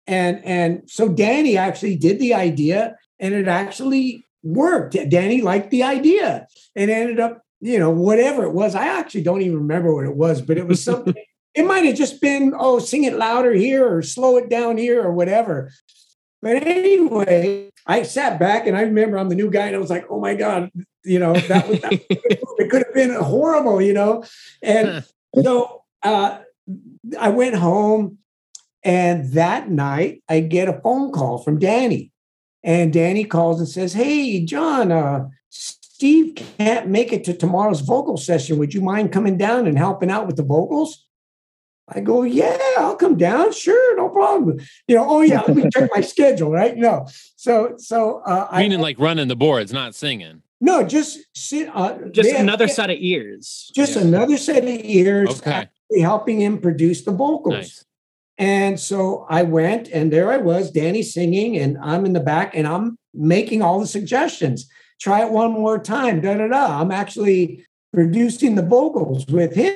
And 0.08 0.44
and 0.46 0.84
so 0.90 1.10
Danny 1.10 1.58
actually 1.58 1.96
did 1.96 2.20
the 2.20 2.36
idea, 2.36 2.96
and 3.20 3.34
it 3.34 3.48
actually 3.48 4.26
worked. 4.46 4.96
Danny 5.10 5.42
liked 5.42 5.72
the 5.72 5.84
idea 5.84 6.48
and 6.76 6.92
ended 6.92 7.20
up, 7.20 7.42
you 7.60 7.80
know, 7.80 7.90
whatever 7.90 8.44
it 8.44 8.54
was. 8.54 8.76
I 8.76 8.88
actually 8.88 9.24
don't 9.24 9.42
even 9.42 9.58
remember 9.58 9.94
what 9.94 10.06
it 10.06 10.16
was, 10.16 10.42
but 10.42 10.58
it 10.58 10.68
was 10.68 10.84
something. 10.84 11.16
it 11.56 11.66
might 11.66 11.86
have 11.86 11.96
just 11.96 12.22
been, 12.22 12.54
oh, 12.58 12.80
sing 12.80 13.04
it 13.04 13.18
louder 13.18 13.54
here 13.54 13.88
or 13.88 14.02
slow 14.02 14.38
it 14.38 14.50
down 14.50 14.78
here 14.78 15.04
or 15.04 15.12
whatever. 15.12 15.72
But 16.42 16.68
anyway, 16.68 17.72
I 17.88 18.04
sat 18.04 18.40
back 18.40 18.68
and 18.68 18.78
I 18.78 18.82
remember 18.82 19.18
I'm 19.18 19.30
the 19.30 19.36
new 19.36 19.50
guy 19.50 19.68
and 19.68 19.76
I 19.76 19.80
was 19.80 19.90
like, 19.90 20.06
oh 20.10 20.20
my 20.20 20.36
God, 20.36 20.70
you 21.04 21.18
know, 21.18 21.34
that 21.34 21.68
was, 21.68 21.80
that, 21.82 21.94
it 22.10 22.70
could 22.70 22.84
have 22.86 22.94
been 22.94 23.16
horrible, 23.16 23.82
you 23.82 23.94
know? 23.94 24.24
And 24.62 25.04
so 25.42 25.84
uh, 26.04 26.40
I 27.20 27.30
went 27.30 27.56
home 27.56 28.20
and 28.84 29.32
that 29.34 29.70
night 29.72 30.24
I 30.30 30.42
get 30.42 30.70
a 30.70 30.80
phone 30.82 31.12
call 31.12 31.40
from 31.40 31.58
Danny 31.58 32.12
and 32.66 32.92
Danny 32.92 33.24
calls 33.24 33.60
and 33.60 33.70
says, 33.70 33.94
Hey, 33.94 34.44
John, 34.44 34.92
uh, 34.92 35.30
Steve 35.50 36.36
can't 36.36 36.90
make 36.90 37.14
it 37.14 37.24
to 37.24 37.34
tomorrow's 37.34 37.80
vocal 37.80 38.18
session. 38.18 38.58
Would 38.58 38.74
you 38.74 38.82
mind 38.82 39.14
coming 39.14 39.38
down 39.38 39.68
and 39.68 39.78
helping 39.78 40.12
out 40.12 40.28
with 40.28 40.36
the 40.36 40.44
vocals? 40.44 41.06
I 41.88 42.00
go, 42.00 42.24
yeah, 42.24 42.58
I'll 42.80 42.96
come 42.96 43.16
down. 43.16 43.54
Sure, 43.54 43.96
no 43.96 44.10
problem. 44.10 44.60
You 44.88 44.96
know, 44.96 45.06
oh 45.08 45.22
yeah, 45.22 45.42
let 45.42 45.56
me 45.56 45.70
check 45.74 45.92
my 45.94 46.02
schedule, 46.02 46.52
right? 46.52 46.76
No, 46.76 47.08
so 47.36 47.76
so 47.78 48.22
uh, 48.26 48.50
meaning 48.58 48.80
I, 48.80 48.82
like 48.82 49.00
running 49.00 49.28
the 49.28 49.36
boards, 49.36 49.72
not 49.72 49.94
singing. 49.94 50.42
No, 50.60 50.84
just 50.84 51.20
sit. 51.36 51.70
Uh, 51.72 52.00
just 52.12 52.32
another 52.32 52.68
set 52.68 52.90
of 52.90 52.98
ears. 53.00 53.72
Just 53.76 53.96
yeah. 53.96 54.02
another 54.02 54.38
set 54.38 54.64
of 54.64 54.70
ears. 54.70 55.30
Okay. 55.30 55.70
Helping 56.02 56.42
him 56.42 56.58
produce 56.58 57.04
the 57.04 57.12
vocals. 57.12 57.54
Nice. 57.54 57.86
And 58.38 58.80
so 58.80 59.26
I 59.30 59.44
went, 59.44 59.88
and 59.88 60.12
there 60.12 60.32
I 60.32 60.38
was, 60.38 60.72
Danny 60.72 61.04
singing, 61.04 61.58
and 61.58 61.78
I'm 61.82 62.06
in 62.06 62.14
the 62.14 62.20
back, 62.20 62.54
and 62.54 62.68
I'm 62.68 62.98
making 63.14 63.62
all 63.62 63.80
the 63.80 63.88
suggestions. 63.88 64.68
Try 65.00 65.26
it 65.26 65.32
one 65.32 65.52
more 65.52 65.80
time. 65.80 66.22
Da 66.22 66.36
da 66.36 66.48
da. 66.48 66.82
I'm 66.82 66.92
actually 66.92 67.66
producing 67.94 68.56
the 68.56 68.62
vocals 68.66 69.26
with 69.28 69.56
him. 69.56 69.76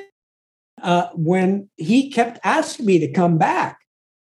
Uh, 0.82 1.08
when 1.14 1.68
he 1.76 2.10
kept 2.10 2.38
asking 2.42 2.86
me 2.86 2.98
to 2.98 3.12
come 3.12 3.36
back 3.36 3.78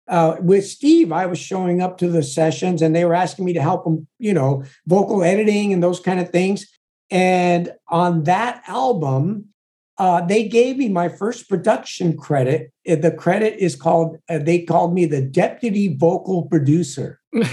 uh, 0.07 0.35
with 0.39 0.65
Steve, 0.65 1.11
I 1.11 1.25
was 1.25 1.39
showing 1.39 1.81
up 1.81 1.97
to 1.99 2.07
the 2.07 2.23
sessions, 2.23 2.81
and 2.81 2.95
they 2.95 3.05
were 3.05 3.15
asking 3.15 3.45
me 3.45 3.53
to 3.53 3.61
help 3.61 3.83
them, 3.83 4.07
you 4.19 4.33
know, 4.33 4.63
vocal 4.87 5.23
editing 5.23 5.73
and 5.73 5.81
those 5.81 5.99
kind 5.99 6.19
of 6.19 6.29
things. 6.29 6.67
And 7.09 7.71
on 7.87 8.23
that 8.23 8.63
album, 8.67 9.52
uh, 9.97 10.21
they 10.25 10.47
gave 10.47 10.77
me 10.77 10.89
my 10.89 11.09
first 11.09 11.47
production 11.47 12.17
credit. 12.17 12.71
Uh, 12.89 12.95
the 12.95 13.11
credit 13.11 13.57
is 13.59 13.75
called, 13.75 14.17
uh, 14.29 14.39
they 14.39 14.59
called 14.59 14.93
me 14.93 15.05
the 15.05 15.21
deputy 15.21 15.95
vocal 15.95 16.43
producer. 16.43 17.19
and 17.33 17.45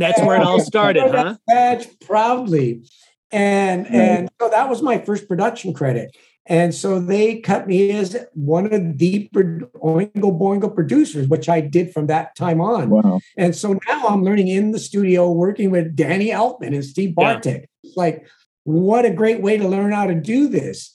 that's 0.00 0.20
where 0.22 0.36
it 0.36 0.42
all 0.42 0.60
started, 0.60 1.10
huh? 1.10 1.36
Badge 1.46 1.86
proudly. 2.00 2.82
And, 3.30 3.86
and 3.86 4.30
so 4.40 4.48
that 4.50 4.68
was 4.68 4.82
my 4.82 4.98
first 4.98 5.26
production 5.26 5.72
credit. 5.72 6.14
And 6.46 6.74
so 6.74 6.98
they 6.98 7.40
cut 7.40 7.68
me 7.68 7.92
as 7.92 8.16
one 8.34 8.66
of 8.66 8.98
the 8.98 9.28
Oingo 9.32 10.38
Boingo 10.38 10.74
producers, 10.74 11.28
which 11.28 11.48
I 11.48 11.60
did 11.60 11.92
from 11.92 12.08
that 12.08 12.34
time 12.34 12.60
on. 12.60 12.90
Wow. 12.90 13.20
And 13.36 13.54
so 13.54 13.78
now 13.88 14.06
I'm 14.08 14.24
learning 14.24 14.48
in 14.48 14.72
the 14.72 14.80
studio, 14.80 15.30
working 15.30 15.70
with 15.70 15.94
Danny 15.94 16.28
Elfman 16.28 16.74
and 16.74 16.84
Steve 16.84 17.14
Bartek. 17.14 17.70
Yeah. 17.82 17.92
Like, 17.96 18.26
what 18.64 19.04
a 19.04 19.10
great 19.10 19.40
way 19.40 19.58
to 19.58 19.66
learn 19.68 19.92
how 19.92 20.06
to 20.06 20.14
do 20.14 20.48
this. 20.48 20.92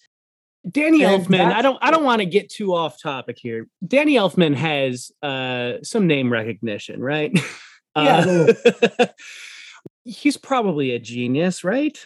Danny 0.70 1.04
And 1.04 1.24
Elfman, 1.26 1.52
I 1.54 1.62
don't 1.62 1.78
I 1.82 1.92
don't 1.92 2.04
want 2.04 2.20
to 2.20 2.26
get 2.26 2.50
too 2.50 2.74
off 2.76 3.02
topic 3.02 3.38
here. 3.40 3.68
Danny 3.88 4.16
Elfman 4.16 4.54
has 4.56 5.12
uh 5.24 5.74
some 5.84 6.08
name 6.08 6.32
recognition, 6.32 7.02
right? 7.02 7.32
Yeah, 7.96 8.54
Uh, 9.00 9.06
he's 10.04 10.38
probably 10.38 10.92
a 10.92 11.00
genius, 11.00 11.64
right? 11.64 11.98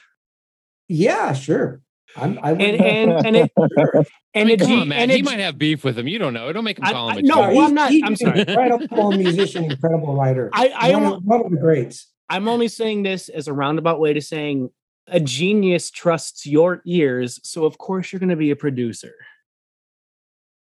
Yeah, 0.87 1.33
sure. 1.33 1.81
I'm, 2.15 2.39
I 2.41 2.51
And 2.51 2.59
wouldn't- 2.61 2.81
and 2.81 3.25
and 3.27 3.35
it 3.35 3.51
and 3.57 4.05
I 4.35 4.39
a 4.39 4.45
mean, 4.45 4.59
come 4.59 4.71
on, 4.79 4.87
man. 4.87 4.99
and 5.01 5.11
he 5.11 5.19
a 5.19 5.23
might 5.23 5.39
have 5.39 5.57
beef 5.57 5.83
with 5.83 5.97
him. 5.99 6.07
You 6.07 6.17
don't 6.19 6.33
know. 6.33 6.51
Don't 6.53 6.63
make 6.63 6.77
him 6.79 6.85
call 6.85 7.09
I- 7.09 7.13
him 7.13 7.19
a 7.19 7.21
no, 7.27 7.35
genius. 7.35 7.55
well, 7.57 7.67
I'm 7.67 7.73
not- 7.73 7.89
he's 7.91 8.03
I'm 8.05 8.15
sorry. 8.15 8.39
an 8.41 8.49
Incredible 8.49 9.11
musician, 9.11 9.65
incredible 9.65 10.15
writer. 10.15 10.49
I 10.53 10.69
I 10.77 10.91
one, 10.93 11.01
don't 11.03 11.13
of, 11.13 11.23
one 11.23 11.45
of 11.45 11.51
the 11.51 11.57
greats. 11.57 12.07
I'm 12.29 12.47
only 12.47 12.69
saying 12.69 13.03
this 13.03 13.27
as 13.27 13.47
a 13.49 13.53
roundabout 13.53 13.99
way 13.99 14.13
to 14.13 14.21
saying 14.21 14.69
a 15.11 15.19
genius 15.19 15.91
trusts 15.91 16.45
your 16.45 16.81
ears, 16.85 17.39
so 17.43 17.65
of 17.65 17.77
course 17.77 18.11
you're 18.11 18.19
going 18.19 18.29
to 18.29 18.35
be 18.35 18.51
a 18.51 18.55
producer. 18.55 19.13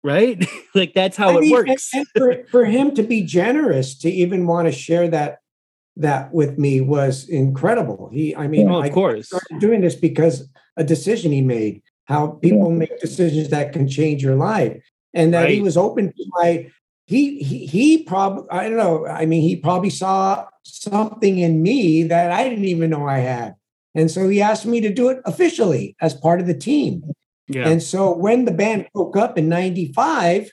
Right? 0.02 0.44
like 0.74 0.94
that's 0.94 1.16
how 1.16 1.30
I 1.30 1.36
it 1.36 1.40
mean, 1.42 1.52
works. 1.52 1.90
And, 1.92 2.06
for, 2.16 2.44
for 2.50 2.64
him 2.64 2.94
to 2.94 3.02
be 3.02 3.22
generous 3.22 3.96
to 3.98 4.10
even 4.10 4.46
want 4.46 4.66
to 4.66 4.72
share 4.72 5.08
that 5.08 5.38
that 5.96 6.32
with 6.32 6.58
me 6.58 6.80
was 6.80 7.28
incredible. 7.28 8.08
He, 8.12 8.34
I 8.34 8.46
mean, 8.46 8.70
Oh, 8.70 8.80
I 8.80 8.86
of 8.86 8.92
course. 8.94 9.26
started 9.26 9.58
doing 9.58 9.80
this 9.80 9.96
because 9.96 10.48
a 10.76 10.84
decision 10.84 11.32
he 11.32 11.42
made. 11.42 11.82
How 12.04 12.28
people 12.28 12.70
make 12.70 13.00
decisions 13.00 13.50
that 13.50 13.74
can 13.74 13.86
change 13.86 14.22
your 14.22 14.36
life, 14.36 14.82
and 15.12 15.34
that 15.34 15.50
he 15.50 15.60
was 15.60 15.76
open 15.76 16.08
to 16.10 16.24
my. 16.28 16.70
He 17.04 17.42
he 17.42 17.66
he 17.66 18.02
probably 18.04 18.48
I 18.50 18.68
don't 18.68 18.78
know. 18.78 19.06
I 19.06 19.26
mean, 19.26 19.42
he 19.42 19.56
probably 19.56 19.90
saw 19.90 20.46
something 20.62 21.38
in 21.38 21.60
me 21.62 22.04
that 22.04 22.30
I 22.30 22.48
didn't 22.48 22.64
even 22.64 22.88
know 22.88 23.06
I 23.06 23.18
had, 23.18 23.56
and 23.98 24.10
so 24.10 24.28
he 24.28 24.40
asked 24.40 24.64
me 24.64 24.80
to 24.80 24.92
do 24.92 25.08
it 25.08 25.20
officially 25.24 25.96
as 26.00 26.14
part 26.14 26.40
of 26.40 26.46
the 26.46 26.54
team. 26.54 27.02
Yeah. 27.48 27.68
And 27.68 27.82
so 27.82 28.14
when 28.14 28.44
the 28.44 28.52
band 28.52 28.88
broke 28.94 29.16
up 29.16 29.36
in 29.36 29.48
95, 29.48 30.50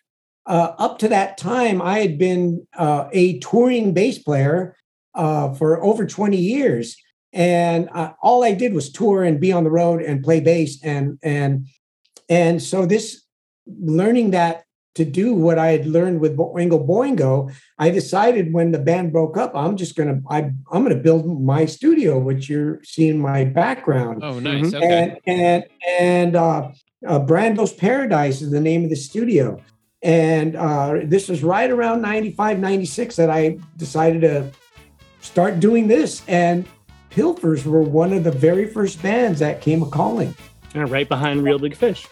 uh, 0.48 0.72
up 0.78 1.00
to 1.00 1.08
that 1.10 1.38
time, 1.38 1.82
I 1.82 2.00
had 2.00 2.18
been 2.18 2.66
uh, 2.76 3.08
a 3.12 3.40
touring 3.40 3.94
bass 3.94 4.18
player 4.18 4.76
uh, 5.14 5.54
for 5.54 5.84
over 5.84 6.06
20 6.06 6.38
years. 6.38 6.98
And 7.34 7.90
uh, 7.94 8.14
all 8.22 8.44
I 8.44 8.54
did 8.54 8.74
was 8.74 8.92
tour 8.92 9.24
and 9.24 9.40
be 9.40 9.52
on 9.52 9.64
the 9.64 9.72
road 9.72 10.02
and 10.02 10.24
play 10.24 10.40
bass. 10.40 10.84
And, 10.84 11.20
and, 11.22 11.68
and 12.30 12.64
so 12.64 12.86
this 12.86 13.24
learning 13.68 14.32
that 14.32 14.65
to 14.96 15.06
do 15.06 15.34
what 15.34 15.60
I 15.60 15.68
had 15.72 15.86
learned 15.86 16.20
with 16.22 16.38
Oingo 16.38 16.86
Boingo, 16.88 17.54
I 17.78 17.90
decided 17.90 18.54
when 18.54 18.72
the 18.72 18.80
band 18.80 19.12
broke 19.12 19.38
up, 19.38 19.52
I'm 19.54 19.76
just 19.78 19.96
going 19.96 20.10
to, 20.10 20.22
I'm 20.30 20.64
going 20.72 20.90
to 20.90 20.96
build 20.96 21.42
my 21.42 21.66
studio, 21.66 22.18
which 22.18 22.50
you're 22.50 22.82
seeing 22.84 23.20
my 23.20 23.44
background 23.46 24.24
Oh, 24.24 24.40
nice. 24.40 24.66
Mhm. 24.68 24.76
Okay. 24.76 24.88
and 24.88 25.18
and 25.28 25.64
and 26.00 26.36
uh, 26.36 26.70
uh, 27.06 27.20
Brando's 27.20 27.74
Paradise 27.74 28.42
is 28.42 28.52
the 28.52 28.62
name 28.62 28.84
of 28.86 28.90
the 28.90 28.96
studio. 28.96 29.62
And 30.02 30.56
uh, 30.56 31.00
this 31.04 31.28
was 31.30 31.44
right 31.44 31.70
around 31.70 32.02
95, 32.02 32.60
96 32.60 33.16
that 33.18 33.30
I 33.30 33.58
decided 33.78 34.22
to 34.22 34.52
start 35.20 35.60
doing 35.60 35.88
this. 35.88 36.22
And 36.28 36.66
Pilfers 37.10 37.66
were 37.66 37.82
one 37.82 38.14
of 38.14 38.24
the 38.24 38.32
very 38.32 38.68
first 38.68 39.02
bands 39.02 39.40
that 39.40 39.62
came 39.62 39.82
a 39.82 39.88
calling. 39.88 40.36
Yeah, 40.76 40.86
right 40.88 41.08
behind 41.10 41.44
Real 41.44 41.58
Big 41.60 41.76
Fish. 41.76 42.08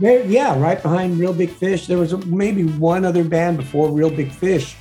There, 0.00 0.24
yeah, 0.26 0.56
right 0.60 0.80
behind 0.80 1.18
Real 1.18 1.32
Big 1.32 1.50
Fish. 1.50 1.88
There 1.88 1.98
was 1.98 2.12
a, 2.12 2.18
maybe 2.18 2.62
one 2.62 3.04
other 3.04 3.24
band 3.24 3.56
before 3.56 3.90
Real 3.90 4.10
Big 4.10 4.30
Fish. 4.30 4.76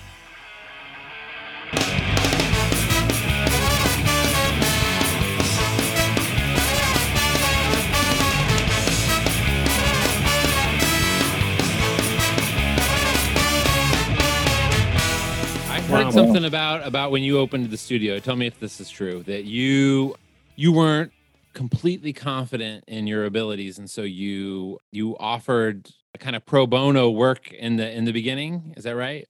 I 15.68 15.82
heard 15.82 16.14
something 16.14 16.46
about 16.46 16.86
about 16.86 17.10
when 17.10 17.24
you 17.24 17.40
opened 17.40 17.72
the 17.72 17.78
studio. 17.78 18.20
Tell 18.20 18.36
me 18.36 18.46
if 18.46 18.60
this 18.60 18.80
is 18.80 18.88
true. 18.88 19.24
That 19.24 19.46
you 19.46 20.16
you 20.56 20.72
weren't 20.72 21.12
completely 21.58 22.14
confident 22.14 22.84
in 22.88 23.08
your 23.08 23.26
abilities, 23.26 23.80
and 23.80 23.90
so 23.90 24.04
you 24.04 24.78
you 24.92 25.18
offered 25.18 25.90
a 26.14 26.20
kind 26.20 26.36
of 26.36 26.46
pro 26.46 26.68
bono 26.68 27.10
work 27.10 27.52
in 27.52 27.78
the 27.78 27.92
in 27.92 28.06
the 28.06 28.12
beginning. 28.12 28.76
Is 28.78 28.84
that 28.84 28.96
right? 28.96 29.28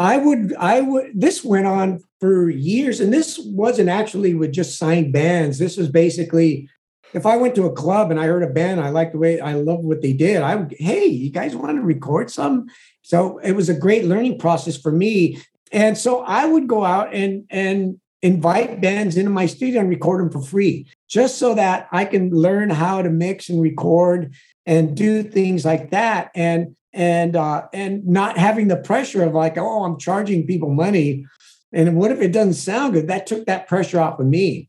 I 0.00 0.18
would, 0.18 0.54
I 0.56 0.80
would, 0.80 1.12
this 1.14 1.44
went 1.44 1.66
on 1.66 2.00
for 2.20 2.50
years. 2.50 2.98
And 2.98 3.12
this 3.12 3.38
wasn't 3.38 3.88
actually 3.88 4.34
with 4.34 4.52
just 4.52 4.76
signed 4.76 5.12
bands. 5.12 5.56
This 5.58 5.76
was 5.76 5.88
basically 5.88 6.68
if 7.14 7.26
I 7.26 7.36
went 7.36 7.54
to 7.54 7.66
a 7.66 7.72
club 7.72 8.10
and 8.10 8.18
I 8.18 8.26
heard 8.26 8.42
a 8.42 8.48
band, 8.48 8.80
I 8.80 8.88
liked 8.88 9.12
the 9.12 9.18
way 9.18 9.40
I 9.40 9.54
loved 9.54 9.84
what 9.84 10.02
they 10.02 10.12
did. 10.12 10.42
I 10.42 10.56
would, 10.56 10.74
hey, 10.78 11.04
you 11.04 11.30
guys 11.30 11.54
want 11.54 11.76
to 11.76 11.82
record 11.82 12.28
some? 12.28 12.66
So 13.02 13.38
it 13.38 13.52
was 13.52 13.68
a 13.68 13.74
great 13.74 14.04
learning 14.04 14.38
process 14.38 14.76
for 14.76 14.90
me. 14.90 15.40
And 15.70 15.96
so 15.96 16.24
I 16.24 16.44
would 16.44 16.66
go 16.66 16.84
out 16.84 17.14
and 17.14 17.44
and 17.50 18.00
invite 18.24 18.80
bands 18.80 19.18
into 19.18 19.30
my 19.30 19.44
studio 19.44 19.80
and 19.80 19.90
record 19.90 20.20
them 20.20 20.30
for 20.30 20.42
free, 20.42 20.86
just 21.14 21.38
so 21.38 21.54
that 21.54 21.86
I 21.92 22.04
can 22.06 22.30
learn 22.30 22.70
how 22.70 23.00
to 23.00 23.08
mix 23.08 23.48
and 23.48 23.62
record 23.62 24.34
and 24.66 24.96
do 24.96 25.22
things 25.22 25.64
like 25.64 25.90
that. 25.90 26.32
And 26.34 26.74
and 26.92 27.36
uh, 27.36 27.68
and 27.72 28.04
not 28.04 28.36
having 28.36 28.66
the 28.66 28.76
pressure 28.76 29.22
of 29.22 29.32
like, 29.32 29.56
oh, 29.56 29.84
I'm 29.84 29.96
charging 29.96 30.44
people 30.44 30.70
money, 30.70 31.24
and 31.72 31.96
what 31.96 32.10
if 32.10 32.20
it 32.20 32.32
doesn't 32.32 32.54
sound 32.54 32.94
good? 32.94 33.06
That 33.06 33.26
took 33.28 33.46
that 33.46 33.68
pressure 33.68 34.00
off 34.00 34.18
of 34.18 34.26
me. 34.26 34.68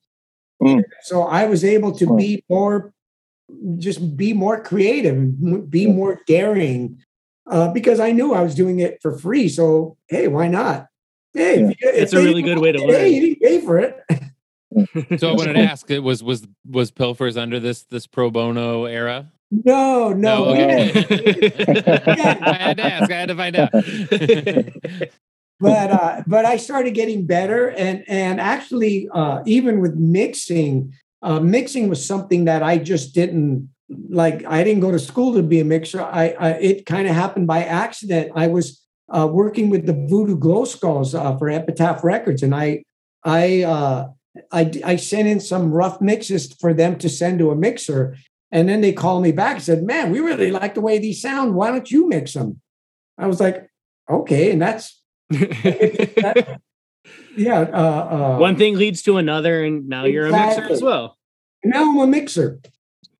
Mm. 0.62 0.84
So 1.04 1.24
I 1.24 1.46
was 1.46 1.64
able 1.64 1.92
to 1.94 2.06
Mm. 2.06 2.18
be 2.18 2.44
more, 2.50 2.94
just 3.78 4.16
be 4.16 4.34
more 4.34 4.62
creative, 4.62 5.70
be 5.70 5.88
more 5.88 6.20
daring, 6.28 6.98
uh, 7.50 7.72
because 7.74 8.00
I 8.00 8.12
knew 8.12 8.34
I 8.34 8.42
was 8.42 8.54
doing 8.56 8.80
it 8.80 9.00
for 9.02 9.18
free. 9.18 9.50
So 9.50 9.98
hey, 10.10 10.28
why 10.28 10.48
not? 10.48 10.88
Hey, 11.34 11.56
if 11.56 11.70
you- 11.82 11.90
if 11.90 12.04
It's 12.04 12.14
a 12.14 12.24
really 12.24 12.44
good 12.44 12.60
way 12.60 12.72
to 12.72 12.80
learn. 12.80 12.90
Hey, 12.92 13.10
you 13.10 13.22
didn't 13.22 13.42
pay 13.42 13.62
for 13.62 13.80
it. 13.80 13.98
So 15.18 15.30
I 15.30 15.34
wanted 15.34 15.54
to 15.54 15.64
ask: 15.64 15.90
it 15.90 16.00
was 16.00 16.24
was 16.24 16.48
was 16.70 16.92
Pilfers 16.92 17.38
under 17.38 17.60
this 17.60 17.84
this 17.84 18.08
pro 18.08 18.30
bono 18.30 18.86
era? 18.86 19.32
No, 19.52 20.12
no. 20.12 20.46
okay. 20.46 20.92
Yeah. 22.08 22.38
I 22.42 22.54
had 22.54 22.78
to 22.78 22.84
ask. 22.84 23.12
I 23.12 23.16
had 23.16 23.30
to 23.30 23.36
find 23.36 23.56
out. 23.56 23.72
but 25.60 25.92
uh, 25.92 26.24
but 26.28 26.46
I 26.46 26.58
started 26.58 26.94
getting 26.94 27.26
better, 27.26 27.70
and 27.70 28.04
and 28.08 28.42
actually, 28.42 29.08
uh, 29.14 29.42
even 29.46 29.80
with 29.80 29.96
mixing, 29.96 30.94
uh, 31.22 31.40
mixing 31.40 31.90
was 31.90 32.06
something 32.06 32.46
that 32.46 32.64
I 32.64 32.78
just 32.78 33.14
didn't 33.14 33.70
like. 34.10 34.44
I 34.46 34.64
didn't 34.64 34.82
go 34.82 34.92
to 34.92 35.00
school 35.00 35.34
to 35.36 35.44
be 35.44 35.60
a 35.60 35.66
mixer. 35.66 36.02
I, 36.02 36.36
I 36.40 36.50
it 36.54 36.86
kind 36.86 37.08
of 37.08 37.16
happened 37.16 37.48
by 37.48 37.64
accident. 37.64 38.32
I 38.36 38.48
was 38.48 38.82
uh, 39.10 39.28
working 39.32 39.70
with 39.70 39.86
the 39.86 39.94
Voodoo 39.94 40.38
Glow 40.38 40.66
Skulls 40.66 41.14
uh, 41.14 41.38
for 41.38 41.50
Epitaph 41.50 42.04
Records, 42.04 42.42
and 42.44 42.54
I 42.54 42.84
I 43.24 43.64
uh, 43.64 44.10
I 44.52 44.72
I 44.84 44.96
sent 44.98 45.28
in 45.28 45.40
some 45.40 45.72
rough 45.72 46.02
mixes 46.02 46.54
for 46.54 46.74
them 46.74 46.98
to 47.00 47.10
send 47.10 47.40
to 47.40 47.52
a 47.52 47.56
mixer, 47.56 48.18
and 48.52 48.68
then 48.68 48.82
they 48.82 48.94
called 48.94 49.24
me 49.24 49.32
back 49.32 49.56
and 49.56 49.64
said, 49.64 49.84
"Man, 49.84 50.12
we 50.12 50.20
really 50.20 50.52
like 50.52 50.76
the 50.76 50.82
way 50.82 51.00
these 51.00 51.22
sound. 51.22 51.56
Why 51.56 51.72
don't 51.72 51.90
you 51.90 52.08
mix 52.08 52.34
them?" 52.34 52.60
I 53.18 53.28
was 53.28 53.40
like, 53.40 53.70
"Okay," 54.10 54.52
and 54.52 54.62
that's 54.62 55.02
that- 55.30 56.60
yeah. 57.38 57.62
Uh, 57.62 58.36
uh, 58.36 58.38
One 58.40 58.56
thing 58.56 58.76
leads 58.76 59.02
to 59.04 59.18
another, 59.18 59.64
and 59.64 59.88
now 59.88 60.06
you're 60.06 60.28
a 60.28 60.32
mixer 60.32 60.64
as 60.72 60.82
well. 60.82 61.18
now 61.64 61.92
I'm 61.92 61.98
a 62.00 62.08
mixer. 62.08 62.60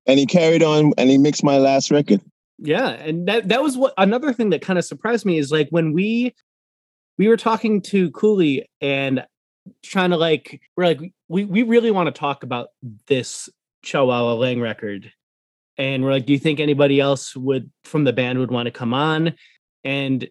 And 0.08 0.18
he 0.20 0.26
carried 0.26 0.62
on 0.62 0.92
and 0.98 1.10
he 1.10 1.18
mixed 1.18 1.42
my 1.42 1.58
last 1.58 1.90
record. 1.90 2.20
Yeah, 2.58 2.90
and 2.90 3.26
that 3.28 3.48
that 3.48 3.62
was 3.62 3.76
what 3.76 3.92
another 3.98 4.32
thing 4.32 4.50
that 4.50 4.62
kind 4.62 4.78
of 4.78 4.84
surprised 4.84 5.26
me 5.26 5.36
is 5.38 5.50
like 5.50 5.68
when 5.70 5.92
we 5.92 6.34
we 7.18 7.28
were 7.28 7.36
talking 7.36 7.80
to 7.82 8.10
Coolie 8.12 8.64
and 8.80 9.24
trying 9.82 10.10
to 10.10 10.16
like 10.16 10.60
we're 10.76 10.86
like 10.86 11.00
we 11.28 11.44
we 11.44 11.62
really 11.62 11.90
want 11.90 12.06
to 12.06 12.18
talk 12.18 12.42
about 12.42 12.68
this 13.06 13.48
Chwala 13.84 14.38
Lang 14.38 14.60
record, 14.60 15.12
and 15.78 16.04
we're 16.04 16.12
like, 16.12 16.26
do 16.26 16.32
you 16.32 16.38
think 16.38 16.60
anybody 16.60 17.00
else 17.00 17.36
would 17.36 17.70
from 17.84 18.04
the 18.04 18.12
band 18.12 18.38
would 18.38 18.50
want 18.50 18.66
to 18.66 18.72
come 18.72 18.94
on? 18.94 19.34
And 19.84 20.28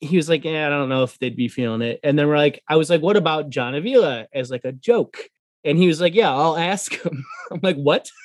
he 0.00 0.16
was 0.16 0.28
like, 0.28 0.44
yeah, 0.44 0.66
I 0.66 0.70
don't 0.70 0.88
know 0.88 1.02
if 1.02 1.18
they'd 1.18 1.36
be 1.36 1.48
feeling 1.48 1.82
it. 1.82 2.00
And 2.02 2.18
then 2.18 2.26
we're 2.26 2.38
like, 2.38 2.62
I 2.68 2.76
was 2.76 2.90
like, 2.90 3.02
what 3.02 3.16
about 3.16 3.50
John 3.50 3.74
Avila 3.74 4.26
as 4.32 4.50
like 4.50 4.64
a 4.64 4.72
joke? 4.72 5.18
And 5.64 5.76
he 5.76 5.86
was 5.86 6.00
like, 6.00 6.14
yeah, 6.14 6.32
I'll 6.32 6.56
ask 6.56 6.92
him. 6.94 7.24
I'm 7.50 7.60
like, 7.62 7.76
what? 7.76 8.10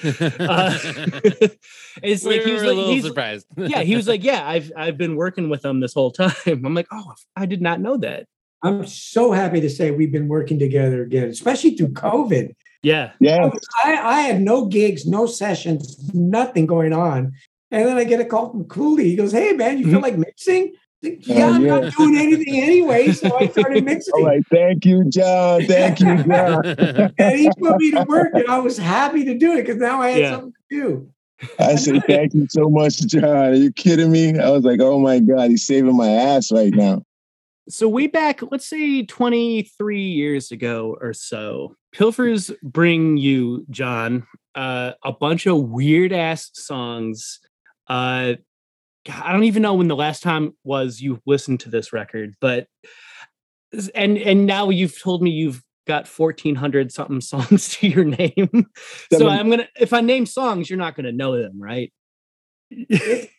Uh, 0.00 0.78
it's 2.04 2.22
we 2.22 2.36
like 2.36 2.46
he 2.46 2.52
was 2.52 2.62
a 2.62 2.66
like, 2.68 2.76
little 2.76 2.92
he's, 2.92 3.04
surprised. 3.04 3.46
yeah, 3.56 3.82
he 3.82 3.96
was 3.96 4.06
like, 4.06 4.22
yeah, 4.22 4.48
I've 4.48 4.70
I've 4.76 4.96
been 4.96 5.16
working 5.16 5.48
with 5.48 5.62
them 5.62 5.80
this 5.80 5.92
whole 5.92 6.12
time. 6.12 6.30
I'm 6.46 6.72
like, 6.72 6.86
oh, 6.92 7.14
I 7.34 7.46
did 7.46 7.60
not 7.60 7.80
know 7.80 7.96
that. 7.96 8.28
I'm 8.62 8.86
so 8.86 9.32
happy 9.32 9.60
to 9.60 9.70
say 9.70 9.90
we've 9.90 10.12
been 10.12 10.28
working 10.28 10.58
together 10.58 11.02
again, 11.02 11.28
especially 11.28 11.76
through 11.76 11.92
COVID. 11.92 12.54
Yeah, 12.82 13.12
Yeah. 13.20 13.50
I, 13.84 13.94
I 13.96 14.20
had 14.22 14.40
no 14.40 14.66
gigs, 14.66 15.06
no 15.06 15.26
sessions, 15.26 16.12
nothing 16.14 16.66
going 16.66 16.92
on. 16.92 17.32
And 17.70 17.86
then 17.86 17.96
I 17.98 18.04
get 18.04 18.20
a 18.20 18.24
call 18.24 18.50
from 18.50 18.64
Coolie. 18.64 19.04
He 19.04 19.16
goes, 19.16 19.32
Hey, 19.32 19.52
man, 19.52 19.78
you 19.78 19.84
feel 19.84 19.94
mm-hmm. 19.94 20.02
like 20.02 20.16
mixing? 20.18 20.72
I 21.04 21.08
oh, 21.08 21.16
yeah, 21.20 21.46
Oh, 21.46 21.52
I'm 21.54 21.62
yeah. 21.64 21.80
not 21.80 21.92
doing 21.94 22.16
anything 22.16 22.60
anyway. 22.60 23.12
So 23.12 23.36
I 23.38 23.48
started 23.48 23.84
mixing. 23.84 24.14
All 24.16 24.24
right. 24.24 24.44
Thank 24.50 24.84
you, 24.84 25.04
John. 25.10 25.64
Thank 25.66 26.00
you, 26.00 26.22
John. 26.24 26.64
And 27.18 27.38
he 27.38 27.50
put 27.58 27.76
me 27.76 27.90
to 27.92 28.04
work, 28.08 28.30
and 28.34 28.48
I 28.48 28.58
was 28.58 28.78
happy 28.78 29.24
to 29.24 29.34
do 29.34 29.52
it 29.52 29.62
because 29.62 29.76
now 29.76 30.00
I 30.00 30.10
had 30.10 30.20
Yeah. 30.20 30.30
something 30.32 30.52
to 30.52 30.76
do. 30.80 31.10
I 31.60 31.76
said, 31.76 32.02
thank 32.06 32.34
you 32.34 32.46
so 32.50 32.68
much, 32.68 32.98
John. 33.06 33.24
Are 33.24 33.54
you 33.54 33.72
kidding 33.72 34.10
me? 34.10 34.38
I 34.38 34.50
was 34.50 34.64
like, 34.64 34.80
oh 34.80 34.98
my 34.98 35.20
God, 35.20 35.50
he's 35.50 35.64
saving 35.64 35.96
my 35.96 36.08
ass 36.08 36.50
right 36.50 36.74
now. 36.74 37.02
So 37.68 37.88
way 37.88 38.06
back, 38.06 38.40
let's 38.50 38.66
say 38.66 39.04
23 39.04 40.00
years 40.00 40.50
ago 40.50 40.96
or 41.00 41.12
so, 41.12 41.76
Pilfers 41.94 42.50
bring 42.62 43.16
you, 43.18 43.66
John, 43.70 44.26
uh, 44.54 44.92
a 45.04 45.12
bunch 45.12 45.46
of 45.46 45.58
weird 45.58 46.12
ass 46.12 46.50
songs. 46.54 47.40
Uh, 47.88 48.34
I 49.08 49.32
don't 49.32 49.44
even 49.44 49.62
know 49.62 49.74
when 49.74 49.88
the 49.88 49.96
last 49.96 50.22
time 50.22 50.56
was 50.64 51.00
you 51.00 51.20
listened 51.26 51.60
to 51.60 51.70
this 51.70 51.92
record, 51.92 52.34
but 52.40 52.66
and 53.94 54.16
and 54.18 54.46
now 54.46 54.70
you've 54.70 55.00
told 55.00 55.22
me 55.22 55.30
you've 55.30 55.62
got 55.86 56.06
1400 56.06 56.92
something 56.92 57.20
songs 57.22 57.76
to 57.76 57.88
your 57.88 58.04
name. 58.04 58.66
so 59.12 59.28
I'm 59.28 59.50
gonna 59.50 59.68
if 59.78 59.92
I 59.92 60.00
name 60.00 60.26
songs, 60.26 60.70
you're 60.70 60.78
not 60.78 60.96
gonna 60.96 61.12
know 61.12 61.40
them, 61.40 61.60
right? 61.60 61.92
It, 62.70 63.30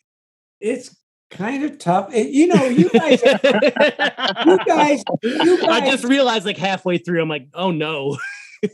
it's 0.60 0.96
kind 1.30 1.64
of 1.64 1.78
tough. 1.78 2.12
It, 2.12 2.28
you 2.28 2.46
know, 2.48 2.64
you 2.64 2.88
guys, 2.90 3.22
you 3.22 3.38
guys, 4.66 5.02
you 5.22 5.60
guys. 5.60 5.68
I 5.68 5.86
just 5.90 6.04
realized 6.04 6.44
like 6.44 6.56
halfway 6.58 6.98
through, 6.98 7.22
I'm 7.22 7.28
like, 7.28 7.48
oh 7.54 7.70
no. 7.70 8.18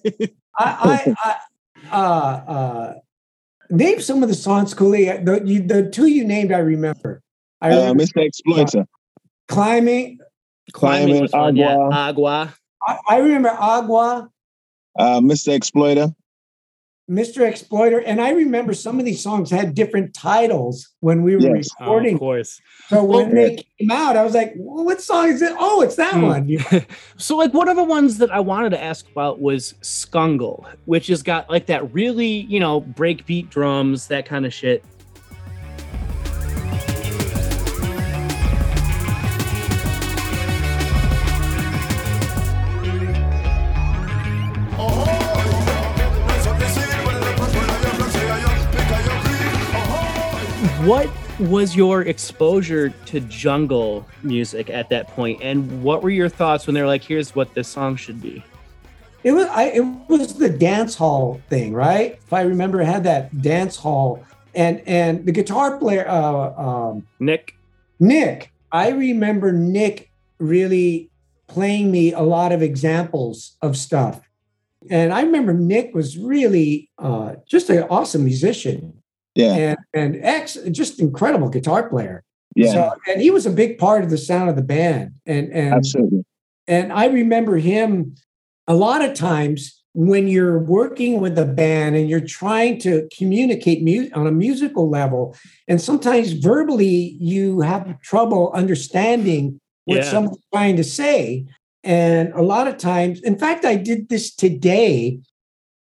I, 0.58 1.14
I, 1.14 1.14
I 1.22 1.36
uh, 1.96 2.50
uh, 2.50 2.94
name 3.70 4.00
some 4.00 4.22
of 4.22 4.28
the 4.28 4.34
songs, 4.34 4.74
Coolie. 4.74 5.24
The, 5.24 5.42
you, 5.46 5.60
the 5.62 5.88
two 5.90 6.06
you 6.06 6.24
named, 6.24 6.52
I 6.52 6.58
remember. 6.58 7.22
I 7.60 7.70
Uh, 7.72 7.76
remember 7.80 8.04
Mr. 8.04 8.24
Exploiter. 8.26 8.86
climbing. 9.48 10.18
Climbing, 10.72 11.20
was 11.20 11.32
one, 11.32 11.54
yeah. 11.56 11.76
Agua. 11.76 11.94
Agua. 11.94 12.54
I, 12.82 12.98
I 13.08 13.18
remember 13.18 13.50
Agua, 13.50 14.28
Uh, 14.98 15.20
Mr. 15.20 15.52
Exploiter. 15.54 16.08
Mr. 17.08 17.46
Exploiter, 17.48 18.00
and 18.00 18.20
I 18.20 18.30
remember 18.30 18.74
some 18.74 18.98
of 18.98 19.04
these 19.04 19.22
songs 19.22 19.48
had 19.50 19.74
different 19.74 20.12
titles 20.12 20.88
when 21.00 21.22
we 21.22 21.36
were 21.36 21.54
Yes. 21.56 21.68
Oh, 21.80 21.84
recording. 21.84 22.14
of 22.14 22.18
course. 22.20 22.60
so 22.88 23.04
when 23.04 23.26
Well, 23.26 23.34
they 23.48 23.64
came 23.78 23.90
out, 23.92 24.16
I 24.16 24.24
was 24.24 24.34
like, 24.34 24.54
well, 24.56 24.84
"What 24.84 25.00
song 25.00 25.28
is 25.28 25.40
it? 25.40 25.52
Oh, 25.58 25.82
it's 25.82 25.94
that 25.96 26.14
Hmm. 26.14 26.22
one." 26.22 26.48
So 27.16 27.36
like 27.36 27.54
one 27.54 27.68
of 27.68 27.76
the 27.76 27.84
ones 27.84 28.18
that 28.18 28.30
I 28.32 28.40
wanted 28.40 28.70
to 28.70 28.82
ask 28.82 29.08
about 29.10 29.40
was 29.40 29.74
Skungle, 29.82 30.66
which 30.86 31.06
has 31.06 31.22
got 31.22 31.48
like 31.48 31.66
that 31.66 31.92
really, 31.94 32.26
you 32.26 32.58
know, 32.58 32.80
breakbeat 32.80 33.50
drums, 33.50 34.08
that 34.08 34.26
kind 34.26 34.44
of 34.44 34.52
shit. 34.52 34.84
What 50.86 51.10
was 51.40 51.74
your 51.74 52.02
exposure 52.02 52.90
to 53.06 53.18
jungle 53.18 54.06
music 54.22 54.70
at 54.70 54.88
that 54.90 55.08
point, 55.08 55.42
and 55.42 55.82
what 55.82 56.00
were 56.00 56.10
your 56.10 56.28
thoughts 56.28 56.64
when 56.64 56.74
they 56.74 56.80
were 56.80 56.86
like, 56.86 57.02
"Here's 57.02 57.34
what 57.34 57.54
this 57.54 57.66
song 57.66 57.96
should 57.96 58.22
be"? 58.22 58.44
It 59.24 59.32
was 59.32 59.48
I, 59.48 59.64
it 59.64 59.80
was 60.06 60.34
the 60.34 60.48
dance 60.48 60.94
hall 60.94 61.40
thing, 61.48 61.72
right? 61.72 62.12
If 62.24 62.32
I 62.32 62.42
remember, 62.42 62.80
it 62.80 62.86
had 62.86 63.02
that 63.02 63.42
dance 63.42 63.74
hall, 63.74 64.24
and 64.54 64.80
and 64.86 65.26
the 65.26 65.32
guitar 65.32 65.76
player, 65.76 66.06
uh, 66.08 66.54
um, 66.54 67.04
Nick, 67.18 67.58
Nick. 67.98 68.52
I 68.70 68.90
remember 68.90 69.50
Nick 69.50 70.12
really 70.38 71.10
playing 71.48 71.90
me 71.90 72.12
a 72.12 72.22
lot 72.22 72.52
of 72.52 72.62
examples 72.62 73.56
of 73.60 73.76
stuff, 73.76 74.20
and 74.88 75.12
I 75.12 75.22
remember 75.22 75.52
Nick 75.52 75.96
was 75.96 76.16
really 76.16 76.90
uh, 76.96 77.34
just 77.44 77.70
an 77.70 77.82
awesome 77.90 78.24
musician, 78.24 79.02
Yeah. 79.36 79.54
and 79.54 79.78
and 79.94 80.24
ex 80.24 80.54
just 80.72 81.00
incredible 81.00 81.48
guitar 81.48 81.88
player. 81.88 82.24
Yeah. 82.54 82.72
So, 82.72 82.92
and 83.06 83.20
he 83.20 83.30
was 83.30 83.44
a 83.46 83.50
big 83.50 83.76
part 83.78 84.02
of 84.02 84.10
the 84.10 84.18
sound 84.18 84.48
of 84.50 84.56
the 84.56 84.62
band, 84.62 85.12
and 85.26 85.52
and 85.52 85.74
absolutely. 85.74 86.24
and 86.66 86.92
I 86.92 87.06
remember 87.06 87.58
him 87.58 88.14
a 88.66 88.74
lot 88.74 89.04
of 89.04 89.14
times 89.14 89.82
when 89.92 90.28
you're 90.28 90.58
working 90.58 91.20
with 91.20 91.38
a 91.38 91.44
band 91.46 91.96
and 91.96 92.08
you're 92.08 92.20
trying 92.20 92.78
to 92.80 93.08
communicate 93.16 93.82
mu- 93.82 94.10
on 94.14 94.26
a 94.26 94.32
musical 94.32 94.88
level, 94.90 95.36
and 95.68 95.80
sometimes 95.80 96.32
verbally 96.32 97.16
you 97.20 97.60
have 97.60 98.00
trouble 98.02 98.50
understanding 98.54 99.60
what 99.84 99.98
Yeah. 99.98 100.10
someone's 100.10 100.38
trying 100.52 100.76
to 100.76 100.84
say. 100.84 101.44
And 101.84 102.32
a 102.34 102.42
lot 102.42 102.66
of 102.68 102.78
times, 102.78 103.20
in 103.22 103.38
fact, 103.38 103.64
I 103.64 103.76
did 103.76 104.08
this 104.08 104.34
today. 104.34 105.20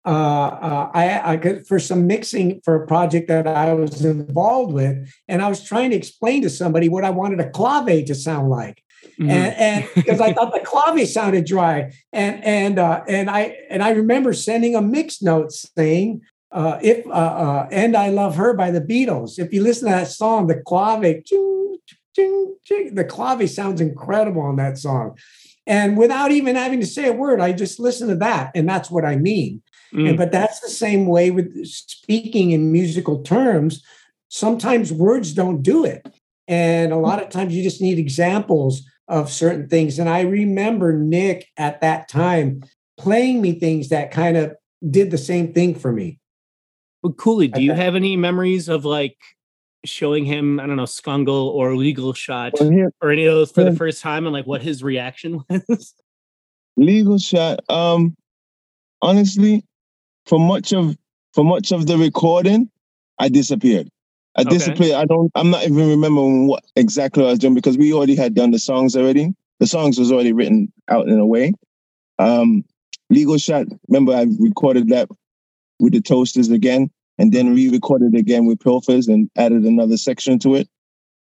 Uh, 0.07 0.09
uh, 0.09 0.91
I, 0.93 1.33
I 1.33 1.37
got 1.37 1.67
for 1.67 1.79
some 1.79 2.07
mixing 2.07 2.61
for 2.63 2.83
a 2.83 2.87
project 2.87 3.29
that 3.29 3.47
I 3.47 3.73
was 3.73 4.05
involved 4.05 4.75
with, 4.75 5.09
and 5.29 5.41
I 5.41 5.49
was 5.49 5.65
trying 5.65 5.91
to 5.91 5.97
explain 5.97 6.43
to 6.43 6.51
somebody 6.51 6.91
what 6.91 7.05
I 7.05 7.11
wanted 7.11 7.41
a 7.41 7.49
clave 7.51 8.05
to 8.07 8.15
sound 8.15 8.51
like 8.51 8.85
Mhm. 9.19 9.31
and 9.31 9.55
and 9.57 9.89
because 9.95 10.21
I 10.21 10.33
thought 10.33 10.53
the 10.53 10.61
clave 10.61 11.09
sounded 11.09 11.45
dry, 11.45 11.93
and 12.13 12.43
and 12.45 12.79
uh, 12.79 13.03
and 13.09 13.31
I 13.31 13.57
and 13.71 13.83
I 13.83 13.91
remember 13.91 14.33
sending 14.33 14.75
a 14.75 14.83
mix 14.83 15.23
note 15.23 15.53
saying, 15.53 16.23
uh, 16.53 16.79
"If 16.83 17.07
uh, 17.07 17.11
uh, 17.11 17.69
and 17.71 17.97
I 17.97 18.09
love 18.09 18.37
her 18.37 18.55
by 18.55 18.71
the 18.71 18.81
Beatles. 18.81 19.39
If 19.39 19.53
you 19.53 19.63
listen 19.63 19.89
to 19.89 19.95
that 19.95 20.09
song, 20.09 20.47
the 20.47 20.57
clave, 20.57 21.25
ching, 21.25 21.77
ching, 22.17 22.57
ching, 22.65 22.95
the 22.95 23.05
clave 23.05 23.49
sounds 23.51 23.81
incredible 23.81 24.43
on 24.43 24.57
that 24.57 24.79
song." 24.79 25.17
And 25.67 25.97
without 25.97 26.31
even 26.31 26.57
having 26.57 26.81
to 26.81 26.87
say 26.87 27.09
a 27.09 27.13
word, 27.13 27.41
I 27.41 27.53
just 27.53 27.81
listen 27.81 28.09
to 28.09 28.17
that, 28.17 28.51
and 28.55 28.69
that's 28.69 28.91
what 28.91 29.05
I 29.05 29.17
mean. 29.17 29.63
Mm. 29.95 30.11
And, 30.11 30.19
but 30.19 30.33
that's 30.33 30.61
the 30.61 30.69
same 30.69 31.07
way 31.07 31.31
with 31.31 31.65
speaking 31.67 32.51
in 32.51 32.73
musical 32.73 33.23
terms. 33.23 33.83
Sometimes 34.29 34.93
words 34.93 35.33
don't 35.33 35.63
do 35.63 35.85
it. 35.85 36.07
And 36.49 36.93
a 36.93 36.97
lot 36.99 37.23
of 37.23 37.31
times 37.31 37.55
you 37.55 37.63
just 37.63 37.81
need 37.81 37.99
examples 37.99 38.83
of 39.09 39.31
certain 39.31 39.69
things. 39.69 39.99
And 39.99 40.09
I 40.09 40.23
remember 40.23 40.99
Nick 40.99 41.47
at 41.57 41.81
that 41.81 42.09
time 42.09 42.63
playing 42.99 43.41
me 43.41 43.59
things 43.59 43.89
that 43.91 44.11
kind 44.11 44.37
of 44.37 44.55
did 44.91 45.11
the 45.11 45.19
same 45.19 45.53
thing 45.53 45.75
for 45.75 45.93
me. 45.93 46.19
But 47.03 47.17
Coolie, 47.17 47.53
do 47.53 47.63
you 47.63 47.73
Okay. 47.73 47.83
have 47.83 47.95
any 47.95 48.17
memories 48.17 48.69
of 48.69 48.85
like 48.85 49.17
showing 49.85 50.25
him, 50.25 50.59
I 50.59 50.67
don't 50.67 50.77
know, 50.77 50.85
Skungle 50.85 51.49
or 51.49 51.77
Legal 51.77 52.13
Shot 52.15 52.55
Well, 52.59 52.71
here, 52.71 52.91
or 53.03 53.11
any 53.11 53.27
of 53.27 53.35
those 53.35 53.53
for 53.53 53.63
the 53.63 53.73
first 53.73 54.01
time 54.03 54.27
and 54.27 54.33
like 54.33 54.47
what 54.47 54.63
his 54.63 54.83
reaction 54.83 55.43
was? 55.69 55.95
legal 56.77 57.19
shot. 57.19 57.61
Um, 57.69 58.17
honestly, 59.03 59.65
for 60.27 60.39
much 60.39 60.73
of 60.73 60.97
for 61.33 61.45
much 61.45 61.73
of 61.73 61.87
the 61.87 61.99
recording, 61.99 62.71
I 63.19 63.29
disappeared. 63.29 63.89
I 64.37 64.43
Okay. 64.43 64.51
disappeared. 64.51 64.95
I 64.95 65.05
don't. 65.05 65.31
I'm 65.35 65.51
not 65.51 65.65
even 65.65 65.89
remembering 65.89 66.47
what 66.49 66.65
exactly 66.77 67.25
I 67.25 67.31
was 67.31 67.39
doing 67.39 67.55
because 67.55 67.77
we 67.79 67.93
already 67.93 68.15
had 68.17 68.35
done 68.35 68.51
the 68.51 68.59
songs 68.59 68.97
already. 68.97 69.33
The 69.61 69.67
songs 69.67 69.99
was 69.99 70.11
already 70.13 70.33
written 70.33 70.73
out 70.89 71.09
in 71.09 71.19
a 71.19 71.27
way. 71.27 71.53
Um, 72.19 72.65
legal 73.11 73.39
shot. 73.39 73.67
Remember, 73.89 74.13
I 74.13 74.27
recorded 74.41 74.89
that 74.89 75.09
with 75.81 75.93
the 75.93 76.01
toasters 76.01 76.51
again, 76.51 76.91
and 77.19 77.33
then 77.33 77.55
re-recorded 77.55 78.15
again 78.15 78.47
with 78.47 78.59
Pilfers 78.61 79.09
and 79.09 79.31
added 79.37 79.63
another 79.65 79.97
section 79.97 80.39
to 80.41 80.55
it. 80.57 80.69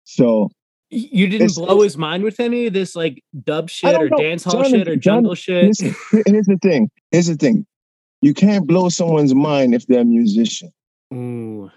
So 0.04 0.50
You 0.90 1.26
didn't 1.26 1.54
blow 1.54 1.80
his 1.82 1.96
mind 1.98 2.22
with 2.22 2.38
any 2.38 2.66
of 2.66 2.72
this 2.72 2.94
like 2.94 3.22
dub 3.44 3.68
shit 3.68 3.94
or 3.94 4.08
know. 4.08 4.16
dance 4.16 4.44
hall 4.44 4.62
John- 4.62 4.70
shit 4.70 4.88
or 4.88 4.96
John- 4.96 5.16
jungle 5.24 5.34
shit? 5.34 5.64
listen, 5.68 5.94
here- 6.12 6.22
here's 6.26 6.46
the 6.46 6.58
thing. 6.62 6.90
Here's 7.10 7.26
the 7.26 7.34
thing. 7.36 7.66
You 8.22 8.34
can't 8.34 8.66
blow 8.66 8.88
someone's 8.88 9.34
mind 9.34 9.74
if 9.74 9.86
they're 9.86 10.00
a 10.00 10.04
musician. 10.04 10.72
Ooh. 11.12 11.70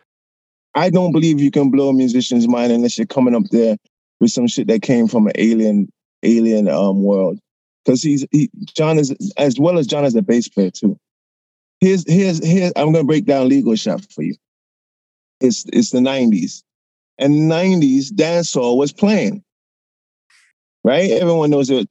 I 0.76 0.90
don't 0.90 1.12
believe 1.12 1.40
you 1.40 1.52
can 1.52 1.72
blow 1.72 1.90
a 1.90 1.94
musician's 1.94 2.48
mind 2.48 2.72
unless 2.72 2.98
you're 2.98 3.08
coming 3.08 3.36
up 3.36 3.44
there 3.52 3.78
with 4.20 4.32
some 4.32 4.48
shit 4.48 4.68
that 4.68 4.82
came 4.82 5.08
from 5.08 5.28
an 5.28 5.34
alien 5.36 5.92
alien 6.24 6.68
um 6.68 7.04
world. 7.04 7.40
Because 7.84 8.04
he's 8.04 8.26
he 8.32 8.50
John 8.76 9.00
is 9.00 9.16
as 9.38 9.60
well 9.60 9.78
as 9.78 9.88
John 9.88 10.06
is 10.06 10.16
a 10.16 10.22
bass 10.22 10.48
player 10.48 10.72
too. 10.72 10.98
Here's 11.82 12.10
here's 12.10 12.44
here 12.46 12.72
I'm 12.76 12.92
gonna 12.92 13.04
break 13.04 13.26
down 13.26 13.50
legal 13.50 13.76
shot 13.76 14.06
for 14.12 14.24
you. 14.24 14.36
It's 15.42 15.66
it's 15.72 15.92
the 15.92 16.00
90s. 16.00 16.64
And 17.18 17.52
90s 17.52 18.12
dancehall 18.12 18.78
was 18.78 18.94
playing. 18.94 19.44
Right? 20.84 21.12
Everyone 21.12 21.50
knows 21.50 21.70
it. 21.70 21.90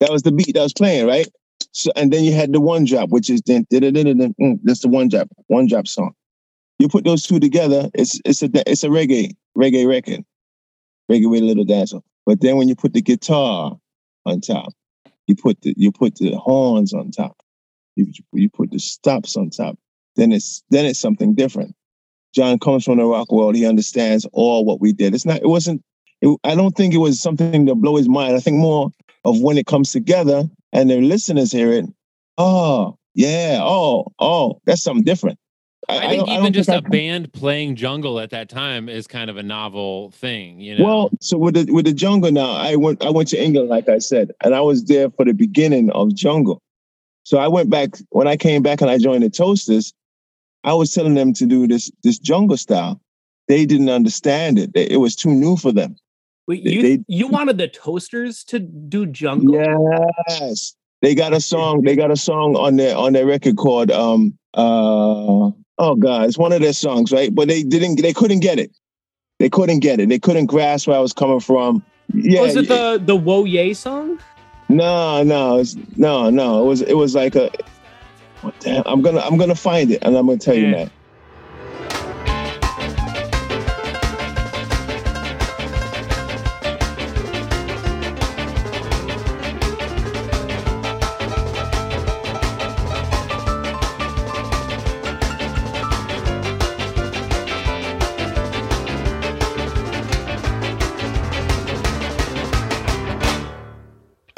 That 0.00 0.10
was 0.10 0.22
the 0.22 0.32
beat 0.32 0.54
that 0.54 0.62
was 0.62 0.72
playing, 0.72 1.06
right? 1.06 1.26
So 1.74 1.90
and 1.96 2.12
then 2.12 2.24
you 2.24 2.32
had 2.32 2.52
the 2.52 2.60
one 2.60 2.84
drop, 2.84 3.10
which 3.10 3.28
is 3.28 3.42
then 3.46 3.66
mm, 3.66 4.58
that's 4.62 4.80
the 4.80 4.88
one 4.88 5.08
drop, 5.08 5.28
one 5.48 5.66
drop 5.66 5.86
song 5.86 6.14
you 6.78 6.88
put 6.88 7.04
those 7.04 7.22
two 7.22 7.40
together, 7.40 7.88
it's 7.94 8.20
it's 8.24 8.42
a 8.42 8.50
it's 8.70 8.84
a 8.84 8.88
reggae 8.88 9.32
reggae 9.56 9.88
record, 9.88 10.24
reggae 11.10 11.30
with 11.30 11.42
a 11.42 11.46
little 11.46 11.64
dancer. 11.64 11.98
But 12.26 12.40
then 12.40 12.56
when 12.56 12.68
you 12.68 12.74
put 12.74 12.92
the 12.92 13.02
guitar 13.02 13.78
on 14.26 14.40
top, 14.40 14.72
you 15.26 15.36
put 15.36 15.60
the 15.62 15.74
you 15.76 15.92
put 15.92 16.16
the 16.16 16.36
horns 16.36 16.92
on 16.92 17.10
top, 17.10 17.36
you 17.96 18.06
you 18.32 18.50
put 18.50 18.70
the 18.70 18.78
stops 18.78 19.36
on 19.36 19.50
top. 19.50 19.78
Then 20.16 20.32
it's 20.32 20.62
then 20.70 20.84
it's 20.84 21.00
something 21.00 21.34
different. 21.34 21.74
John 22.34 22.58
comes 22.58 22.84
from 22.84 22.98
the 22.98 23.04
rock 23.04 23.30
world. 23.30 23.54
He 23.54 23.66
understands 23.66 24.26
all 24.32 24.64
what 24.64 24.80
we 24.80 24.92
did. 24.92 25.14
It's 25.14 25.24
not. 25.24 25.40
It 25.40 25.48
wasn't. 25.48 25.82
It, 26.20 26.36
I 26.42 26.54
don't 26.54 26.76
think 26.76 26.94
it 26.94 26.98
was 26.98 27.20
something 27.20 27.66
to 27.66 27.74
blow 27.74 27.96
his 27.96 28.08
mind. 28.08 28.34
I 28.34 28.40
think 28.40 28.56
more 28.56 28.90
of 29.24 29.40
when 29.40 29.58
it 29.58 29.66
comes 29.66 29.92
together 29.92 30.44
and 30.74 30.90
the 30.90 31.00
listeners 31.00 31.50
hear 31.52 31.72
it. 31.72 31.86
Oh 32.36 32.98
yeah. 33.14 33.60
Oh 33.62 34.12
oh, 34.18 34.60
that's 34.66 34.82
something 34.82 35.04
different. 35.04 35.38
I, 35.88 35.98
I 35.98 36.08
think 36.08 36.28
I 36.28 36.32
even 36.32 36.44
don't 36.44 36.52
just 36.52 36.68
think 36.68 36.84
a 36.84 36.86
I- 36.86 36.90
band 36.90 37.32
playing 37.32 37.76
jungle 37.76 38.18
at 38.18 38.30
that 38.30 38.48
time 38.48 38.88
is 38.88 39.06
kind 39.06 39.30
of 39.30 39.36
a 39.36 39.42
novel 39.42 40.10
thing, 40.10 40.60
you 40.60 40.76
know. 40.78 40.84
Well, 40.84 41.10
so 41.20 41.38
with 41.38 41.54
the 41.54 41.72
with 41.72 41.86
the 41.86 41.92
jungle 41.92 42.32
now, 42.32 42.50
I 42.50 42.76
went 42.76 43.04
I 43.04 43.10
went 43.10 43.28
to 43.28 43.42
England, 43.42 43.68
like 43.68 43.88
I 43.88 43.98
said, 43.98 44.32
and 44.42 44.54
I 44.54 44.60
was 44.60 44.84
there 44.84 45.10
for 45.10 45.24
the 45.24 45.32
beginning 45.32 45.90
of 45.90 46.14
jungle. 46.14 46.60
So 47.22 47.38
I 47.38 47.48
went 47.48 47.70
back 47.70 47.96
when 48.10 48.28
I 48.28 48.36
came 48.36 48.62
back 48.62 48.80
and 48.82 48.90
I 48.90 48.98
joined 48.98 49.22
the 49.22 49.30
Toasters. 49.30 49.94
I 50.62 50.74
was 50.74 50.92
telling 50.92 51.14
them 51.14 51.32
to 51.34 51.46
do 51.46 51.66
this 51.66 51.90
this 52.02 52.18
jungle 52.18 52.56
style. 52.56 53.00
They 53.46 53.66
didn't 53.66 53.90
understand 53.90 54.58
it. 54.58 54.70
It 54.74 54.96
was 55.00 55.14
too 55.14 55.30
new 55.30 55.56
for 55.56 55.70
them. 55.70 55.96
Wait, 56.46 56.62
you 56.62 56.82
they- 56.82 57.04
you 57.08 57.26
wanted 57.28 57.58
the 57.58 57.68
Toasters 57.68 58.44
to 58.44 58.58
do 58.58 59.06
jungle? 59.06 59.54
Yes, 60.28 60.74
they 61.00 61.14
got 61.14 61.32
a 61.32 61.40
song. 61.40 61.82
They 61.82 61.96
got 61.96 62.10
a 62.10 62.16
song 62.16 62.56
on 62.56 62.76
their 62.76 62.96
on 62.96 63.12
their 63.14 63.26
record 63.26 63.56
called 63.56 63.90
um 63.90 64.36
uh 64.54 65.50
oh 65.78 65.94
god, 65.98 66.28
it's 66.28 66.38
one 66.38 66.52
of 66.52 66.60
their 66.60 66.72
songs, 66.72 67.12
right? 67.12 67.34
But 67.34 67.48
they 67.48 67.62
didn't. 67.62 68.00
They 68.02 68.12
couldn't 68.12 68.40
get 68.40 68.58
it. 68.58 68.70
They 69.38 69.48
couldn't 69.48 69.80
get 69.80 70.00
it. 70.00 70.08
They 70.08 70.18
couldn't 70.18 70.46
grasp 70.46 70.86
where 70.86 70.96
I 70.96 71.00
was 71.00 71.12
coming 71.12 71.40
from. 71.40 71.82
Yeah, 72.12 72.42
Was 72.42 72.56
it 72.56 72.68
the 72.68 73.02
the 73.04 73.16
Wo 73.16 73.44
Ye 73.44 73.72
song? 73.74 74.20
No, 74.68 75.22
no, 75.22 75.58
it's, 75.58 75.76
no, 75.96 76.30
no. 76.30 76.62
It 76.64 76.66
was 76.66 76.82
it 76.82 76.94
was 76.96 77.14
like 77.14 77.34
a. 77.34 77.50
What 78.42 78.58
the 78.60 78.70
hell? 78.70 78.82
I'm 78.86 79.00
gonna 79.02 79.20
I'm 79.20 79.36
gonna 79.38 79.54
find 79.54 79.90
it 79.90 80.00
and 80.02 80.16
I'm 80.16 80.26
gonna 80.26 80.38
tell 80.38 80.54
you 80.54 80.70
that. 80.72 80.90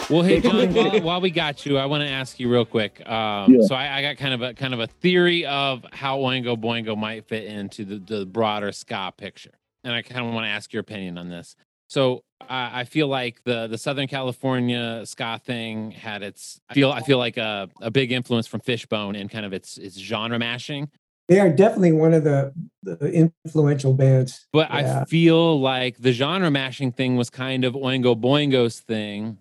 Well, 0.08 0.22
hey, 0.22 0.40
John, 0.40 0.72
while, 0.72 1.00
while 1.00 1.20
we 1.20 1.30
got 1.30 1.66
you, 1.66 1.78
I 1.78 1.86
want 1.86 2.02
to 2.02 2.08
ask 2.08 2.38
you 2.38 2.48
real 2.48 2.64
quick. 2.64 3.00
Um, 3.08 3.52
Yeah. 3.52 3.66
So 3.66 3.74
I, 3.74 3.98
I 3.98 4.02
got 4.02 4.16
kind 4.16 4.34
of 4.34 4.42
a 4.42 4.54
kind 4.54 4.72
of 4.72 4.80
a 4.80 4.86
theory 4.86 5.44
of 5.46 5.84
how 5.92 6.18
Oingo 6.18 6.56
Boingo 6.56 6.96
might 6.96 7.26
fit 7.26 7.44
into 7.44 7.84
the, 7.84 7.98
the 7.98 8.26
broader 8.26 8.70
ska 8.72 9.12
picture, 9.16 9.54
and 9.82 9.92
I 9.92 10.02
kind 10.02 10.26
of 10.26 10.32
want 10.32 10.44
to 10.44 10.50
ask 10.50 10.72
your 10.72 10.80
opinion 10.80 11.18
on 11.18 11.28
this. 11.28 11.56
So 11.88 12.22
I, 12.40 12.80
I 12.80 12.84
feel 12.84 13.08
like 13.08 13.42
the 13.44 13.66
the 13.66 13.78
Southern 13.78 14.06
California 14.06 15.02
ska 15.06 15.40
thing 15.44 15.90
had 15.90 16.22
its 16.22 16.60
I 16.68 16.74
feel 16.74 16.92
I 16.92 17.00
feel 17.00 17.18
like 17.18 17.36
a, 17.36 17.68
a 17.80 17.90
big 17.90 18.12
influence 18.12 18.46
from 18.46 18.60
Fishbone 18.60 19.16
and 19.16 19.28
kind 19.30 19.44
of 19.44 19.52
its 19.52 19.76
its 19.76 19.98
genre 19.98 20.38
mashing. 20.38 20.88
They 21.28 21.40
are 21.40 21.50
definitely 21.50 21.90
one 21.90 22.14
of 22.14 22.22
the, 22.22 22.52
the 22.84 23.30
influential 23.44 23.92
bands. 23.94 24.46
But 24.52 24.70
Yeah. 24.70 25.00
I 25.00 25.04
feel 25.06 25.60
like 25.60 25.98
the 25.98 26.12
genre 26.12 26.52
mashing 26.52 26.92
thing 26.92 27.16
was 27.16 27.30
kind 27.30 27.64
of 27.64 27.74
Oingo 27.74 28.14
Boingo's 28.20 28.78
thing. 28.78 29.38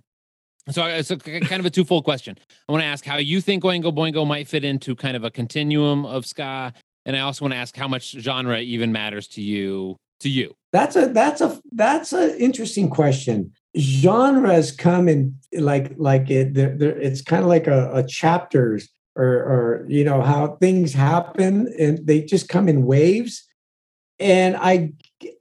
So 0.70 0.84
uh, 0.84 0.88
it's 0.88 1.10
k- 1.10 1.40
kind 1.42 1.60
of 1.60 1.66
a 1.66 1.70
twofold 1.70 2.04
question. 2.04 2.38
I 2.68 2.72
want 2.72 2.82
to 2.82 2.88
ask 2.88 3.06
how 3.06 3.18
you 3.18 3.42
think 3.42 3.64
Oingo 3.64 3.96
Boingo 3.96 4.26
might 4.26 4.48
fit 4.48 4.64
into 4.64 4.96
kind 4.96 5.16
of 5.16 5.24
a 5.24 5.30
continuum 5.30 6.06
of 6.06 6.26
ska, 6.26 6.74
and 7.06 7.16
I 7.16 7.20
also 7.20 7.46
want 7.46 7.54
to 7.54 7.58
ask 7.58 7.76
how 7.76 7.88
much 7.88 8.12
genre 8.12 8.60
even 8.60 8.92
matters 8.92 9.28
to 9.30 9.42
you. 9.42 9.98
To 10.22 10.30
you, 10.30 10.56
That's 10.72 10.96
a 10.96 11.08
that's 11.08 11.42
a 11.42 11.62
that's 11.74 12.14
an 12.14 12.38
interesting 12.40 12.90
question. 12.90 13.52
Genres 13.78 14.72
come 14.72 15.10
in 15.10 15.38
like 15.52 15.92
like 15.98 16.32
it. 16.32 16.54
They're, 16.54 16.76
they're, 16.76 16.98
it's 16.98 17.22
kind 17.22 17.44
of 17.44 17.50
like 17.50 17.68
a, 17.68 17.92
a 17.94 18.08
chapters 18.08 18.88
or 19.18 19.26
or 19.26 19.86
you 19.90 20.06
know 20.06 20.22
how 20.22 20.56
things 20.62 20.94
happen 20.94 21.68
and 21.78 22.08
they 22.08 22.22
just 22.22 22.48
come 22.48 22.70
in 22.70 22.86
waves. 22.86 23.46
And 24.18 24.56
I 24.56 24.94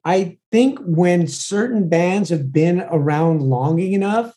I 0.04 0.38
think 0.50 0.80
when 0.80 1.28
certain 1.28 1.88
bands 1.88 2.30
have 2.30 2.52
been 2.52 2.80
around 2.90 3.42
long 3.42 3.78
enough, 3.78 4.34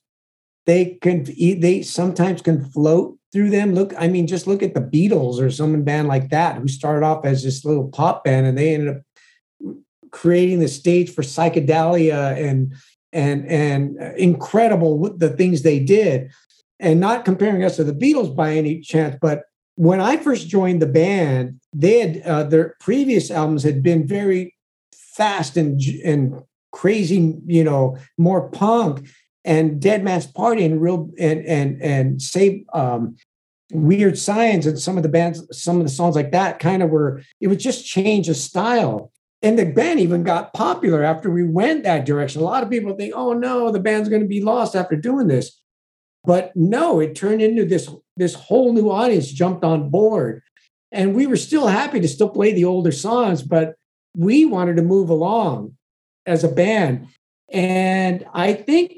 they 0.67 0.97
can 1.01 1.23
they 1.23 1.81
sometimes 1.81 2.41
can 2.41 2.63
float 2.63 3.17
through 3.31 3.49
them. 3.49 3.73
Look, 3.73 3.93
I 3.97 4.07
mean, 4.07 4.27
just 4.27 4.47
look 4.47 4.61
at 4.61 4.73
the 4.73 4.81
Beatles 4.81 5.41
or 5.41 5.49
some 5.49 5.81
band 5.83 6.07
like 6.07 6.29
that 6.29 6.57
who 6.57 6.67
started 6.67 7.05
off 7.05 7.25
as 7.25 7.43
this 7.43 7.65
little 7.65 7.87
pop 7.87 8.23
band 8.23 8.45
and 8.45 8.57
they 8.57 8.75
ended 8.75 8.97
up 8.97 9.01
creating 10.11 10.59
the 10.59 10.67
stage 10.67 11.09
for 11.09 11.21
psychedelia 11.21 12.37
and 12.37 12.73
and 13.13 13.45
and 13.47 13.97
uh, 14.01 14.13
incredible 14.17 15.15
the 15.17 15.29
things 15.29 15.61
they 15.61 15.79
did 15.79 16.31
and 16.79 16.99
not 16.99 17.25
comparing 17.25 17.63
us 17.63 17.77
to 17.77 17.83
the 17.83 17.93
beatles 17.93 18.35
by 18.35 18.53
any 18.53 18.79
chance 18.79 19.15
but 19.21 19.43
when 19.75 19.99
i 19.99 20.17
first 20.17 20.47
joined 20.47 20.81
the 20.81 20.87
band 20.87 21.59
they 21.73 21.99
had 21.99 22.21
uh, 22.23 22.43
their 22.43 22.75
previous 22.79 23.31
albums 23.31 23.63
had 23.63 23.81
been 23.81 24.07
very 24.07 24.55
fast 24.93 25.57
and 25.57 25.81
and 26.03 26.41
crazy 26.71 27.37
you 27.45 27.63
know 27.63 27.97
more 28.17 28.49
punk 28.49 29.07
and 29.47 29.81
dead 29.81 30.03
man's 30.03 30.27
party 30.27 30.65
and 30.65 30.81
real 30.81 31.09
and 31.17 31.43
and 31.45 31.81
and 31.81 32.21
say 32.21 32.65
um 32.73 33.15
weird 33.71 34.17
science 34.17 34.65
and 34.65 34.77
some 34.77 34.97
of 34.97 35.03
the 35.03 35.09
bands 35.09 35.45
some 35.51 35.77
of 35.77 35.83
the 35.83 35.91
songs 35.91 36.15
like 36.15 36.31
that 36.31 36.59
kind 36.59 36.83
of 36.83 36.89
were 36.89 37.21
it 37.41 37.47
would 37.47 37.59
just 37.59 37.85
change 37.85 38.29
a 38.29 38.35
style. 38.35 39.11
And 39.43 39.57
the 39.57 39.65
band 39.65 39.99
even 39.99 40.23
got 40.23 40.53
popular 40.53 41.03
after 41.03 41.29
we 41.29 41.43
went 41.43 41.83
that 41.83 42.07
direction. 42.07 42.41
A 42.41 42.45
lot 42.45 42.63
of 42.63 42.71
people 42.71 42.95
think, 42.95 43.13
"Oh 43.15 43.33
no, 43.33 43.71
the 43.71 43.79
band's 43.79 44.09
going 44.09 44.23
to 44.23 44.27
be 44.27 44.41
lost 44.41 44.75
after 44.75 44.95
doing 44.95 45.27
this," 45.27 45.61
but 46.23 46.51
no, 46.55 46.99
it 46.99 47.15
turned 47.15 47.41
into 47.41 47.63
this 47.63 47.87
this 48.17 48.33
whole 48.33 48.73
new 48.73 48.89
audience 48.89 49.31
jumped 49.31 49.63
on 49.63 49.91
board, 49.91 50.41
and 50.91 51.15
we 51.15 51.27
were 51.27 51.37
still 51.37 51.67
happy 51.67 51.99
to 51.99 52.07
still 52.07 52.29
play 52.29 52.51
the 52.51 52.65
older 52.65 52.91
songs, 52.91 53.43
but 53.43 53.75
we 54.15 54.43
wanted 54.43 54.75
to 54.77 54.81
move 54.81 55.09
along 55.11 55.77
as 56.25 56.43
a 56.43 56.51
band, 56.51 57.07
and 57.53 58.25
I 58.33 58.53
think 58.53 58.93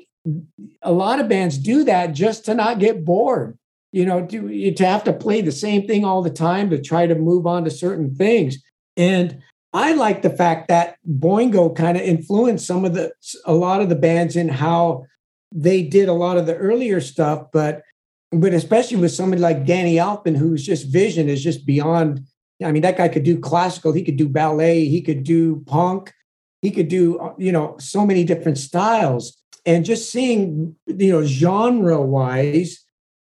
a 0.82 0.92
lot 0.92 1.20
of 1.20 1.30
bands 1.30 1.58
do 1.58 1.84
that 1.86 2.14
just 2.14 2.46
to 2.46 2.54
not 2.54 2.80
get 2.80 3.06
bored. 3.06 3.58
You 3.92 4.06
know, 4.06 4.26
to 4.28 4.72
to 4.72 4.86
have 4.86 5.04
to 5.06 5.14
play 5.14 5.42
the 5.42 5.52
same 5.52 5.88
thing 5.88 6.06
all 6.06 6.22
the 6.22 6.30
time 6.30 6.70
to 6.70 6.80
try 6.80 7.08
to 7.08 7.16
move 7.16 7.48
on 7.48 7.64
to 7.64 7.72
certain 7.72 8.14
things, 8.14 8.58
and 8.96 9.42
I 9.74 9.94
like 9.94 10.22
the 10.22 10.30
fact 10.30 10.68
that 10.68 10.98
Boingo 11.08 11.76
kind 11.76 11.98
of 11.98 12.04
influenced 12.04 12.66
some 12.66 12.86
of 12.86 12.94
the 12.94 13.12
a 13.46 13.54
lot 13.54 13.82
of 13.82 13.90
the 13.90 13.96
bands 13.96 14.36
in 14.36 14.50
how 14.50 15.06
they 15.54 15.82
did 15.82 16.10
a 16.10 16.14
lot 16.14 16.38
of 16.38 16.46
the 16.46 16.56
earlier 16.56 17.02
stuff, 17.02 17.48
but 17.52 17.84
but 18.32 18.54
especially 18.54 18.98
with 18.98 19.12
somebody 19.12 19.42
like 19.42 19.66
Danny 19.66 19.96
Elfman, 19.96 20.38
whose 20.38 20.66
just 20.66 20.88
vision 20.88 21.30
is 21.30 21.44
just 21.44 21.66
beyond. 21.66 22.22
I 22.64 22.72
mean, 22.72 22.82
that 22.82 22.98
guy 22.98 23.08
could 23.08 23.24
do 23.24 23.40
classical, 23.40 23.94
he 23.94 24.04
could 24.04 24.18
do 24.18 24.28
ballet, 24.28 24.86
he 24.86 25.02
could 25.02 25.24
do 25.24 25.64
punk, 25.66 26.14
he 26.62 26.72
could 26.72 26.90
do 26.90 27.18
uh, 27.20 27.34
you 27.38 27.52
know 27.52 27.78
so 27.80 28.06
many 28.06 28.24
different 28.24 28.58
styles, 28.58 29.39
and 29.70 29.86
just 29.86 30.12
seeing 30.12 30.76
you 30.88 31.12
know 31.12 31.24
genre 31.24 32.02
wise 32.02 32.84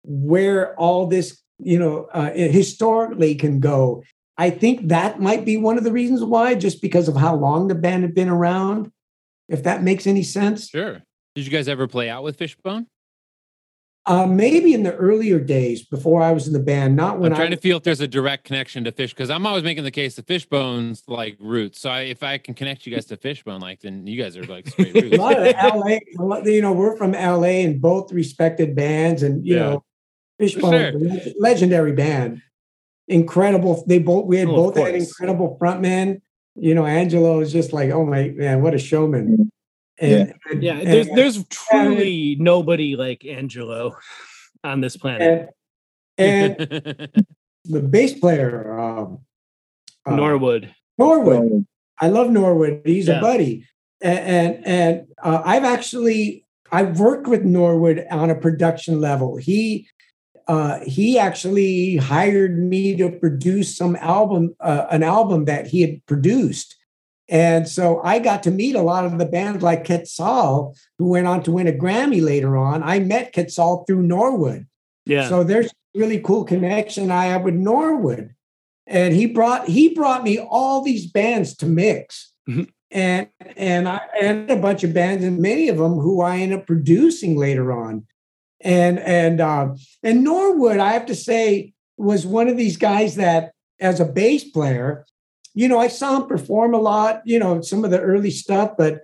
where 0.04 0.78
all 0.80 1.08
this 1.08 1.42
you 1.60 1.80
know 1.80 2.08
uh, 2.14 2.32
historically 2.32 3.36
can 3.36 3.60
go 3.60 4.04
I 4.38 4.50
think 4.50 4.90
that 4.90 5.22
might 5.22 5.46
be 5.46 5.56
one 5.58 5.78
of 5.78 5.84
the 5.84 5.92
reasons 5.92 6.24
why, 6.24 6.56
just 6.56 6.82
because 6.82 7.08
of 7.08 7.16
how 7.16 7.36
long 7.36 7.68
the 7.68 7.76
band 7.76 8.04
had 8.04 8.14
been 8.14 8.28
around. 8.30 8.92
If 9.48 9.64
that 9.64 9.82
makes 9.82 10.06
any 10.08 10.24
sense, 10.24 10.70
sure. 10.70 11.04
Did 11.36 11.46
you 11.46 11.52
guys 11.52 11.68
ever 11.68 11.88
play 11.88 12.10
out 12.10 12.24
with 12.24 12.38
Fishbone? 12.38 12.88
Uh, 14.08 14.26
maybe 14.28 14.74
in 14.74 14.84
the 14.84 14.94
earlier 14.96 15.40
days 15.40 15.84
before 15.84 16.22
I 16.22 16.32
was 16.32 16.46
in 16.46 16.54
the 16.54 16.60
band, 16.60 16.96
not 16.96 17.20
when 17.20 17.32
I'm 17.32 17.36
trying 17.38 17.52
I. 17.52 17.56
to 17.56 17.62
feel 17.62 17.78
if 17.78 17.84
there's 17.84 18.02
a 18.02 18.08
direct 18.08 18.44
connection 18.44 18.84
to 18.84 18.92
Fish 18.92 19.14
because 19.14 19.30
I'm 19.32 19.48
always 19.48 19.64
making 19.64 19.84
the 19.84 19.92
case 19.92 20.16
that 20.18 20.28
Fishbone's 20.28 21.04
like 21.08 21.38
roots. 21.40 21.80
So 21.82 21.90
I, 21.90 22.02
if 22.02 22.22
I 22.22 22.38
can 22.38 22.54
connect 22.54 22.86
you 22.86 22.94
guys 22.94 23.06
to 23.06 23.18
Fishbone, 23.18 23.62
like 23.62 23.82
then 23.82 24.06
you 24.06 24.22
guys 24.22 24.38
are 24.38 24.46
like 24.46 24.68
straight 24.68 24.96
a 25.14 25.18
lot 25.18 25.38
of 25.40 25.56
LA, 25.56 25.98
lot- 26.20 26.46
you 26.46 26.62
know, 26.62 26.74
we're 26.74 26.96
from 26.98 27.14
LA 27.14 27.64
and 27.66 27.82
both 27.82 28.12
respected 28.12 28.76
bands, 28.76 29.24
and 29.24 29.46
you 29.46 29.56
Yeah. 29.56 29.62
know, 29.64 29.84
Fishbone, 30.40 30.72
sure. 30.72 30.90
is 30.90 30.96
a 30.96 31.00
leg- 31.00 31.34
legendary 31.40 31.94
band, 31.94 32.42
incredible. 33.08 33.84
They 33.88 34.00
both 34.00 34.26
we 34.26 34.38
had 34.38 34.48
Oh, 34.50 34.56
both 34.56 34.78
had 34.78 34.94
incredible 34.96 35.58
frontmen. 35.60 36.22
You 36.58 36.74
know, 36.76 36.86
Angelo 36.86 37.40
is 37.42 37.52
just 37.52 37.74
like, 37.74 37.90
oh 37.92 38.06
my 38.06 38.30
man, 38.30 38.62
what 38.62 38.74
a 38.74 38.78
showman. 38.78 39.52
And, 40.00 40.34
and- 40.52 40.64
Yeah, 40.64 40.78
and- 40.78 40.88
there's 40.88 41.08
there's 41.10 41.48
truly 41.48 42.36
nobody 42.40 42.96
like 42.96 43.26
Angelo 43.26 43.96
on 44.64 44.82
this 44.82 44.98
planet. 44.98 45.50
and, 46.18 46.60
and 46.60 47.26
the 47.66 47.82
bass 47.82 48.18
player, 48.20 48.80
um, 48.80 49.20
uh, 50.06 50.16
Norwood. 50.16 50.74
Norwood. 50.98 51.66
I 52.00 52.08
love 52.10 52.30
Norwood. 52.30 52.82
He's 52.86 53.08
Yeah. 53.08 53.20
a 53.20 53.22
buddy, 53.22 53.68
and 54.02 54.20
and, 54.20 54.68
and 54.68 55.08
uh, 55.24 55.42
I've 55.46 55.64
actually 55.64 56.46
I've 56.72 57.00
worked 57.00 57.28
with 57.28 57.44
Norwood 57.44 58.06
on 58.12 58.30
a 58.30 58.36
production 58.36 59.00
level. 59.02 59.38
He 59.38 59.88
uh, 60.48 60.80
he 60.86 61.18
actually 61.18 61.96
hired 61.98 62.58
me 62.60 62.96
to 62.98 63.10
produce 63.10 63.76
some 63.76 63.96
album, 63.98 64.56
uh, 64.60 64.86
an 64.92 65.04
album 65.04 65.46
that 65.46 65.68
he 65.68 65.82
had 65.82 66.06
produced. 66.06 66.75
And 67.28 67.68
so 67.68 68.02
I 68.04 68.20
got 68.20 68.44
to 68.44 68.52
meet 68.52 68.76
a 68.76 68.82
lot 68.82 69.06
of 69.06 69.18
the 69.18 69.26
bands 69.26 69.64
like 69.64 69.86
Quetzal, 69.86 70.76
who 71.00 71.08
went 71.08 71.28
on 71.28 71.42
to 71.44 71.52
win 71.52 71.68
a 71.68 71.72
Grammy 71.72 72.22
later 72.24 72.56
on. 72.56 72.84
I 72.84 73.00
met 73.00 73.34
Quetzal 73.34 73.84
through 73.88 74.04
Norwood. 74.04 74.68
Yeah. 75.06 75.28
So 75.30 75.44
there's 75.44 75.72
really 75.96 76.20
cool 76.20 76.44
connection 76.44 77.10
I 77.12 77.26
have 77.26 77.44
with 77.44 77.56
Norwood. 77.56 78.32
and 78.88 79.16
he 79.16 79.26
brought 79.26 79.68
he 79.68 79.90
brought 79.96 80.24
me 80.24 80.38
all 80.38 80.84
these 80.84 81.08
bands 81.08 81.56
to 81.58 81.66
mix. 81.66 82.32
Mhm. 82.48 82.70
And 82.92 83.28
and 83.58 83.88
I 83.90 84.00
and 84.22 84.50
a 84.52 84.56
bunch 84.56 84.84
of 84.84 84.94
bands, 84.94 85.24
and 85.26 85.40
many 85.40 85.70
of 85.70 85.78
them 85.78 85.96
who 85.96 86.22
I 86.22 86.38
ended 86.38 86.60
up 86.60 86.68
producing 86.68 87.36
later 87.36 87.72
on. 87.72 88.06
And 88.62 89.00
and 89.00 89.42
uh, 89.42 89.74
and 90.04 90.24
Norwood, 90.24 90.78
I 90.80 90.94
have 90.94 91.08
to 91.08 91.16
say, 91.16 91.74
was 91.98 92.26
one 92.28 92.48
of 92.48 92.58
these 92.58 92.78
guys 92.78 93.16
that, 93.16 93.52
as 93.80 94.00
a 94.00 94.06
bass 94.06 94.44
player, 94.44 95.06
you 95.56 95.68
know, 95.68 95.80
I 95.80 95.88
saw 95.88 96.22
him 96.22 96.28
perform 96.28 96.74
a 96.74 96.80
lot, 96.80 97.22
you 97.26 97.40
know, 97.40 97.62
some 97.62 97.84
of 97.84 97.92
the 97.92 98.02
early 98.02 98.30
stuff, 98.30 98.74
but 98.78 99.02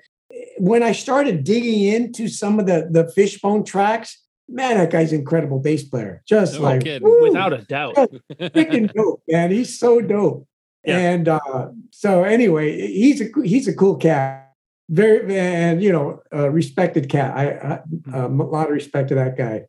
when 0.58 0.84
I 0.84 0.92
started 0.92 1.44
digging 1.44 1.84
into 1.84 2.28
some 2.28 2.60
of 2.60 2.66
the 2.68 2.88
the 2.92 3.10
fishbone 3.12 3.64
tracks, 3.64 4.22
man, 4.48 4.78
that 4.78 4.92
guy's 4.92 5.12
an 5.12 5.20
incredible 5.20 5.60
bass 5.60 5.84
player. 5.84 6.22
Just 6.28 6.56
No 6.56 6.62
like 6.62 6.84
woo, 7.02 7.24
Without 7.24 7.54
a 7.54 7.60
doubt. 7.60 7.96
freaking 7.96 8.92
dope, 8.96 9.24
man. 9.28 9.52
He's 9.52 9.80
so 9.80 10.02
dope. 10.02 10.48
Yeah. 10.86 10.98
And 10.98 11.28
uh, 11.28 11.70
so 11.92 12.24
anyway, 12.24 12.88
he's 12.88 13.22
a 13.22 13.30
he's 13.44 13.68
a 13.68 13.74
cool 13.74 13.96
cat. 13.98 14.54
Very 14.90 15.38
and 15.38 15.82
you 15.82 15.92
know, 15.92 16.22
a 16.32 16.50
respected 16.52 17.08
cat. 17.08 17.36
I, 17.36 17.80
I 18.14 18.18
um, 18.18 18.42
a 18.42 18.46
lot 18.46 18.68
of 18.68 18.74
respect 18.74 19.10
to 19.10 19.16
that 19.16 19.38
guy. 19.38 19.66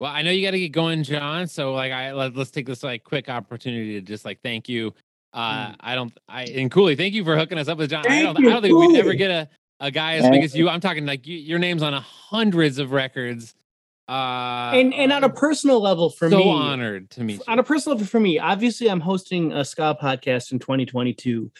Well, 0.00 0.12
I 0.12 0.22
know 0.22 0.30
you 0.30 0.46
got 0.46 0.52
to 0.52 0.60
get 0.60 0.68
going, 0.68 1.02
John. 1.02 1.48
So 1.48 1.74
like, 1.74 1.90
I 1.90 2.12
let, 2.12 2.36
let's 2.36 2.52
take 2.52 2.66
this 2.66 2.84
like 2.84 3.02
quick 3.02 3.28
opportunity 3.28 3.94
to 3.94 4.00
just 4.00 4.24
like 4.24 4.40
thank 4.42 4.68
you. 4.68 4.94
Uh, 5.32 5.74
I 5.80 5.94
don't, 5.94 6.12
I 6.28 6.44
and 6.44 6.70
Coolie, 6.70 6.96
thank 6.96 7.14
you 7.14 7.24
for 7.24 7.36
hooking 7.36 7.58
us 7.58 7.68
up 7.68 7.78
with 7.78 7.90
John. 7.90 8.04
I 8.08 8.22
don't, 8.22 8.38
you, 8.38 8.48
I 8.48 8.52
don't 8.54 8.62
think 8.62 8.74
we'd 8.76 8.98
ever 8.98 9.14
get 9.14 9.30
a 9.30 9.48
a 9.80 9.90
guy 9.90 10.14
as 10.16 10.28
big 10.28 10.42
as 10.42 10.56
you. 10.56 10.68
I'm 10.68 10.80
talking 10.80 11.06
like 11.06 11.26
you, 11.26 11.36
your 11.36 11.58
name's 11.58 11.82
on 11.82 11.94
a 11.94 12.00
hundreds 12.00 12.78
of 12.78 12.90
records. 12.92 13.54
Uh, 14.08 14.70
and 14.74 14.94
and 14.94 15.12
on 15.12 15.22
a 15.22 15.26
I'm 15.26 15.32
personal 15.34 15.80
level 15.80 16.08
for 16.10 16.30
so 16.30 16.38
me, 16.38 16.42
so 16.44 16.48
honored 16.48 17.10
to 17.10 17.20
meet 17.22 17.34
you. 17.38 17.42
on 17.46 17.58
a 17.58 17.62
personal 17.62 17.96
level 17.96 18.06
for 18.08 18.18
me, 18.18 18.38
obviously 18.38 18.90
I'm 18.90 19.00
hosting 19.00 19.52
a 19.52 19.64
ska 19.66 19.96
podcast 20.02 20.50
in 20.50 20.58
2022, 20.58 21.52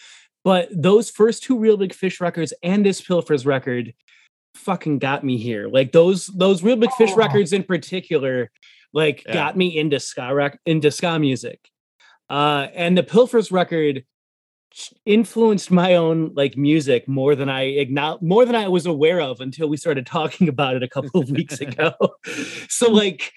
but 0.43 0.67
those 0.71 1.11
first 1.11 1.43
two 1.43 1.57
Real 1.59 1.77
Big 1.77 1.93
Fish 1.93 2.19
records 2.19 2.51
and 2.63 2.83
this 2.83 3.01
Pilfers 3.01 3.45
record 3.45 3.93
fucking 4.55 4.97
got 4.97 5.23
me 5.23 5.37
here. 5.37 5.67
Like 5.69 5.91
those 5.91 6.25
those 6.27 6.63
Real 6.63 6.75
Big 6.75 6.91
Fish 6.93 7.11
Oh. 7.13 7.17
records 7.17 7.53
in 7.53 7.63
particular, 7.63 8.49
like 8.93 9.23
Yeah. 9.27 9.33
got 9.33 9.55
me 9.55 9.77
into 9.77 9.99
ska 9.99 10.33
rec- 10.33 10.59
into 10.65 10.89
ska 10.89 11.19
music. 11.19 11.69
Uh, 12.29 12.67
and 12.73 12.97
the 12.97 13.03
Pilfers 13.03 13.51
record 13.51 14.03
influenced 15.05 15.71
my 15.71 15.95
own 15.95 16.31
like 16.35 16.55
music 16.55 17.07
more 17.07 17.35
than 17.35 17.49
I 17.49 17.63
acknowledge 17.63 18.21
more 18.21 18.45
than 18.45 18.55
I 18.55 18.67
was 18.67 18.85
aware 18.85 19.19
of 19.19 19.41
until 19.41 19.67
we 19.67 19.77
started 19.77 20.05
talking 20.05 20.47
about 20.47 20.75
it 20.75 20.83
a 20.83 20.87
couple 20.87 21.21
of 21.21 21.31
weeks 21.31 21.59
ago. 21.61 21.93
so 22.67 22.91
like 22.91 23.33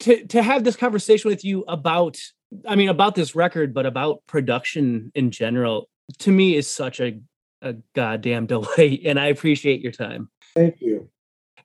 to 0.00 0.26
to 0.26 0.42
have 0.42 0.64
this 0.64 0.76
conversation 0.76 1.30
with 1.30 1.44
you 1.44 1.64
about 1.68 2.18
I 2.66 2.76
mean 2.76 2.88
about 2.88 3.14
this 3.14 3.34
record, 3.34 3.72
but 3.72 3.86
about 3.86 4.26
production 4.26 5.12
in 5.14 5.30
general, 5.30 5.88
to 6.18 6.32
me 6.32 6.56
is 6.56 6.68
such 6.68 7.00
a 7.00 7.20
a 7.62 7.74
goddamn 7.94 8.46
delight, 8.46 9.02
and 9.04 9.18
I 9.18 9.26
appreciate 9.26 9.80
your 9.80 9.92
time. 9.92 10.30
Thank 10.54 10.80
you. 10.80 11.08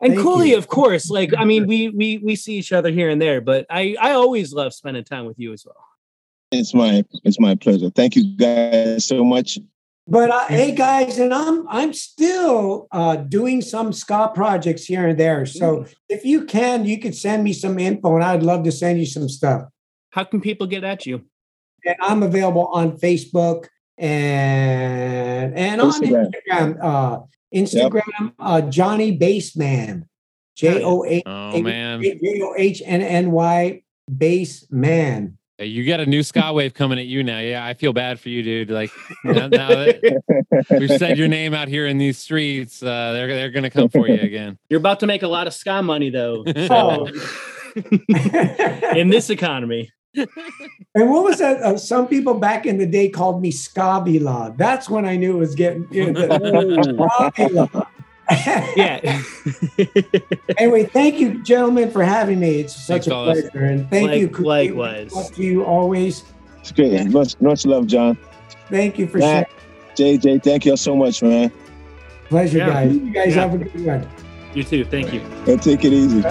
And 0.02 0.16
Thank 0.16 0.26
Coolie, 0.26 0.50
you. 0.50 0.58
of 0.58 0.68
course, 0.68 1.10
like 1.10 1.34
I 1.38 1.46
mean, 1.46 1.68
we 1.68 1.90
we 1.90 2.18
we 2.20 2.36
see 2.36 2.58
each 2.58 2.72
other 2.72 2.92
here 2.92 3.10
and 3.10 3.22
there, 3.22 3.42
but 3.42 3.66
I 3.70 3.96
I 4.00 4.12
always 4.12 4.54
love 4.54 4.74
spending 4.74 5.04
time 5.04 5.26
with 5.26 5.40
you 5.40 5.54
as 5.54 5.66
well. 5.66 5.86
It's 6.54 6.74
my 6.74 7.04
it's 7.24 7.40
my 7.40 7.56
pleasure. 7.56 7.90
Thank 7.90 8.16
you 8.16 8.36
guys 8.38 9.06
so 9.06 9.24
much. 9.24 9.60
But 10.08 10.30
uh, 10.30 10.46
hey, 10.48 10.74
guys, 10.74 11.18
and 11.18 11.34
I'm 11.34 11.68
I'm 11.70 11.94
still 11.94 12.88
uh, 12.92 13.16
doing 13.16 13.62
some 13.62 13.94
ska 13.94 14.32
projects 14.36 14.86
here 14.86 15.08
and 15.08 15.20
there. 15.20 15.46
So 15.46 15.86
if 16.10 16.26
you 16.26 16.46
can, 16.46 16.86
you 16.86 17.00
could 17.00 17.16
send 17.16 17.44
me 17.44 17.54
some 17.54 17.80
info, 17.80 18.16
and 18.16 18.24
I'd 18.24 18.44
love 18.44 18.64
to 18.66 18.72
send 18.72 19.00
you 19.00 19.06
some 19.06 19.30
stuff. 19.30 19.64
How 20.12 20.26
can 20.26 20.42
people 20.42 20.68
get 20.68 20.84
at 20.84 21.06
you? 21.06 21.24
And 21.86 21.96
I'm 22.02 22.22
available 22.22 22.68
on 22.68 22.98
Facebook 22.98 23.68
and 23.98 25.58
and 25.58 25.82
on 25.82 25.92
Instagram. 25.92 26.32
Instagram. 26.50 26.78
Uh, 26.84 27.20
Instagram, 27.54 28.34
uh, 28.40 28.62
Johnny 28.62 29.16
Baseman, 29.16 30.10
J 30.56 30.84
O 30.84 31.06
A 31.06 31.22
Oh 31.26 31.62
man, 31.62 32.02
J 32.02 32.42
O 32.42 32.56
H 32.58 32.82
N 32.86 33.02
N 33.02 33.32
Y 33.32 33.84
Baseman. 34.12 35.38
Hey, 35.60 35.68
you 35.68 35.86
got 35.86 36.00
a 36.00 36.06
new 36.08 36.24
ska 36.24 36.52
wave 36.52 36.74
coming 36.74 36.98
at 36.98 37.06
you 37.06 37.24
now. 37.24 37.38
Yeah, 37.40 37.64
I 37.64 37.76
feel 37.76 37.94
bad 37.94 38.20
for 38.20 38.30
you, 38.30 38.42
dude. 38.42 38.72
Like 38.72 38.90
now, 39.24 39.48
now 39.48 39.68
that 39.70 40.66
we've 40.80 40.90
said 40.98 41.18
your 41.18 41.28
name 41.28 41.54
out 41.54 41.68
here 41.68 41.86
in 41.86 42.00
these 42.00 42.18
streets, 42.18 42.82
uh, 42.82 43.12
they're 43.14 43.28
they're 43.28 43.52
gonna 43.52 43.70
come 43.70 43.88
for 43.88 44.08
you 44.08 44.20
again. 44.20 44.58
You're 44.70 44.80
about 44.80 45.00
to 45.02 45.08
make 45.08 45.22
a 45.22 45.28
lot 45.28 45.46
of 45.46 45.54
ska 45.54 45.82
money 45.84 46.10
though. 46.10 46.44
Oh. 46.70 47.08
in 48.96 49.10
this 49.10 49.30
economy. 49.32 49.92
And 50.16 51.10
what 51.10 51.24
was 51.24 51.40
that? 51.40 51.58
Uh, 51.62 51.76
some 51.78 52.08
people 52.08 52.36
back 52.36 52.68
in 52.68 52.78
the 52.78 52.86
day 52.86 53.10
called 53.10 53.42
me 53.42 53.52
Scabila. 53.52 54.56
That's 54.58 54.88
when 54.90 55.06
I 55.06 55.16
knew 55.16 55.36
it 55.36 55.40
was 55.40 55.56
getting. 55.56 55.88
You 55.92 56.12
know, 56.12 56.28
the- 56.28 57.34
Scabila. 57.34 57.88
Yeah. 58.32 59.22
anyway, 60.58 60.86
thank 60.86 61.20
you, 61.20 61.44
gentlemen, 61.44 61.92
for 61.92 62.04
having 62.04 62.40
me. 62.40 62.62
It's 62.62 62.74
such 62.76 62.88
Thanks, 62.88 63.08
a 63.08 63.10
fellas. 63.10 63.42
pleasure, 63.52 63.66
and 63.66 63.90
thank 63.90 64.10
Like- 64.10 64.20
you. 64.20 64.28
Cookie. 64.30 64.44
likewise. 64.48 65.14
Love 65.14 65.32
to 65.36 65.44
you 65.44 65.64
always. 65.66 66.24
It's 66.60 66.72
great. 66.72 67.06
Much 67.10 67.40
much 67.42 67.66
love, 67.66 67.88
John. 67.88 68.18
Thank 68.70 68.98
you 68.98 69.08
for 69.08 69.18
Matt, 69.18 69.50
sharing. 69.98 70.20
JJ, 70.20 70.44
thank 70.44 70.66
you 70.66 70.78
so 70.78 70.96
much, 70.96 71.22
man. 71.22 71.52
Pleasure, 72.30 72.60
Yeah. 72.60 72.68
guys. 72.70 72.94
You 72.96 73.12
guys 73.12 73.36
Yeah. 73.36 73.42
have 73.42 73.54
a 73.54 73.58
good 73.58 73.86
one. 73.86 74.08
you 74.54 74.64
too. 74.64 74.86
Thank 74.86 75.14
you. 75.14 75.22
And 75.48 75.62
take 75.62 75.84
it 75.84 75.92
easy. 75.94 76.24